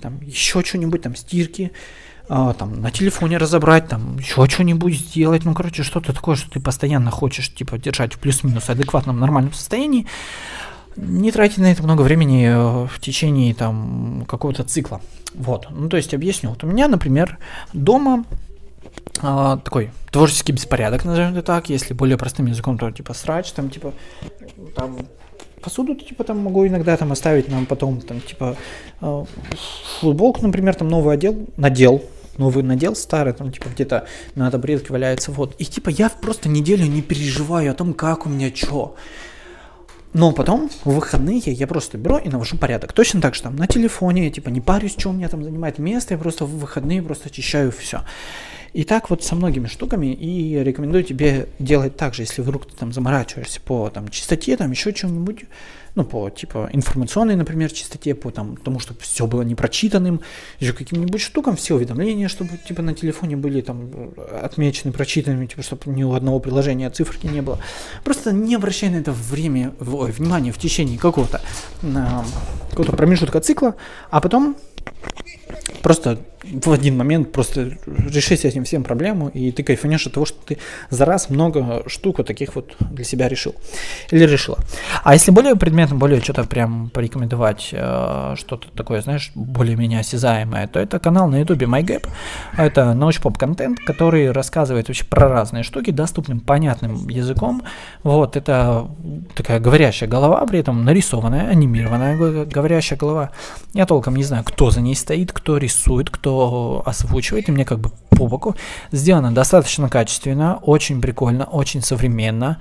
там 0.01 0.19
еще 0.21 0.63
что-нибудь, 0.63 1.01
там 1.01 1.15
стирки, 1.15 1.71
а, 2.27 2.53
там 2.53 2.81
на 2.81 2.91
телефоне 2.91 3.37
разобрать, 3.37 3.87
там 3.87 4.17
еще 4.17 4.47
что-нибудь 4.47 4.95
сделать, 4.95 5.43
ну, 5.45 5.53
короче, 5.53 5.83
что-то 5.83 6.13
такое, 6.13 6.35
что 6.35 6.49
ты 6.49 6.59
постоянно 6.59 7.11
хочешь, 7.11 7.53
типа, 7.53 7.77
держать 7.77 8.13
в 8.13 8.19
плюс-минус 8.19 8.69
адекватном 8.69 9.19
нормальном 9.19 9.53
состоянии, 9.53 10.07
не 10.95 11.31
тратить 11.31 11.57
на 11.57 11.71
это 11.71 11.83
много 11.83 12.01
времени 12.01 12.47
э, 12.47 12.87
в 12.87 12.99
течение 12.99 13.53
там 13.53 14.25
какого-то 14.27 14.63
цикла. 14.63 15.01
Вот, 15.33 15.67
ну, 15.69 15.87
то 15.89 15.97
есть 15.97 16.13
объясню. 16.13 16.49
Вот 16.49 16.63
у 16.63 16.67
меня, 16.67 16.87
например, 16.87 17.37
дома 17.73 18.25
а, 19.21 19.57
такой 19.57 19.91
творческий 20.11 20.51
беспорядок, 20.51 21.05
назовем 21.05 21.31
это 21.31 21.41
так, 21.41 21.69
если 21.69 21.93
более 21.93 22.17
простым 22.17 22.47
языком, 22.47 22.77
то 22.77 22.91
типа 22.91 23.13
срач, 23.13 23.51
там 23.51 23.69
типа 23.69 23.93
там 24.75 24.97
посуду 25.61 25.95
типа 25.95 26.23
там 26.23 26.39
могу 26.39 26.67
иногда 26.67 26.97
там 26.97 27.11
оставить 27.11 27.47
нам 27.47 27.65
потом 27.65 28.01
там 28.01 28.21
типа 28.21 28.57
э, 29.01 29.25
футболку, 29.99 30.41
например, 30.41 30.75
там 30.75 30.87
новый 30.87 31.13
отдел, 31.13 31.47
надел, 31.57 32.03
новый 32.37 32.63
надел, 32.63 32.95
старый, 32.95 33.33
там, 33.33 33.51
типа, 33.51 33.69
где-то 33.69 34.07
на 34.35 34.49
табуретке 34.51 34.91
валяется, 34.91 35.31
вот. 35.31 35.55
И, 35.59 35.65
типа, 35.65 35.89
я 35.89 36.09
просто 36.09 36.49
неделю 36.49 36.85
не 36.85 37.01
переживаю 37.01 37.71
о 37.71 37.75
том, 37.75 37.93
как 37.93 38.25
у 38.25 38.29
меня 38.29 38.51
что. 38.53 38.95
Но 40.13 40.33
потом, 40.33 40.69
в 40.83 40.91
выходные, 40.91 41.39
я 41.39 41.67
просто 41.67 41.97
беру 41.97 42.17
и 42.17 42.27
навожу 42.27 42.57
порядок. 42.57 42.91
Точно 42.91 43.21
так 43.21 43.33
же 43.33 43.43
там 43.43 43.55
на 43.55 43.67
телефоне, 43.67 44.29
типа, 44.29 44.49
не 44.49 44.59
парюсь, 44.59 44.95
что 44.97 45.09
у 45.09 45.13
меня 45.13 45.29
там 45.29 45.43
занимает 45.43 45.79
место, 45.79 46.15
я 46.15 46.17
просто 46.17 46.45
в 46.45 46.57
выходные 46.57 47.01
просто 47.01 47.29
очищаю 47.29 47.71
все. 47.71 48.01
И 48.73 48.85
так 48.85 49.09
вот 49.09 49.23
со 49.23 49.35
многими 49.35 49.67
штуками, 49.67 50.13
и 50.13 50.63
рекомендую 50.63 51.03
тебе 51.03 51.49
делать 51.59 51.97
так 51.97 52.13
же, 52.13 52.21
если 52.21 52.41
вдруг 52.41 52.65
ты 52.65 52.75
там 52.75 52.93
заморачиваешься 52.93 53.59
по 53.59 53.89
там 53.89 54.07
чистоте, 54.09 54.55
там 54.55 54.71
еще 54.71 54.93
чем-нибудь, 54.93 55.43
ну, 55.95 56.05
по, 56.05 56.29
типа, 56.29 56.69
информационной, 56.71 57.35
например, 57.35 57.69
чистоте, 57.69 58.15
по 58.15 58.31
там, 58.31 58.55
тому, 58.55 58.79
чтобы 58.79 59.01
все 59.01 59.27
было 59.27 59.41
непрочитанным, 59.41 60.21
еще 60.61 60.71
каким-нибудь 60.71 61.19
штукам, 61.19 61.57
все 61.57 61.75
уведомления, 61.75 62.29
чтобы, 62.29 62.57
типа, 62.65 62.81
на 62.81 62.93
телефоне 62.93 63.35
были 63.35 63.59
там 63.59 64.13
отмечены, 64.41 64.93
прочитанными, 64.93 65.47
типа, 65.47 65.63
чтобы 65.63 65.91
ни 65.91 66.03
у 66.03 66.13
одного 66.13 66.39
приложения 66.39 66.89
циферки 66.89 67.27
не 67.27 67.41
было. 67.41 67.59
Просто 68.05 68.31
не 68.31 68.55
обращай 68.55 68.89
на 68.89 68.97
это 68.97 69.11
время, 69.11 69.73
ой, 69.81 70.11
внимание 70.11 70.53
в 70.53 70.57
течение 70.57 70.97
какого-то, 70.97 71.41
какого-то 71.81 72.95
промежутка 72.95 73.41
цикла, 73.41 73.75
а 74.09 74.21
потом 74.21 74.55
просто 75.81 76.19
в 76.43 76.71
один 76.71 76.97
момент 76.97 77.31
просто 77.31 77.77
реши 77.85 78.35
с 78.35 78.45
этим 78.45 78.63
всем 78.63 78.83
проблему, 78.83 79.29
и 79.29 79.51
ты 79.51 79.63
кайфанешь 79.63 80.07
от 80.07 80.13
того, 80.13 80.25
что 80.25 80.37
ты 80.45 80.57
за 80.89 81.05
раз 81.05 81.29
много 81.29 81.83
штук 81.87 82.17
вот 82.17 82.27
таких 82.27 82.55
вот 82.55 82.75
для 82.79 83.03
себя 83.03 83.27
решил. 83.27 83.55
Или 84.09 84.25
решила. 84.25 84.57
А 85.03 85.13
если 85.13 85.31
более 85.31 85.55
предметно, 85.55 85.95
более 85.95 86.21
что-то 86.21 86.43
прям 86.43 86.89
порекомендовать, 86.89 87.69
э, 87.71 88.35
что-то 88.37 88.67
такое, 88.75 89.01
знаешь, 89.01 89.31
более-менее 89.35 89.99
осязаемое, 89.99 90.67
то 90.67 90.79
это 90.79 90.99
канал 90.99 91.27
на 91.27 91.39
ютубе 91.39 91.67
MyGap. 91.67 92.07
Это 92.57 92.93
научпоп 92.93 93.37
контент, 93.37 93.79
который 93.79 94.31
рассказывает 94.31 94.87
вообще 94.87 95.05
про 95.05 95.27
разные 95.27 95.63
штуки 95.63 95.91
доступным, 95.91 96.39
понятным 96.39 97.07
языком. 97.07 97.63
Вот, 98.03 98.35
это 98.35 98.87
такая 99.35 99.59
говорящая 99.59 100.09
голова, 100.09 100.45
при 100.45 100.59
этом 100.59 100.83
нарисованная, 100.85 101.47
анимированная 101.49 102.45
говорящая 102.45 102.97
голова. 102.97 103.31
Я 103.73 103.85
толком 103.85 104.15
не 104.15 104.23
знаю, 104.23 104.43
кто 104.43 104.71
за 104.71 104.81
ней 104.81 104.95
стоит, 104.95 105.31
кто 105.31 105.57
рисует, 105.57 106.09
кто 106.09 106.30
кто 106.31 106.83
озвучивает, 106.85 107.49
и 107.49 107.51
мне 107.51 107.65
как 107.65 107.79
бы 107.79 107.91
по 108.09 108.27
боку. 108.27 108.55
Сделано 108.91 109.33
достаточно 109.33 109.89
качественно, 109.89 110.59
очень 110.61 111.01
прикольно, 111.01 111.45
очень 111.45 111.81
современно. 111.81 112.57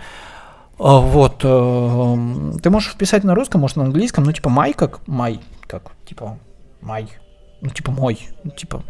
А, 0.78 0.98
вот, 0.98 1.40
э, 1.44 2.52
ты 2.62 2.70
можешь 2.70 2.92
вписать 2.92 3.24
на 3.24 3.34
русском, 3.34 3.60
может 3.60 3.76
на 3.76 3.84
английском, 3.84 4.24
ну 4.24 4.32
типа 4.32 4.48
май 4.48 4.72
как, 4.72 5.06
май, 5.06 5.40
как, 5.66 5.92
типа 6.06 6.38
май, 6.80 7.08
ну 7.60 7.68
типа 7.68 7.92
мой, 7.92 8.18
ну, 8.44 8.50
типа, 8.50 8.82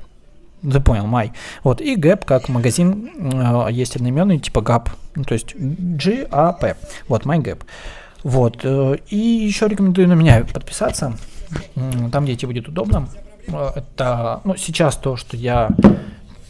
ты 0.63 0.81
понял, 0.81 1.07
май. 1.07 1.33
Вот, 1.65 1.81
и 1.81 1.97
Gap 1.97 2.25
как 2.25 2.49
магазин, 2.49 3.11
э, 3.19 3.73
есть 3.73 3.97
одноименный, 3.97 4.39
типа 4.39 4.61
Gap, 4.61 4.91
ну 5.17 5.25
то 5.25 5.35
есть 5.35 5.55
G-A-P, 5.57 6.77
вот, 7.09 7.27
MyGap. 7.27 7.63
Вот, 8.23 8.61
э, 8.63 8.97
и 9.09 9.17
еще 9.17 9.67
рекомендую 9.67 10.07
на 10.07 10.15
меня 10.15 10.45
подписаться, 10.45 11.17
там, 12.13 12.25
где 12.25 12.37
тебе 12.37 12.49
будет 12.49 12.69
удобно. 12.69 13.09
Это, 13.75 14.41
ну, 14.45 14.57
сейчас 14.57 14.97
то, 14.97 15.17
что 15.17 15.37
я 15.37 15.71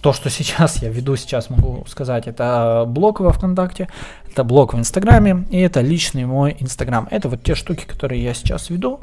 то, 0.01 0.12
что 0.12 0.30
сейчас 0.38 0.82
я 0.82 0.88
веду, 0.88 1.16
сейчас 1.16 1.51
могу 1.51 1.84
сказать, 1.86 2.26
это 2.26 2.84
блог 2.86 3.20
во 3.20 3.32
ВКонтакте, 3.32 3.88
это 4.30 4.44
блог 4.44 4.74
в 4.74 4.78
Инстаграме, 4.78 5.46
и 5.51 5.59
это 5.61 5.80
личный 5.80 6.24
мой 6.24 6.57
Инстаграм. 6.61 7.09
Это 7.11 7.28
вот 7.28 7.42
те 7.42 7.55
штуки, 7.55 7.84
которые 7.86 8.22
я 8.22 8.34
сейчас 8.34 8.70
веду. 8.70 9.01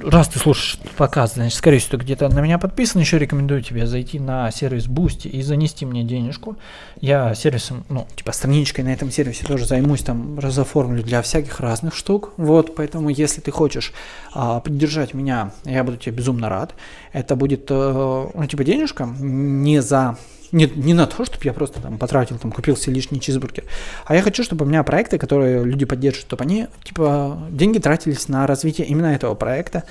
Раз 0.00 0.28
ты 0.28 0.38
слушаешь 0.38 0.78
подкаст, 0.96 1.34
значит, 1.34 1.58
скорее 1.58 1.78
всего, 1.78 1.98
ты 1.98 2.04
где-то 2.04 2.28
на 2.28 2.40
меня 2.40 2.58
подписан, 2.58 3.00
еще 3.00 3.18
рекомендую 3.18 3.62
тебе 3.62 3.84
зайти 3.86 4.20
на 4.20 4.50
сервис 4.52 4.86
Boosty 4.86 5.28
и 5.28 5.42
занести 5.42 5.84
мне 5.84 6.04
денежку. 6.04 6.56
Я 7.00 7.34
сервисом, 7.34 7.84
ну, 7.88 8.06
типа 8.14 8.30
страничкой 8.32 8.84
на 8.84 8.92
этом 8.92 9.10
сервисе 9.10 9.44
тоже 9.44 9.66
займусь, 9.66 10.02
там, 10.02 10.38
разоформлю 10.38 11.02
для 11.02 11.20
всяких 11.20 11.58
разных 11.58 11.96
штук. 11.96 12.32
Вот, 12.36 12.76
поэтому, 12.76 13.08
если 13.08 13.40
ты 13.40 13.50
хочешь 13.50 13.92
а, 14.32 14.60
поддержать 14.60 15.14
меня, 15.14 15.52
я 15.64 15.82
буду 15.82 15.96
тебе 15.96 16.14
безумно 16.16 16.48
рад. 16.48 16.74
Это 17.12 17.34
будет, 17.34 17.66
э, 17.68 18.28
ну, 18.34 18.46
типа, 18.46 18.62
денежка 18.62 19.08
не 19.18 19.82
за 19.82 20.16
не, 20.52 20.66
не 20.66 20.94
на 20.94 21.06
то, 21.06 21.24
чтобы 21.24 21.44
я 21.44 21.52
просто 21.52 21.80
там 21.80 21.98
потратил, 21.98 22.38
там, 22.38 22.52
купил 22.52 22.76
себе 22.76 22.94
лишний 22.94 23.20
чизбургер. 23.20 23.64
А 24.06 24.14
я 24.14 24.22
хочу, 24.22 24.42
чтобы 24.42 24.64
у 24.64 24.68
меня 24.68 24.82
проекты, 24.82 25.18
которые 25.18 25.64
люди 25.64 25.84
поддерживают, 25.84 26.26
чтобы 26.26 26.44
они, 26.44 26.66
типа, 26.84 27.38
деньги 27.50 27.78
тратились 27.78 28.28
на 28.28 28.46
развитие 28.46 28.86
именно 28.86 29.06
этого 29.06 29.34
проекта. 29.34 29.84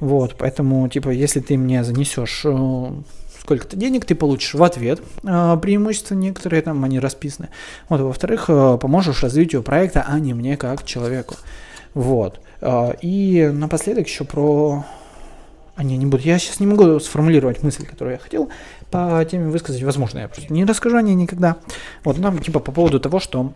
Вот, 0.00 0.36
поэтому, 0.38 0.88
типа, 0.88 1.10
если 1.10 1.40
ты 1.40 1.56
мне 1.56 1.84
занесешь 1.84 2.42
э, 2.44 2.90
сколько-то 3.40 3.76
денег, 3.76 4.04
ты 4.04 4.14
получишь 4.14 4.54
в 4.54 4.62
ответ 4.62 5.00
э, 5.22 5.58
преимущества 5.62 6.14
некоторые, 6.14 6.62
там 6.62 6.84
они 6.84 6.98
расписаны. 6.98 7.48
Вот, 7.88 8.00
во-вторых, 8.00 8.46
э, 8.48 8.78
поможешь 8.80 9.22
развитию 9.22 9.62
проекта, 9.62 10.04
а 10.06 10.18
не 10.18 10.34
мне 10.34 10.56
как 10.56 10.84
человеку. 10.84 11.36
Вот. 11.94 12.40
И 13.02 13.50
напоследок 13.52 14.08
еще 14.08 14.24
про 14.24 14.84
а 15.76 15.82
не, 15.82 15.96
не 15.96 16.06
буду. 16.06 16.22
Я 16.22 16.38
сейчас 16.38 16.60
не 16.60 16.66
могу 16.66 17.00
сформулировать 17.00 17.62
мысль, 17.62 17.84
которую 17.84 18.14
я 18.14 18.18
хотел 18.18 18.48
по 18.94 19.24
теме 19.24 19.48
высказать. 19.48 19.82
Возможно, 19.82 20.20
я 20.20 20.28
просто 20.28 20.52
не 20.52 20.64
расскажу 20.64 20.96
о 20.96 21.02
ней 21.02 21.16
никогда. 21.16 21.56
Вот, 22.04 22.16
нам, 22.16 22.38
типа, 22.38 22.60
по 22.60 22.70
поводу 22.70 23.00
того, 23.00 23.18
что 23.18 23.52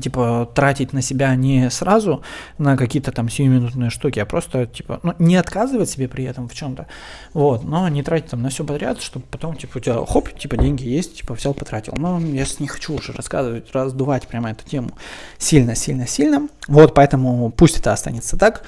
типа 0.00 0.48
тратить 0.54 0.92
на 0.92 1.02
себя 1.02 1.34
не 1.34 1.70
сразу 1.70 2.22
на 2.58 2.76
какие-то 2.76 3.10
там 3.10 3.28
сиюминутные 3.30 3.88
штуки, 3.88 4.20
а 4.20 4.26
просто 4.26 4.66
типа 4.66 5.00
ну, 5.02 5.14
не 5.18 5.34
отказывать 5.34 5.88
себе 5.88 6.08
при 6.08 6.24
этом 6.24 6.46
в 6.46 6.54
чем-то, 6.54 6.86
вот, 7.32 7.64
но 7.64 7.88
не 7.88 8.02
тратить 8.02 8.30
там 8.30 8.42
на 8.42 8.50
все 8.50 8.64
подряд, 8.64 9.00
чтобы 9.00 9.24
потом 9.30 9.56
типа 9.56 9.78
у 9.78 9.80
тебя 9.80 10.04
хоп, 10.06 10.30
типа 10.38 10.58
деньги 10.58 10.86
есть, 10.86 11.16
типа 11.16 11.34
взял 11.34 11.54
потратил. 11.54 11.94
Но 11.96 12.20
я 12.20 12.44
не 12.58 12.68
хочу 12.68 12.94
уже 12.94 13.14
рассказывать, 13.14 13.72
раздувать 13.72 14.28
прямо 14.28 14.50
эту 14.50 14.64
тему 14.68 14.90
сильно, 15.38 15.74
сильно, 15.74 16.06
сильно. 16.06 16.48
Вот, 16.68 16.94
поэтому 16.94 17.50
пусть 17.50 17.78
это 17.78 17.92
останется 17.92 18.36
так. 18.36 18.62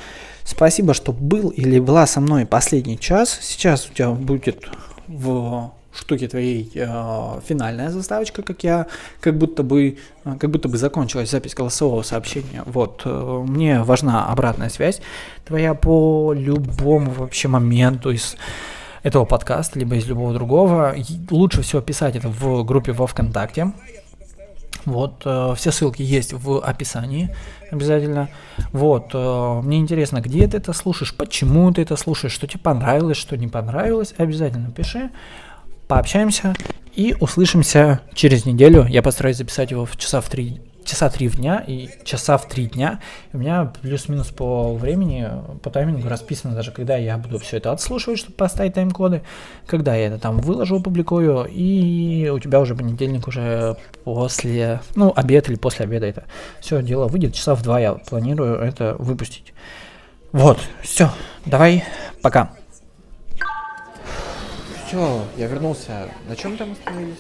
Спасибо, 0.45 0.95
что 0.95 1.13
был 1.13 1.51
или 1.51 1.79
была 1.79 2.07
со 2.07 2.21
мной 2.21 2.47
последний 2.47 2.99
час. 2.99 3.39
Сейчас 3.43 3.89
у 3.89 3.93
тебя 3.93 4.11
будет 4.11 4.65
в 5.11 5.73
штуке 5.93 6.29
твоей 6.29 6.71
э, 6.75 7.41
финальная 7.45 7.91
заставочка, 7.91 8.43
как 8.43 8.63
я, 8.63 8.87
как 9.21 9.37
будто 9.37 9.63
бы, 9.63 9.99
э, 10.25 10.37
как 10.39 10.51
будто 10.51 10.69
бы 10.69 10.79
закончилась 10.79 11.31
запись 11.31 11.55
голосового 11.55 12.03
сообщения. 12.03 12.63
Вот, 12.67 13.03
э, 13.05 13.45
мне 13.49 13.83
важна 13.83 14.29
обратная 14.29 14.69
связь 14.69 15.01
твоя 15.45 15.75
по 15.75 16.33
любому 16.33 17.11
вообще 17.11 17.49
моменту 17.49 18.13
из 18.13 18.37
этого 19.03 19.25
подкаста, 19.25 19.79
либо 19.79 19.97
из 19.97 20.07
любого 20.07 20.33
другого. 20.33 20.95
Лучше 21.31 21.63
всего 21.63 21.83
писать 21.83 22.17
это 22.17 22.29
в 22.29 22.65
группе 22.65 22.93
во 22.93 23.07
ВКонтакте. 23.07 23.73
Вот, 24.85 25.23
э, 25.25 25.55
все 25.57 25.73
ссылки 25.73 26.03
есть 26.03 26.33
в 26.33 26.61
описании 26.61 27.35
обязательно. 27.71 28.29
Вот, 28.73 29.11
э, 29.13 29.61
мне 29.63 29.79
интересно, 29.79 30.21
где 30.21 30.47
ты 30.47 30.57
это 30.57 30.73
слушаешь, 30.73 31.15
почему 31.15 31.73
ты 31.73 31.83
это 31.83 31.97
слушаешь, 31.97 32.33
что 32.33 32.47
тебе 32.47 32.61
понравилось, 32.61 33.17
что 33.17 33.37
не 33.37 33.49
понравилось, 33.49 34.15
обязательно 34.17 34.71
пиши, 34.71 35.11
пообщаемся 35.89 36.55
и 36.95 37.15
услышимся 37.21 38.01
через 38.15 38.45
неделю. 38.47 38.87
Я 38.87 39.03
постараюсь 39.03 39.37
записать 39.37 39.71
его 39.71 39.85
в 39.85 39.97
часа 39.97 40.21
в 40.21 40.29
три 40.29 40.61
часа 40.85 41.09
три 41.09 41.29
в 41.29 41.37
дня 41.37 41.63
и 41.67 41.89
часа 42.05 42.37
в 42.37 42.49
три 42.49 42.67
дня. 42.67 43.01
У 43.33 43.39
меня 43.39 43.73
плюс-минус 43.81 44.29
по 44.29 44.75
времени, 44.75 45.29
по 45.63 45.71
таймингу 45.71 46.09
расписано 46.09 46.55
даже, 46.55 46.73
когда 46.73 46.97
я 46.97 47.19
буду 47.19 47.39
все 47.39 47.59
это 47.59 47.73
отслушивать, 47.73 48.19
чтобы 48.19 48.35
поставить 48.35 48.75
тайм-коды, 48.75 49.23
когда 49.67 49.95
я 49.95 50.09
это 50.09 50.19
там 50.19 50.39
выложу, 50.39 50.77
опубликую, 50.77 51.47
и 51.51 52.29
у 52.29 52.39
тебя 52.39 52.61
уже 52.61 52.75
понедельник 52.75 53.29
уже 53.29 53.77
после, 54.05 54.81
ну, 54.95 55.13
обед 55.15 55.49
или 55.49 55.57
после 55.57 55.85
обеда 55.85 56.07
это 56.07 56.25
все 56.61 56.83
дело 56.83 57.09
выйдет. 57.09 57.35
Часа 57.35 57.55
в 57.55 57.63
два 57.63 57.79
я 57.81 57.95
планирую 57.95 58.57
это 58.57 58.97
выпустить. 58.99 59.53
Вот, 60.33 60.59
все, 60.83 61.11
давай, 61.45 61.85
пока. 62.23 62.53
Все, 64.87 65.25
я 65.37 65.47
вернулся. 65.47 66.09
На 66.29 66.35
чем 66.35 66.57
там 66.57 66.73
остановились? 66.73 67.19